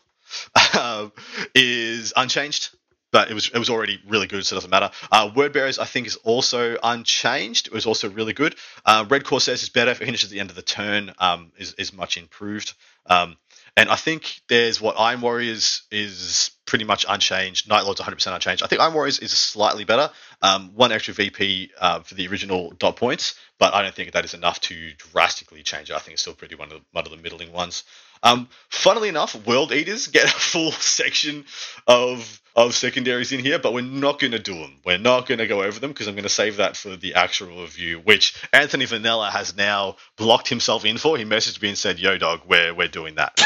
[0.54, 1.08] uh,
[1.54, 2.76] is unchanged,
[3.10, 4.90] but it was it was already really good, so it doesn't matter.
[5.10, 7.66] Uh, Word Bearers I think is also unchanged.
[7.66, 8.54] It was also really good.
[8.84, 9.90] Uh, Red Corsairs is better.
[9.90, 12.74] If it finishes at the end of the turn, um, is is much improved.
[13.06, 13.36] Um,
[13.78, 17.68] and I think there's what Iron Warriors is pretty much unchanged.
[17.68, 18.64] Night Lord's 100% unchanged.
[18.64, 20.10] I think Iron Warriors is slightly better.
[20.42, 24.24] Um, one extra VP uh, for the original dot points, but I don't think that
[24.24, 25.94] is enough to drastically change it.
[25.94, 27.84] I think it's still pretty one of the, one of the middling ones.
[28.22, 31.44] Um, funnily enough, World Eaters get a full section
[31.86, 34.74] of of secondaries in here, but we're not going to do them.
[34.84, 37.14] We're not going to go over them because I'm going to save that for the
[37.14, 41.16] actual review, which Anthony Vanella has now blocked himself in for.
[41.16, 43.38] He messaged me and said, "Yo, dog, we're we're doing that."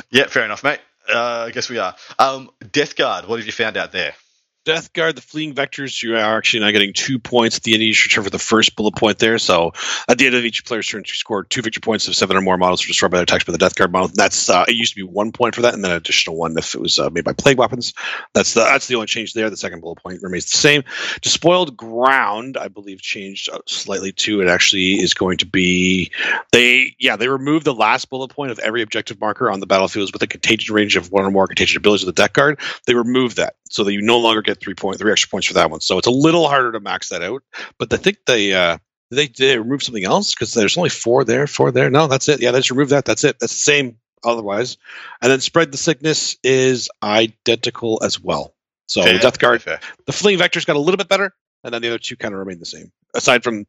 [0.10, 0.80] yeah, fair enough, mate.
[1.08, 1.96] Uh, I guess we are.
[2.18, 4.14] Um, Death Guard, what have you found out there?
[4.64, 7.82] Death Guard, the fleeing vectors, you are actually now getting two points at the end
[7.82, 9.36] of each turn for the first bullet point there.
[9.38, 9.72] So
[10.08, 12.40] at the end of each player's turn, you score two victory points if seven or
[12.40, 14.10] more models are destroyed by their attacks by the Death Guard model.
[14.14, 16.56] That's uh, it used to be one point for that, and then an additional one
[16.56, 17.92] if it was uh, made by plague weapons.
[18.34, 19.50] That's the that's the only change there.
[19.50, 20.84] The second bullet point remains the same.
[21.22, 24.42] Despoiled ground, I believe, changed uh, slightly too.
[24.42, 26.12] It actually is going to be
[26.52, 30.12] they yeah they removed the last bullet point of every objective marker on the battlefields
[30.12, 32.60] with a contagion range of one or more contagion abilities of the Death Guard.
[32.86, 35.54] They removed that so that you no longer get three point three extra points for
[35.54, 35.80] that one.
[35.80, 37.42] So it's a little harder to max that out.
[37.78, 38.78] But I think they uh
[39.10, 41.90] they they remove something else because there's only four there, four there.
[41.90, 42.40] No, that's it.
[42.40, 43.04] Yeah, they just remove that.
[43.04, 43.38] That's it.
[43.38, 44.76] That's the same otherwise.
[45.20, 48.54] And then spread the sickness is identical as well.
[48.86, 49.80] So Fair, Death Guard, fair.
[50.06, 51.34] the fleeing vectors got a little bit better,
[51.64, 52.92] and then the other two kind of remain the same.
[53.14, 53.66] Aside from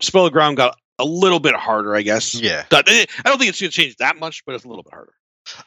[0.00, 2.34] Spell the Ground got a little bit harder, I guess.
[2.34, 2.64] Yeah.
[2.72, 2.76] Eh,
[3.24, 5.12] I don't think it's going to change that much, but it's a little bit harder.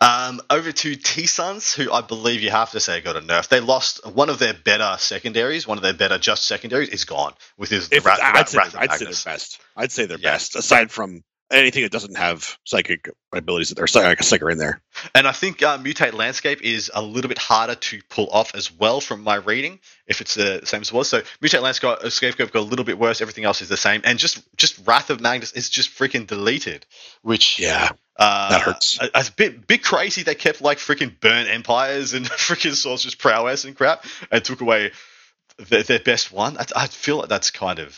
[0.01, 3.47] Um, over to T Sons, who I believe you have to say got a nerf.
[3.47, 5.67] They lost one of their better secondaries.
[5.67, 8.57] One of their better just secondaries is gone with his If, Ra- Ra- I'd, say,
[8.57, 9.59] Wrath of I'd say they're best.
[9.75, 10.31] I'd say they're Yeah.
[10.33, 14.81] best, aside from anything that doesn't have psychic abilities that are psychic, psychic in there.
[15.15, 18.71] And I think uh, Mutate Landscape is a little bit harder to pull off as
[18.71, 21.07] well from my reading, if it's the same as it was.
[21.09, 23.21] So Mutate Landscape Escape got a little bit worse.
[23.21, 24.01] Everything else is the same.
[24.03, 26.85] And just just Wrath of Magnus is just freaking deleted,
[27.21, 28.99] which Yeah, uh, that hurts.
[28.99, 30.23] a- It's a bit bit crazy.
[30.23, 34.91] They kept like freaking burn empires and freaking sorcerer's prowess and crap, and took away
[35.57, 36.57] their, their best one.
[36.57, 37.97] I, I feel like that's kind of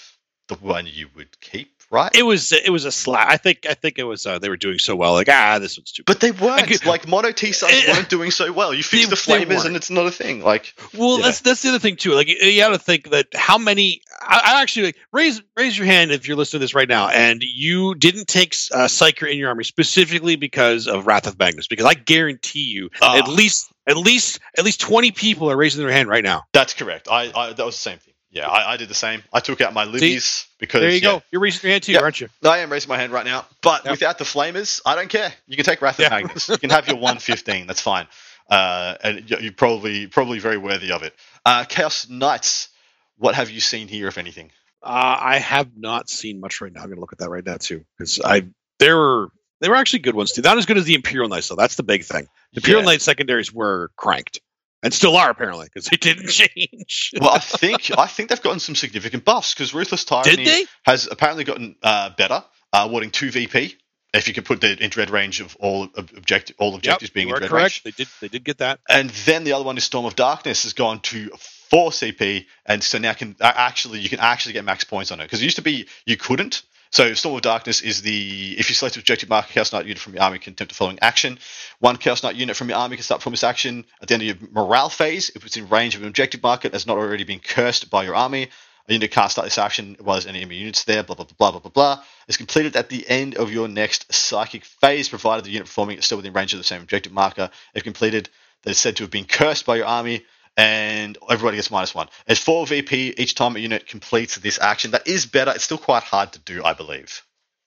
[0.50, 2.12] the one you would keep, right?
[2.16, 3.28] it was it was a slap.
[3.30, 5.14] I think I think it was uh, they were doing so well.
[5.14, 6.04] Like ah, this one's too.
[6.06, 8.74] but they weren't could- like mono T Sons Eh, weren't doing so well.
[8.74, 10.42] You fix the flamers and it's not a thing.
[10.44, 11.26] Like Well, Yeah.
[11.26, 12.14] that's that's the other thing too.
[12.14, 14.02] Like you, you got to think that how many.
[14.22, 17.10] I, I actually like, raise raise your hand if you're listening to this right now,
[17.10, 21.68] and you didn't take uh, Psyker in your army specifically because of Wrath of Magnus.
[21.68, 23.18] Because I guarantee you, Ah.
[23.18, 26.44] at least at least at least twenty people are raising their hand right now.
[26.54, 27.08] that's correct.
[27.10, 28.14] I, I that was the same thing.
[28.32, 29.24] Yeah, I, I did the same.
[29.34, 31.24] I took out my Libby's because There you yeah, go.
[31.32, 32.02] You're raising your hand too, Yeah.
[32.02, 32.30] aren't you?
[32.44, 33.92] I am raising my hand right now, but Yep.
[33.92, 35.34] without the flamers, I don't care.
[35.48, 36.10] You can take Wrath of Yeah.
[36.10, 36.48] Magnus.
[36.48, 37.66] You can have your 115.
[37.66, 38.08] That's fine.
[38.50, 41.16] Uh, and you- you're probably probably very worthy of it.
[41.46, 42.70] Uh, Chaos Knights.
[43.18, 44.52] What have you seen here, if anything?
[44.82, 46.82] Uh, I have not seen much right now.
[46.84, 48.46] I'm gonna look at that right now too because I
[48.78, 49.30] there were
[49.60, 50.42] they were actually good ones too.
[50.42, 51.56] Not as good as the Imperial Knights though.
[51.56, 52.28] That's the big thing.
[52.54, 52.92] The Imperial Yeah.
[52.92, 54.40] Knight secondaries were cranked
[54.84, 57.12] and still are apparently because they didn't change.
[57.20, 61.44] Well, I think I think they've gotten some significant buffs because Ruthless Tyranny has apparently
[61.44, 62.44] gotten uh, better,
[62.74, 63.76] uh, awarding two VP.
[64.12, 67.28] If you can put the into red range of all ob- objective all objectives being
[67.28, 67.64] you in are red correct.
[67.64, 68.80] range, They did they did get that.
[68.90, 71.30] and then the other one is Storm of Darkness has gone to
[71.70, 75.20] four CP, and so now can uh, actually you can actually get max points on
[75.20, 76.64] it because it used to be you couldn't.
[76.92, 80.00] So Storm of Darkness is the if you select an objective marker Chaos Knight unit
[80.00, 81.38] from your army can attempt the following action.
[81.80, 84.24] One Chaos Knight unit from your army can start from this action at the end
[84.24, 86.98] of your morale phase if it's in range of an objective marker that has not
[86.98, 88.50] already been cursed by your army.
[88.88, 91.04] A unit can't start this action while there's any enemy units there.
[91.04, 92.04] Blah blah blah blah blah blah.
[92.28, 96.06] It's completed at the end of your next psychic phase, provided the unit performing is
[96.06, 97.52] still within range of the same objective marker.
[97.76, 98.30] If completed,
[98.64, 100.26] that is said to have been cursed by your army,
[100.60, 102.10] and everybody gets minus one.
[102.28, 104.92] It's four VP each time a unit completes this action.
[104.92, 105.52] That is better.
[105.52, 107.22] It's still quite hard to do, I believe.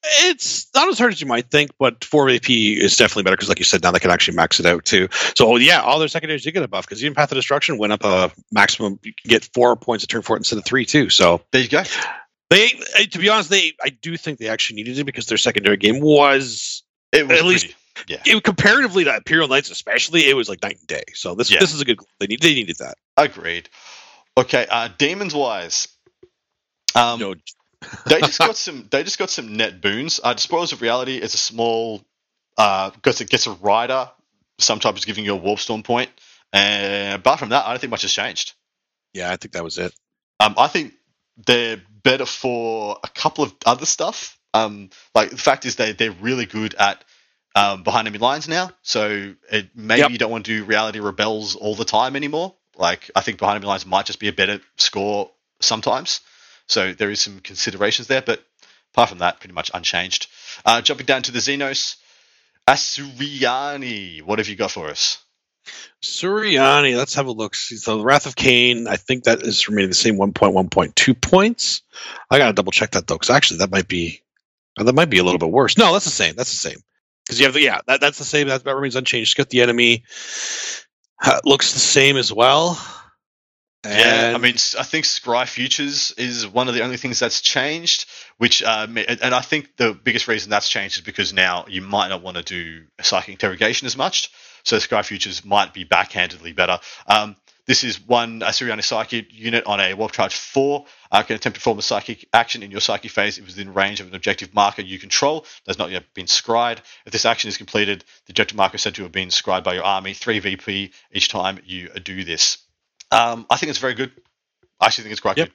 [0.05, 3.49] It's not as hard as you might think, but 4 AP is definitely better because,
[3.49, 5.09] like you said, now they can actually max it out too.
[5.37, 7.93] So, yeah, all their secondaries did get a buff because even Path of Destruction went
[7.93, 8.99] up a maximum.
[9.05, 11.09] You can get four points a turn for it instead of three, too.
[11.09, 11.85] So, There you go.
[12.51, 12.69] they,
[13.13, 16.01] to be honest, they I do think they actually needed it because their secondary game
[16.01, 16.83] was,
[17.13, 17.79] It was At least- pretty-
[18.09, 21.05] yeah, it, comparatively to Imperial Knights, especially, it was like night and day.
[21.15, 21.61] So, this Yeah.
[21.61, 22.97] this is a good They, need, they needed that.
[23.17, 23.69] agreed.
[24.37, 25.89] Okay, uh, demons wise,
[26.95, 27.35] um, No,
[28.07, 28.89] they just got some.
[28.91, 30.21] They just got some net boons.
[30.23, 32.03] Uh, Spoilers of Reality is a small.
[32.57, 34.11] Uh, gets it gets a rider.
[34.59, 36.11] Sometimes giving you a warp storm point.
[36.53, 38.53] And apart from that, I don't think much has changed.
[39.15, 39.93] yeah, I think that was it.
[40.39, 40.93] Um, I think
[41.47, 44.39] they're better for a couple of other stuff.
[44.55, 47.03] Um, like the fact is they they're really good at
[47.55, 48.71] um, behind enemy lines now.
[48.83, 50.11] So it, maybe Yep.
[50.13, 52.55] you don't want to do reality rebels all the time anymore.
[52.77, 55.31] Like I think behind enemy lines might just be a better score
[55.61, 56.21] sometimes.
[56.67, 58.43] So there is some considerations there, but
[58.95, 60.29] apart from that, pretty much unchanged.
[60.65, 61.97] Uh, jumping down to the Xenos,
[62.69, 64.23] Asuryani.
[64.23, 65.19] What have you got for us?
[66.03, 67.55] Suriani, let's have a look.
[67.55, 71.83] So the Wrath of Khaine, I think that is remaining the same 1.1.2 points.
[72.31, 74.23] I gotta double check that though, because actually that might be
[74.77, 75.79] that might be a little bit worse.
[75.79, 76.35] No, that's the same.
[76.35, 76.79] That's the same.
[77.33, 78.49] Because you have the yeah, that, that's the same.
[78.49, 79.29] That, that remains unchanged.
[79.29, 80.05] Just got the enemy.
[81.23, 82.79] uh, looks the same as well.
[83.85, 88.07] Yeah, I mean, I think Scry Futures is one of the only things that's changed.
[88.39, 92.09] Which, and and I think the biggest reason that's changed is because now you might
[92.09, 94.31] not want to do psychic interrogation as much.
[94.65, 96.79] So Scry Futures might be backhandedly better.
[97.09, 97.35] Um,
[97.67, 101.61] this is one Asuryani Psychic unit on a Warp Charge 4 uh, can attempt to
[101.61, 104.83] perform a psychic action in your psychic phase if within range of an objective marker
[104.83, 106.81] you control that has not yet been scried.
[107.07, 109.75] If this action is completed, the objective marker is said to have been scried by
[109.75, 112.59] your army, 3 VP each time you do this.
[113.13, 114.11] Um, I think it's very good.
[114.81, 115.49] I actually think it's quite Yep.
[115.49, 115.53] good,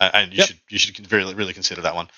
[0.00, 0.48] and you Yep.
[0.48, 2.08] should you should really really consider that one.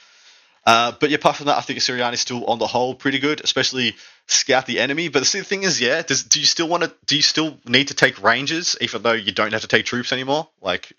[0.66, 3.20] Uh, but yeah, apart from that, I think Siriani is still on the whole pretty
[3.20, 3.94] good, especially
[4.26, 5.08] scout the enemy.
[5.08, 6.92] But the thing is, yeah, does, do you still want to?
[7.06, 10.12] Do you still need to take rangers, even though you don't have to take troops
[10.12, 10.48] anymore?
[10.60, 10.92] Like,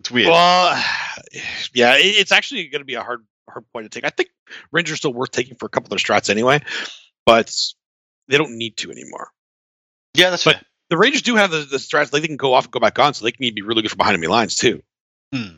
[0.00, 0.28] it's weird.
[0.28, 0.74] Well,
[1.74, 4.06] yeah, it's actually going to be a hard hard point to take.
[4.06, 4.28] I think
[4.70, 6.60] Rangers are still worth taking for a couple of their strats anyway,
[7.24, 7.54] but
[8.28, 9.30] they don't need to anymore.
[10.14, 10.62] yeah, that's but- fair.
[10.88, 13.12] The Rangers do have the, the strats; they can go off and go back on,
[13.12, 14.84] so they can be really good for behind enemy lines too.
[15.34, 15.56] Hmm.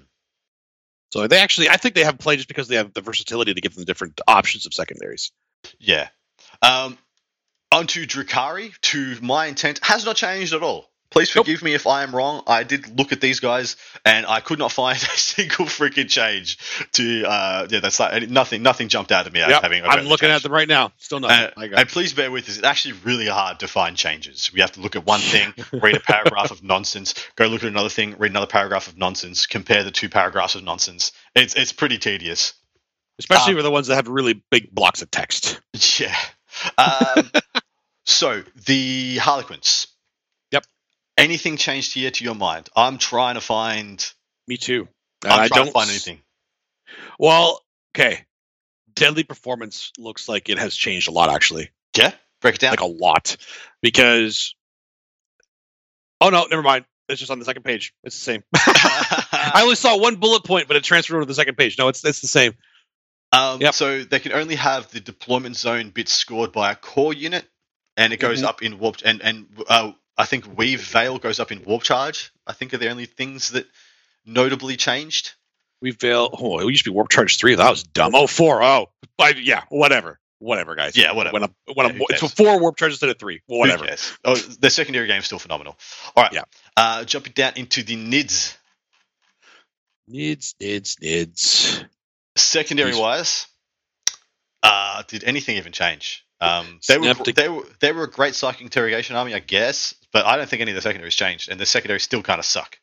[1.11, 3.61] So they actually, I think they have play just because they have the versatility to
[3.61, 5.33] give them different options of secondaries.
[5.79, 6.09] Yeah.
[6.63, 6.99] Um,
[7.73, 8.79] onto Drukhari.
[8.81, 10.91] To my intent, has not changed at all.
[11.11, 11.47] Please Nope.
[11.47, 12.43] forgive me if I am wrong.
[12.47, 16.59] I did look at these guys and I could not find a single freaking change
[16.93, 17.25] to.
[17.27, 18.63] Uh, yeah, that's like nothing.
[18.63, 19.41] Nothing jumped out at me.
[19.41, 19.85] Yep, having.
[19.85, 20.93] I'm looking at them right now.
[20.99, 21.47] Still nothing.
[21.47, 22.57] Uh, I got and please bear with us.
[22.59, 24.53] It's actually really hard to find changes.
[24.53, 27.69] We have to look at one thing, read a paragraph of nonsense, go look at
[27.71, 31.13] another thing, read another paragraph of nonsense, compare the two paragraphs of nonsense.
[31.35, 32.53] It's it's pretty tedious.
[33.19, 35.61] especially um, for the ones that have really big blocks of text.
[35.99, 36.15] Yeah.
[36.77, 37.31] Um,
[38.05, 39.87] so the Harlequins.
[41.19, 42.69] Anything changed here to your mind?
[42.77, 44.05] I'm trying to find.
[44.47, 44.89] Me too.
[45.25, 46.21] And I'm I don't find anything.
[47.19, 47.61] Well,
[47.95, 48.25] okay.
[48.95, 51.71] Deadly performance looks like it has changed a lot, actually.
[51.97, 52.13] Yeah.
[52.41, 52.71] Break it down.
[52.71, 53.37] Like a lot,
[53.83, 54.55] because.
[56.21, 56.85] Oh no, never mind.
[57.09, 57.95] It's just on the second page.
[58.05, 58.45] It's the same.
[58.55, 61.79] I only saw one bullet point, but it transferred over to the second page.
[61.79, 62.55] No, it's it's the same.
[63.33, 63.75] Um, Yep.
[63.75, 67.45] So they can only have the deployment zone bits scored by a core unit,
[67.97, 68.47] and it goes Mhm.
[68.47, 68.99] up in warp.
[69.05, 72.33] And and uh, I think Weave Veil goes up in warp charge.
[72.47, 73.67] I think are the only things that
[74.27, 75.35] notably changed.
[75.81, 76.29] We fail.
[76.33, 77.55] Oh, it used to be warp charge three.
[77.55, 78.15] That was dumb.
[78.17, 78.61] Oh, four.
[78.63, 80.97] Oh, but yeah, whatever, whatever, guys.
[80.97, 81.35] Yeah, whatever.
[81.35, 82.35] When I'm, when I'm, Yeah, it's cares?
[82.35, 83.43] four warp charges instead of three.
[83.47, 83.87] Well, whatever.
[84.25, 85.79] Oh, the secondary game's still phenomenal.
[86.17, 86.33] All right.
[86.33, 86.43] Yeah.
[86.77, 88.57] Uh, jumping down into the NIDS.
[90.11, 91.85] Nids, nids, nids.
[92.37, 92.99] Secondary Yes.
[93.01, 93.47] wise,
[94.63, 96.25] uh, did anything even change?
[96.41, 100.27] Um, they were they were they were a great psychic interrogation army, I guess, but
[100.27, 102.79] I don't think any of the secondaries changed, and the secondaries still kind of suck.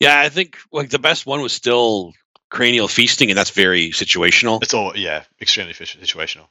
[0.00, 2.12] Yeah, I think like the best one was still
[2.50, 4.62] cranial feasting, and that's very situational.
[4.62, 6.46] It's all yeah, extremely fish- situational.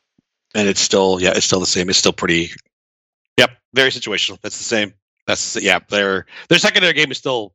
[0.55, 2.51] and it's still yeah it's still the same it's still pretty
[3.37, 4.93] yep very situational that's the same
[5.27, 7.53] that's yeah their their secondary game is still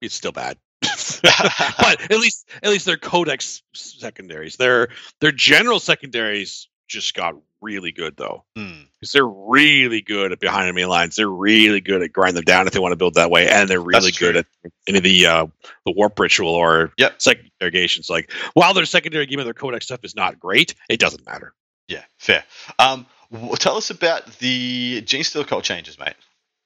[0.00, 0.56] it's still bad
[1.22, 4.88] but at least at least their codex secondaries their
[5.20, 8.82] their general secondaries just got really good though Hmm.
[8.98, 12.66] because they're really good at behind enemy lines they're really good at grinding them down
[12.66, 14.46] if they want to build that way and they're really good at
[14.88, 15.46] any of the uh
[15.84, 17.20] the warp ritual or Yep.
[17.22, 20.98] second interrogations like while their secondary game of their codex stuff is not great it
[21.00, 21.52] doesn't matter
[21.88, 22.44] Yeah, fair.
[22.78, 26.14] Um, w- tell us about the Genestealer Cult changes, mate.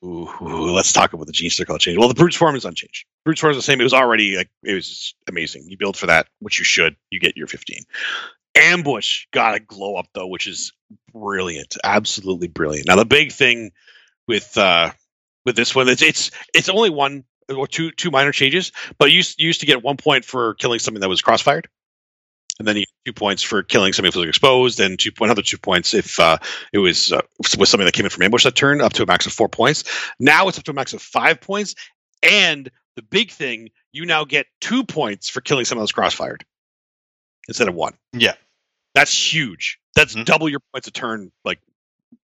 [0.04, 1.96] Ooh, ooh, let's talk about the gene circle change.
[1.96, 3.06] Well, the brute form is unchanged.
[3.24, 3.80] Brute form is the same.
[3.80, 5.64] It was already like it was amazing.
[5.66, 6.94] You build for that, which you should.
[7.10, 7.84] You get your 15.
[8.56, 10.72] Ambush got a glow up though, which is
[11.12, 11.76] brilliant.
[11.82, 12.88] Absolutely brilliant.
[12.88, 13.72] Now the big thing
[14.26, 14.90] with uh
[15.44, 17.24] with this one, it's it's it's only one
[17.54, 20.54] or two two minor changes, but you used, you used to get one point for
[20.54, 21.66] killing something that was crossfired.
[22.58, 25.42] And then you get two points for killing something that was exposed, and two another
[25.42, 26.38] two points if uh,
[26.72, 27.20] it was uh,
[27.58, 29.48] was something that came in from ambush that turn, up to a max of four
[29.48, 29.82] points.
[30.20, 31.74] Now it's up to a max of five points,
[32.22, 36.42] and the big thing, you now get two points for killing someone that's crossfired
[37.48, 37.94] instead of one.
[38.12, 38.34] Yeah.
[38.94, 39.78] That's huge.
[39.94, 40.24] That's Mhm.
[40.24, 41.60] double your points a turn, like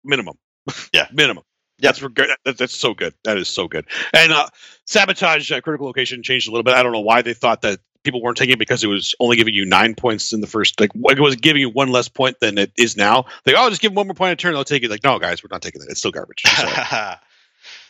[0.05, 0.39] minimum.
[0.93, 1.07] Yeah.
[1.13, 1.45] minimum.
[1.79, 1.89] Yeah.
[1.89, 3.15] That's reg- that, that's so good.
[3.25, 3.87] That is so good.
[4.13, 4.49] And uh,
[4.87, 6.75] sabotage uh, critical location changed a little bit.
[6.75, 9.37] I don't know why they thought that people weren't taking it because it was only
[9.37, 10.81] giving you nine points in the first.
[10.81, 13.27] Like it was giving you one less point than it is now.
[13.47, 14.53] Like oh, just give them one more point a turn.
[14.55, 14.91] They'll take it.
[14.91, 15.89] Like no, guys, we're not taking that.
[15.91, 16.43] It's still garbage.
[16.43, 16.69] So,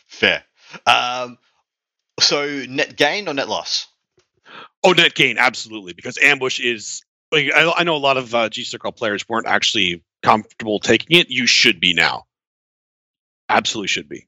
[0.07, 0.43] fair.
[0.85, 1.37] Um,
[2.19, 3.87] so net gain or net loss?
[4.83, 7.01] oh, net gain absolutely because ambush is.
[7.31, 11.17] Like, I, I know a lot of uh, G Circle players weren't actually comfortable taking
[11.17, 11.29] it.
[11.29, 12.25] You should be now.
[13.47, 14.27] Absolutely should be.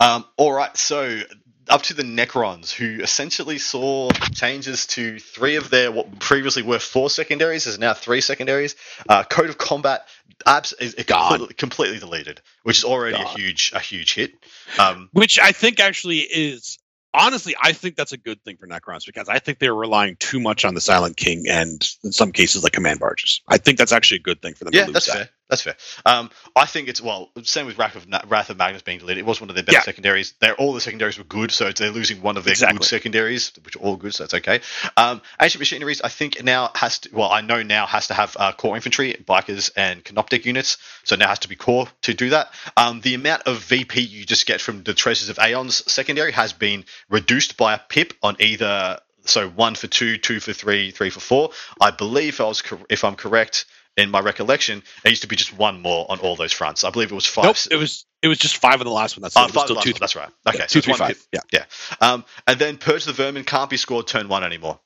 [0.00, 0.76] Um, all right.
[0.76, 1.20] So
[1.68, 6.78] up to the Necrons, who essentially saw changes to three of their what previously were
[6.78, 8.76] four secondaries, is now three secondaries.
[9.08, 10.06] Uh, Code of Combat
[10.46, 14.32] abs is completely, completely deleted, which is already a huge a huge hit.
[14.78, 16.78] Um, Which I think actually is
[17.14, 20.40] honestly, I think that's a good thing for Necrons because I think they're relying too
[20.40, 23.40] much on the Silent King and in some cases like command barges.
[23.48, 24.74] I think that's actually a good thing for them.
[24.74, 25.16] yeah, to lose that's that.
[25.16, 25.30] fair.
[25.52, 25.76] That's fair.
[26.06, 29.18] Um, I think it's well, same with Wrath of Wrath of Magnus being deleted.
[29.18, 29.82] It was one of their better Yeah.
[29.82, 30.32] secondaries.
[30.40, 32.78] They're all the secondaries were good, so they're losing one of their Exactly.
[32.78, 34.62] good secondaries, which are all good, so that's okay.
[34.96, 37.10] Um, Ancient Machineries, I think now has to.
[37.12, 40.78] Well, I know now has to have uh, core infantry, bikers, and Canoptek units.
[41.04, 42.50] So now has to be core to do that.
[42.78, 46.54] Um, the amount of VP you just get from the Treasures of Aeon's secondary has
[46.54, 49.00] been reduced by a pip on either.
[49.26, 51.50] So one for two, two for three, three for four.
[51.78, 53.66] I believe if I was cor- if I'm correct
[53.96, 56.84] in my recollection, it used to be just one more on all those fronts.
[56.84, 57.44] I believe it was five.
[57.44, 59.22] Nope, it was it was just five of the last one.
[59.22, 60.30] That's Oh, was five still two, one, that's right.
[60.46, 61.22] Okay, yeah, so two, three, five.
[61.32, 61.64] Yeah, Yeah.
[62.00, 64.78] Um, and then Purge the Vermin can't be scored turn one anymore.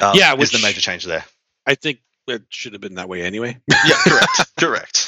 [0.00, 1.24] Um, Yeah, is which- the major change there.
[1.66, 3.60] I think it should have been that way anyway.
[3.68, 5.03] Yeah, correct, correct.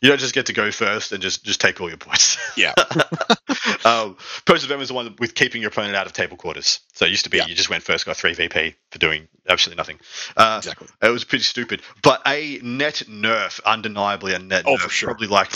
[0.00, 2.36] You don't just get to go first and just just take all your points.
[2.56, 2.74] Yeah.
[3.84, 4.16] um,
[4.46, 6.80] the is the one with keeping your opponent out of table quarters.
[6.94, 7.46] So it used to be Yeah.
[7.46, 10.00] you just went first, got three VP for doing absolutely nothing.
[10.36, 10.88] Uh, exactly.
[11.02, 11.82] It was pretty stupid.
[12.02, 14.90] But a net nerf, undeniably a net Oh, nerf.
[14.90, 15.08] sure.
[15.10, 15.50] Probably like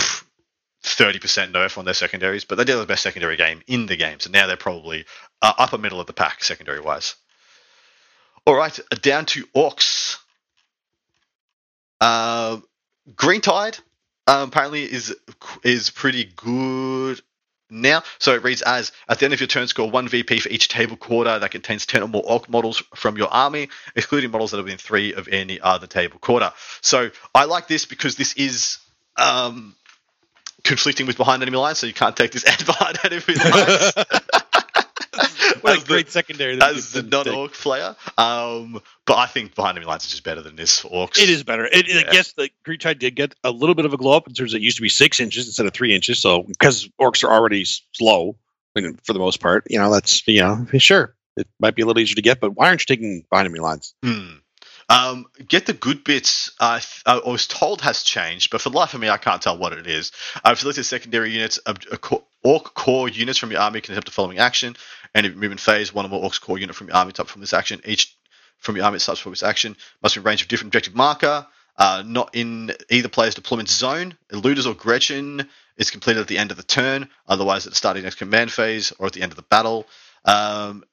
[0.82, 3.96] thirty percent nerf on their secondaries, but they did the best secondary game in the
[3.96, 4.20] game.
[4.20, 5.04] So now they're probably
[5.40, 7.16] uh, upper middle of the pack secondary wise.
[8.46, 10.18] All right, down to orks.
[12.00, 12.58] Uh,
[13.16, 13.78] Green Tide
[14.32, 15.14] um, apparently is
[15.62, 17.20] is pretty good
[17.68, 18.02] now.
[18.18, 20.68] So it reads as at the end of your turn, score one VP for each
[20.68, 24.56] table quarter that contains ten or more ork models from your army, excluding models that
[24.56, 26.52] have been three of any other table quarter.
[26.80, 28.78] So I like this because this is
[29.16, 29.76] um,
[30.64, 33.92] conflicting with behind enemy lines, so you can't take this and behind enemy lines.
[35.62, 36.56] What As a the- great secondary.
[36.56, 37.96] that as the can non-ork player.
[38.18, 41.18] Um, but I think behind enemy lines is just better than this for orks.
[41.18, 41.64] It is better.
[41.66, 42.02] It, Yeah.
[42.08, 44.34] I guess the Green Tide did get a little bit of a glow up in
[44.34, 46.18] terms of it used to be six inches instead of three inches.
[46.20, 48.36] So because orks are already slow,
[48.76, 51.82] I mean, for the most part, you know, that's you know, sure, it might be
[51.82, 53.94] a little easier to get, but why aren't you taking behind enemy lines?
[54.02, 54.26] Hmm.
[54.88, 56.50] Um, get the good bits.
[56.60, 59.56] I I was told has changed, but for the life of me, I can't tell
[59.56, 60.12] what it is.
[60.44, 61.58] I've selected secondary units.
[61.64, 64.76] A, a co- ork core units from your army can attempt the following action.
[65.14, 67.52] Any movement phase, one or more orks core unit from your army type from this
[67.52, 67.80] action.
[67.84, 68.16] Each
[68.58, 71.46] from your army types from this action must be in range of different objective marker.
[71.76, 74.16] Uh, not in either player's deployment zone.
[74.30, 75.48] Eluders or Gretchin
[75.78, 77.08] is completed at the end of the turn.
[77.26, 79.42] Otherwise, at the start of the next command phase or at the end of the
[79.42, 79.86] battle.
[80.24, 80.84] Um,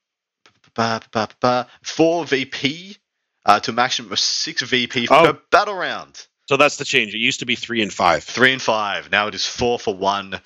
[0.73, 2.97] ba- ba- ba- ba- four VP
[3.45, 5.33] uh, to a maximum of six VP Oh.
[5.33, 6.25] per battle round.
[6.47, 7.13] So that's the change.
[7.13, 8.23] It used to be three and five.
[8.23, 9.11] Three and five.
[9.11, 10.39] Now it is four for one,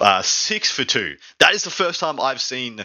[0.00, 1.16] uh, six for two.
[1.38, 2.84] That is the first time I've seen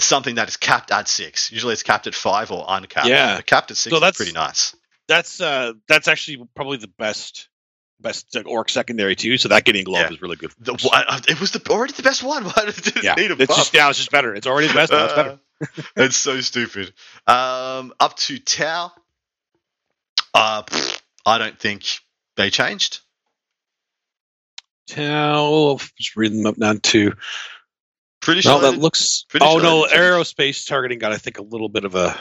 [0.00, 1.52] something that is capped at six.
[1.52, 3.06] Usually it's capped at five or uncapped.
[3.08, 3.36] Yeah.
[3.36, 4.74] But capped at six So is that's- pretty nice.
[5.08, 7.48] That's uh, that's actually probably the best
[8.00, 9.36] best uh, ork secondary too.
[9.36, 10.14] So that getting glow up Yeah.
[10.14, 10.52] is really good.
[10.60, 12.44] The, uh, it was the, already the best one.
[12.46, 13.90] Why did it yeah, need a it's just now.
[13.90, 14.34] it's just better.
[14.34, 14.92] It's already the best.
[14.92, 15.38] Now it's better.
[15.96, 16.92] It's so stupid.
[17.26, 18.92] Um, up to Tau.
[20.34, 20.62] Uh,
[21.26, 21.84] I don't think
[22.36, 23.00] they changed.
[24.92, 27.14] Tell just reading them up now too.
[28.20, 28.60] Pretty sure.
[28.60, 29.24] No, that looks.
[29.40, 32.14] Oh sure no, aerospace targeting got I think a little bit of a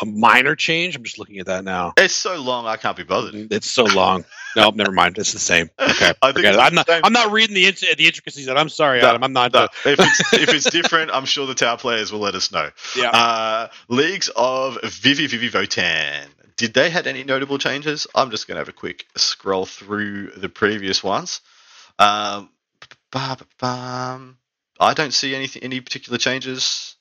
[0.00, 0.96] a minor change.
[0.96, 1.92] I'm just looking at that now.
[1.98, 3.52] it's so long, I can't be bothered.
[3.52, 4.24] It's so long.
[4.56, 5.18] no, never mind.
[5.18, 5.70] It's the same.
[5.78, 6.46] Okay, I think.
[6.46, 6.88] I'm, not.
[6.88, 8.48] I'm not reading the int- the intricacies.
[8.48, 8.60] Of it.
[8.60, 9.22] I'm sorry, No, Adam.
[9.22, 9.52] I'm not.
[9.52, 12.70] No, if it's if it's different, I'm sure the tower players will let us know.
[12.96, 13.10] yeah.
[13.10, 16.26] Uh, Leagues of Vivi Vivi Votann.
[16.56, 18.06] Did they had any notable changes?
[18.14, 21.40] I'm just gonna have a quick scroll through the previous ones.
[22.02, 22.50] Um,
[23.58, 24.38] bum.
[24.80, 26.96] I don't see anything, any particular changes.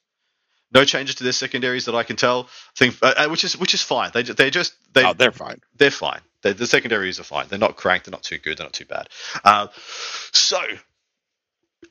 [0.74, 2.44] No changes to their secondaries that I can tell.
[2.44, 2.48] I
[2.78, 4.12] Think, uh, uh, which is which is fine.
[4.14, 5.60] They they just they oh, they're fine.
[5.78, 6.22] they're fine.
[6.44, 7.48] they the secondaries are fine.
[7.50, 8.06] They're not cranked.
[8.06, 8.58] They're not too good.
[8.58, 9.10] They're not too bad.
[9.44, 9.68] Uh,
[10.32, 10.60] so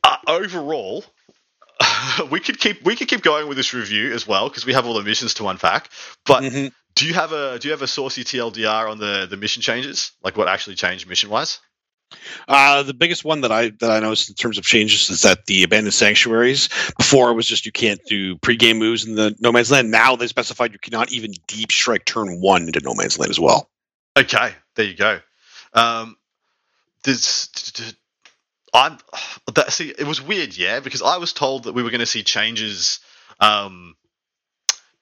[0.03, 1.05] uh, overall,
[2.31, 4.87] we could keep we could keep going with this review as well because we have
[4.87, 5.91] all the missions to unpack.
[6.25, 6.73] But Mhm.
[6.95, 10.13] do you have a do you have a saucy TLDR on the the mission changes?
[10.23, 11.59] Like what actually changed mission wise?
[12.49, 15.47] Uh, the biggest one that I that I noticed in terms of changes is that
[15.47, 19.53] the abandoned sanctuaries before it was just you can't do pregame moves in the no
[19.53, 19.91] man's land.
[19.91, 23.41] Now they specified you cannot even deep strike turn one into no man's land as
[23.41, 23.71] well.
[24.17, 25.21] Okay, there you go.
[25.73, 26.17] Um,
[27.05, 27.49] this,
[28.75, 28.99] I'm
[29.55, 29.73] that.
[29.73, 32.23] See, it was weird, yeah, because I was told that we were going to see
[32.23, 33.01] changes,
[33.39, 33.95] um,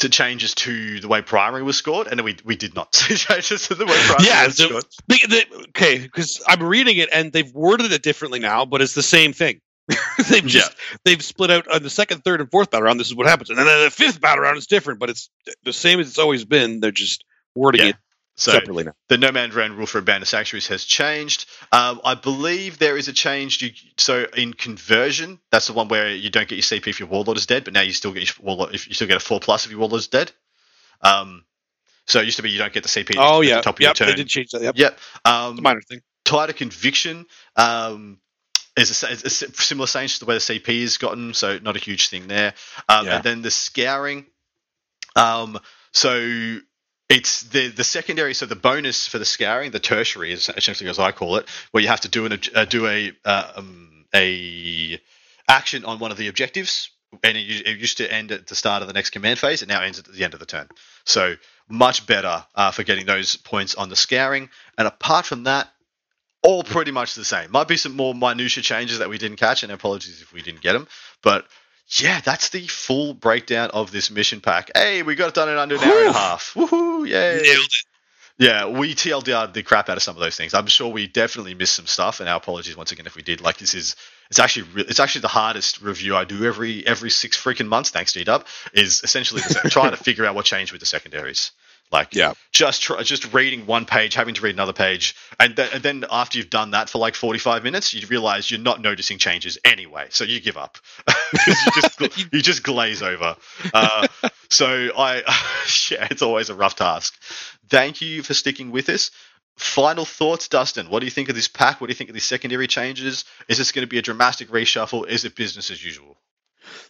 [0.00, 3.68] to changes to the way primary was scored, and we we did not see changes
[3.68, 4.84] to the way primary Yeah, was scored.
[5.08, 8.94] The- the- okay, because I'm reading it and they've worded it differently now, but it's
[8.94, 9.60] the same thing.
[10.28, 10.72] they've just
[11.04, 13.00] they've split out on the second, third, and fourth battle round.
[13.00, 15.30] This is what happens, and then the fifth battle round is different, but it's
[15.64, 16.80] the same as it's always been.
[16.80, 17.88] They're just wording Yeah.
[17.88, 17.96] it
[18.38, 18.92] So separately now.
[19.10, 21.46] the No Man's Land rule for abandoned sanctuaries has changed.
[21.72, 23.62] Um, I believe there is a change.
[23.62, 27.10] You, so in conversion, that's the one where you don't get your CP if your
[27.10, 28.74] warlord is dead, but now you still get your warlord.
[28.74, 30.32] If you still get a four plus if your warlord is dead.
[31.02, 31.44] Um,
[32.06, 33.16] so it used to be you don't get the CP.
[33.16, 34.14] Oh at yeah, the top of yep, your they turn.
[34.14, 34.62] did change that.
[34.62, 34.98] Yep, Yep.
[35.24, 36.00] Um, minor thing.
[36.24, 38.18] tighter conviction um,
[38.76, 41.76] is a, is a similar change to the way the CP is gotten, so not
[41.76, 42.54] a huge thing there.
[42.88, 43.16] Um, Yeah.
[43.16, 44.26] And then the scouring.
[45.16, 45.58] Um,
[45.92, 46.60] so
[47.08, 48.34] it's the the secondary.
[48.34, 51.82] So the bonus for the scouring, the tertiary, is essentially as I call it, where
[51.82, 55.00] you have to do an uh, do a uh, um, a
[55.48, 56.90] action on one of the objectives.
[57.24, 59.62] And it, used to end at the start of the next command phase.
[59.62, 60.68] It now ends at the end of the turn.
[61.06, 61.36] So
[61.66, 64.50] much better uh, for getting those points on the scouring.
[64.76, 65.72] And apart from that,
[66.42, 67.50] all pretty much the same.
[67.50, 70.60] Might be some more minutia changes that we didn't catch, and apologies if we didn't
[70.60, 70.86] get them.
[71.22, 71.46] But
[71.90, 74.70] yeah, that's the full breakdown of this mission pack.
[74.74, 76.52] Hey, we got it done in under an hour and a half.
[76.54, 77.06] Woohoo!
[77.08, 77.40] Yay!
[77.42, 77.84] Nailed it.
[78.40, 80.54] Yeah, we TLDR'd the crap out of some of those things.
[80.54, 83.40] I'm sure we definitely missed some stuff, and our apologies once again if we did.
[83.40, 83.96] Like this is,
[84.30, 87.90] it's actually re- it's actually the hardest review I do every every six freaking months.
[87.90, 88.46] Thanks, G Dub.
[88.72, 91.50] Is essentially trying to figure out what changed with the secondaries.
[91.90, 92.34] Like Yeah.
[92.52, 96.04] just try, just reading one page, having to read another page, and, th- and then
[96.10, 100.06] after you've done that for like 45 minutes, you realize you're not noticing changes anyway,
[100.10, 100.78] so you give up.
[101.46, 102.00] you just
[102.32, 103.36] you just glaze over.
[103.72, 104.06] Uh,
[104.50, 105.16] so I,
[105.90, 107.18] yeah, it's always a rough task.
[107.68, 109.10] Thank you for sticking with us.
[109.56, 110.88] Final thoughts, Dustin.
[110.88, 111.80] What do you think of this pack?
[111.80, 113.24] What do you think of these secondary changes?
[113.48, 115.08] Is this going to be a dramatic reshuffle?
[115.08, 116.16] Is it business as usual?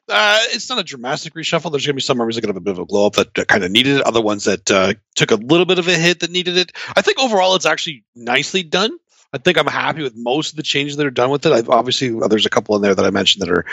[0.09, 1.71] Uh, it's not a dramatic reshuffle.
[1.71, 3.35] There's going to be some members that have a bit of a glow up that
[3.49, 4.07] kind of needed it.
[4.07, 6.73] Other ones that uh, took a little bit of a hit that needed it.
[6.97, 8.99] I think overall it's actually nicely done.
[9.33, 11.53] I think I'm happy with most of the changes that are done with it.
[11.53, 13.67] I've obviously there's a couple in there that I mentioned that are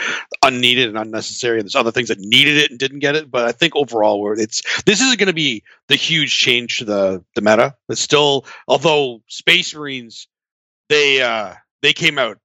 [0.44, 3.32] unneeded and unnecessary, and there's other things that needed it and didn't get it.
[3.32, 6.86] But I think overall, where it's this isn't going to be the huge change to
[6.86, 7.76] the the meta.
[7.88, 10.27] It's still, although Space Marines,
[10.90, 12.38] they uh they came out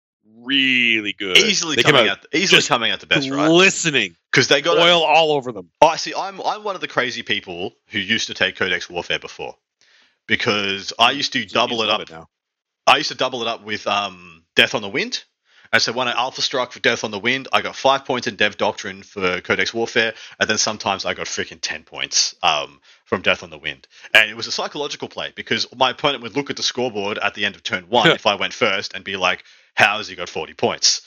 [0.45, 1.39] really good.
[1.39, 3.49] Easily they coming out out, easily coming out the best, right?
[3.49, 5.71] glistening, Because they got a- oil all over them.
[5.81, 6.15] Oh, I see.
[6.17, 9.57] I'm I'm one of the crazy people who used to take Codex Warfare before,
[10.27, 12.09] because I used to double it up.
[12.11, 12.29] now.
[12.87, 15.25] I used to double it up with um, Death on the Wind.
[15.73, 18.27] And so when I Alpha Struck for Death on the Wind, I got five points
[18.27, 22.81] in Dev Doctrine for Codex Warfare, and then sometimes I got freaking ten points um,
[23.05, 23.87] from Death on the Wind.
[24.13, 27.35] And it was a psychological play because my opponent would look at the scoreboard at
[27.35, 29.45] the end of turn one if I went first and be like,
[29.81, 31.03] "How has he got forty points?"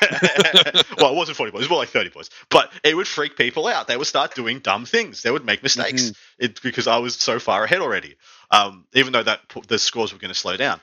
[0.98, 2.30] well, it wasn't 40 points, it was more like 30 points.
[2.50, 3.86] But it would freak people out.
[3.86, 5.22] They would start doing dumb things.
[5.22, 8.16] They would make mistakes it, because I was so far ahead already.
[8.50, 10.80] Um, even though that the scores were going to slow down.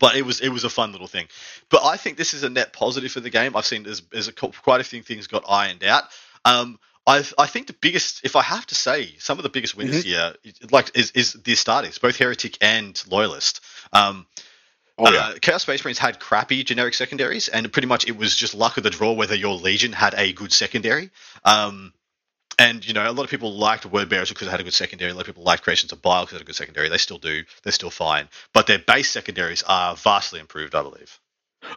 [0.00, 1.28] But it was it was a fun little thing.
[1.68, 3.54] But I think this is a net positive for the game.
[3.54, 6.04] I've seen there's, there's a, quite a few things got ironed out.
[6.44, 9.76] Um, I I think the biggest, if I have to say, some of the biggest
[9.76, 10.34] winners here,
[10.72, 13.60] like is is the Astartes, both Heretic and Loyalist.
[13.92, 14.26] Um,
[14.98, 15.18] Oh yeah.
[15.20, 18.76] uh, Chaos Space Marines had crappy generic secondaries, and pretty much it was just luck
[18.76, 21.10] of the draw whether your Legion had a good secondary.
[21.44, 21.92] Um,
[22.58, 24.74] and you know, a lot of people liked Word Bearers because they had a good
[24.74, 25.10] secondary.
[25.10, 26.88] A lot of people liked Creations of Bile because they had a good secondary.
[26.88, 27.42] They still do.
[27.62, 31.18] They're still fine, but their base secondaries are vastly improved, I believe.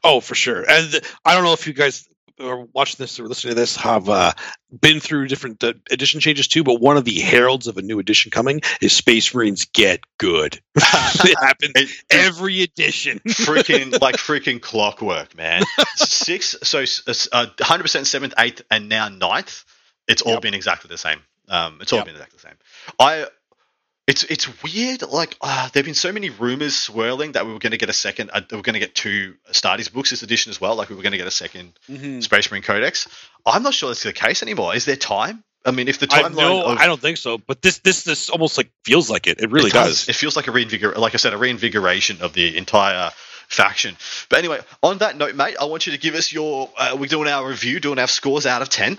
[0.03, 0.64] Oh, for sure.
[0.69, 2.07] And I don't know if you guys
[2.39, 4.34] are watching this or listening to this have uh,
[4.81, 6.64] been through different uh, edition changes too.
[6.64, 10.59] But one of the heralds of a new edition coming is Space Marines get good.
[10.76, 13.19] it happens It- every edition.
[13.27, 15.64] freaking like freaking clockwork, man.
[15.95, 19.64] Six, so uh, 100% seventh, eighth, and now ninth.
[20.07, 20.41] It's all Yep.
[20.43, 21.19] been exactly the same.
[21.49, 22.05] Um, it's all Yep.
[22.05, 22.57] been exactly the same.
[22.99, 23.27] I,
[24.08, 25.02] it's it's weird.
[25.02, 27.94] Like uh, there've been so many rumors swirling that we were going to get a
[27.94, 28.32] second.
[28.34, 30.76] Uh, we are going to get two Astartes books this edition as well.
[30.76, 32.24] Like we were going to get a 2nd Mhm.
[32.24, 33.08] Space Marine Codex.
[33.46, 34.74] I'm not sure that's the case anymore.
[34.76, 35.44] Is there time?
[35.66, 37.38] I mean, if the I timeline no, of I don't think so.
[37.38, 39.42] But this this this almost like feels like it.
[39.42, 40.08] It really it does.
[40.08, 43.12] It feels like a reinvigor, like I said, a reinvigoration of the entire
[43.50, 43.98] faction.
[44.30, 46.70] But anyway, on that note, mate, I want you to give us your.
[46.78, 48.98] Uh, we're doing our review, doing our scores out of ten,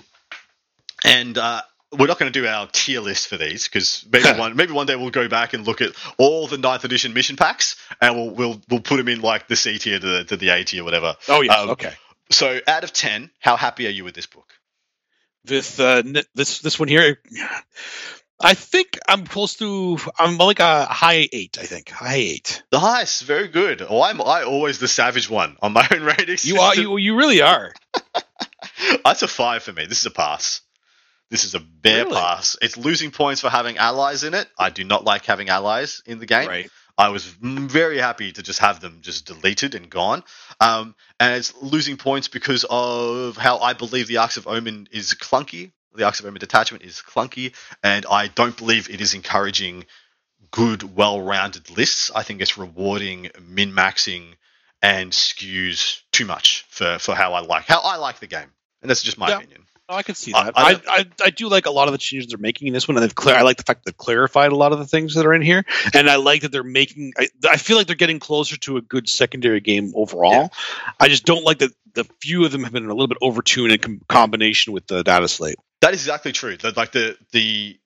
[1.03, 4.55] and uh, we're not going to do our tier list for these because maybe one
[4.55, 7.75] maybe one day we'll go back and look at all the ninth edition mission packs
[8.01, 10.49] and we'll we'll we'll put them in like the C tier to the, to the
[10.49, 11.15] A tier, or whatever.
[11.27, 11.53] Oh yeah.
[11.53, 11.93] Um, okay.
[12.31, 14.53] So out of ten, how happy are you with this book?
[15.45, 16.03] This uh,
[16.35, 17.19] this this one here.
[18.41, 19.97] I think I'm close to.
[20.17, 21.57] I'm like a high eight.
[21.59, 22.63] I think high eight.
[22.71, 23.81] Nice, very good.
[23.87, 26.45] Oh, I'm I always the savage one on my own ratings.
[26.45, 26.75] You are.
[26.75, 27.73] You you really are.
[29.03, 29.85] That's a five for me.
[29.87, 30.61] This is a pass.
[31.29, 32.15] This is a bare Really?
[32.15, 32.57] pass.
[32.61, 34.47] It's losing points for having allies in it.
[34.57, 36.47] I do not like having allies in the game.
[36.47, 36.69] Right.
[36.97, 40.23] I was very happy to just have them just deleted and gone.
[40.59, 45.13] Um, and it's losing points because of how I believe the Arks of Omen is
[45.13, 45.71] clunky.
[45.95, 47.53] The Arks of Omen detachment is clunky,
[47.83, 49.85] and I don't believe it is encouraging
[50.51, 52.11] good, well-rounded lists.
[52.13, 54.33] I think it's rewarding min-maxing
[54.81, 58.51] and skews too much for, for how I like how I like the game,
[58.81, 59.37] and that's just my Yeah.
[59.37, 59.65] opinion.
[59.91, 60.53] Oh, I can see that.
[60.55, 62.87] I I, I, I, do like a lot of the changes they're making in this
[62.87, 63.35] one, and they've clear.
[63.35, 65.41] I like the fact that they've clarified a lot of the things that are in
[65.41, 67.13] here, and I like that they're making.
[67.17, 70.31] I, I feel like they're getting closer to a good secondary game overall.
[70.31, 70.47] Yeah.
[70.99, 73.73] I just don't like that the few of them have been a little bit overtuned
[73.73, 75.57] in com- combination with the data slate.
[75.81, 76.55] That is exactly true.
[76.55, 77.79] The, like the the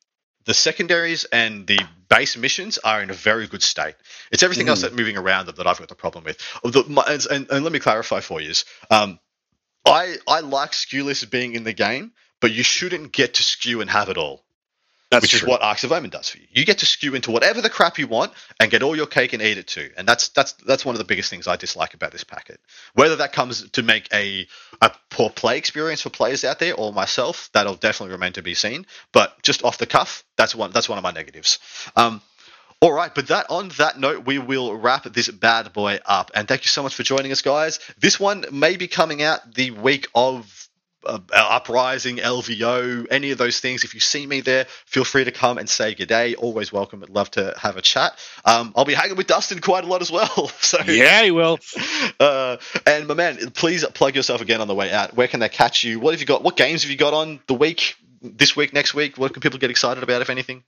[0.45, 3.95] the secondaries and the base missions are in a very good state.
[4.30, 4.84] It's everything else Mhm.
[4.84, 6.38] that moving around them that I've got the problem with.
[6.63, 9.19] The, my, and, and, and let me clarify for you: is, um,
[9.85, 13.81] I I like skew lists being in the game, but you shouldn't get to skew
[13.81, 14.43] and have it all.
[15.14, 15.45] That's which true.
[15.45, 16.47] is what Arks of Omen does for you.
[16.49, 19.34] You get to skew into whatever the crap you want and get all your cake
[19.34, 19.91] and eat it too.
[19.95, 22.60] And that's that's that's one of the biggest things I dislike about this packet.
[22.95, 24.47] Whether that comes to make a
[24.81, 28.55] a poor play experience for players out there or myself, that'll definitely remain to be
[28.55, 28.88] seen.
[29.11, 31.60] But just off the cuff, that's one that's one of my negatives.
[31.95, 32.19] Um,
[32.84, 36.31] all right, but that on that note, we will wrap this bad boy up.
[36.35, 37.80] And thank you so much for joining us, guys.
[37.97, 40.68] This one may be coming out the week of
[41.05, 43.85] uh, Uprising, LVO, any of those things.
[43.85, 46.35] If you see me there, feel free to come and say good day.
[46.35, 47.01] Always welcome.
[47.03, 48.19] I'd love to have a chat.
[48.43, 50.51] Um, I'll be hanging with Dustin quite a lot as well.
[50.60, 51.60] So yeah, you will.
[52.19, 55.15] uh, and my man, please plug yourself again on the way out.
[55.15, 56.01] Where can they catch you?
[56.01, 56.43] What have you got?
[56.43, 57.95] What games have you got on the week?
[58.22, 59.18] This week, next week?
[59.18, 60.64] What can people get excited about, if anything?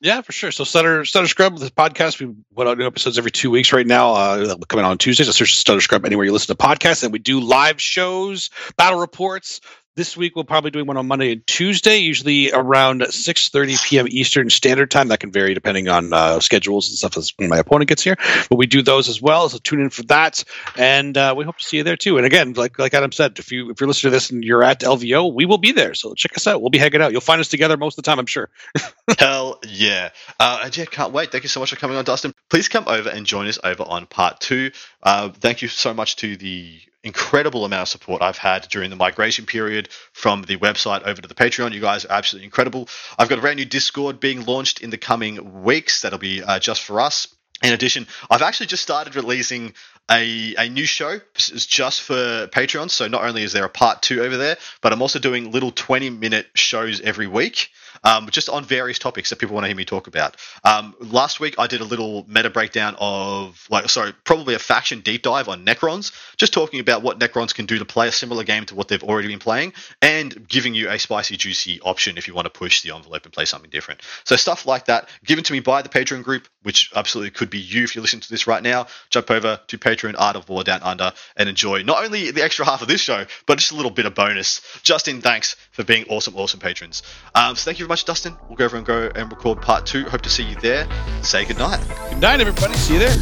[0.00, 0.52] Yeah, for sure.
[0.52, 3.86] So Stutter Stutter Scrub, this podcast, we put out new episodes every two weeks right
[3.86, 4.12] now.
[4.12, 5.26] Uh, coming on Tuesdays.
[5.26, 9.00] So search Stutter Scrub anywhere you listen to podcasts, and we do live shows, battle
[9.00, 9.60] reports.
[9.96, 14.06] This week we'll probably doing one on Monday and Tuesday, usually around 6:30 p.m.
[14.10, 15.08] Eastern Standard Time.
[15.08, 18.16] That can vary depending on uh, schedules and stuff as when my opponent gets here.
[18.50, 20.44] But we do those as well, so tune in for that,
[20.76, 22.18] and uh, we hope to see you there too.
[22.18, 24.62] And again, like like Adam said, if you if you're listening to this and you're
[24.62, 25.94] at LVO, we will be there.
[25.94, 26.60] So check us out.
[26.60, 27.12] We'll be hanging out.
[27.12, 28.50] You'll find us together most of the time, I'm sure.
[29.18, 30.10] Hell yeah.
[30.38, 31.32] Uh, and yeah, can't wait.
[31.32, 32.34] Thank you so much for coming on, Dustin.
[32.50, 34.72] Please come over and join us over on part two.
[35.02, 38.96] Uh, thank you so much to the incredible amount of support I've had during the
[38.96, 41.72] migration period from the website over to the Patreon.
[41.72, 42.88] You guys are absolutely incredible.
[43.18, 46.58] I've got a brand new Discord being launched in the coming weeks that'll be uh,
[46.58, 47.28] just for us.
[47.62, 49.72] In addition, I've actually just started releasing
[50.10, 52.90] a, a new show This is just for Patreon.
[52.90, 55.70] So not only is there a part two over there, but I'm also doing little
[55.70, 57.70] 20 minute shows every week.
[58.04, 60.36] Um, just on various topics that people want to hear me talk about.
[60.64, 65.00] Um, last week I did a little meta breakdown of, like, sorry, probably a faction
[65.00, 68.44] deep dive on Necrons, just talking about what Necrons can do to play a similar
[68.44, 72.28] game to what they've already been playing, and giving you a spicy, juicy option if
[72.28, 74.02] you want to push the envelope and play something different.
[74.24, 77.58] So stuff like that, given to me by the Patreon group, which absolutely could be
[77.58, 78.86] you if you're listening to this right now.
[79.10, 82.64] Jump over to Patreon Art of War Down Under and enjoy not only the extra
[82.64, 84.60] half of this show, but just a little bit of bonus.
[84.82, 87.02] Justin, thanks for being awesome, awesome patrons.
[87.34, 88.36] Um, so thank you very much, Dustin.
[88.48, 90.04] We'll go over and go and record part two.
[90.06, 90.88] Hope to see you there.
[91.22, 91.80] Say goodnight.
[92.10, 92.74] Good night, everybody.
[92.74, 93.14] See you there.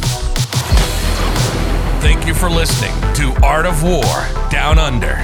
[2.01, 4.01] Thank you for listening to Art of War
[4.49, 5.23] Down Under,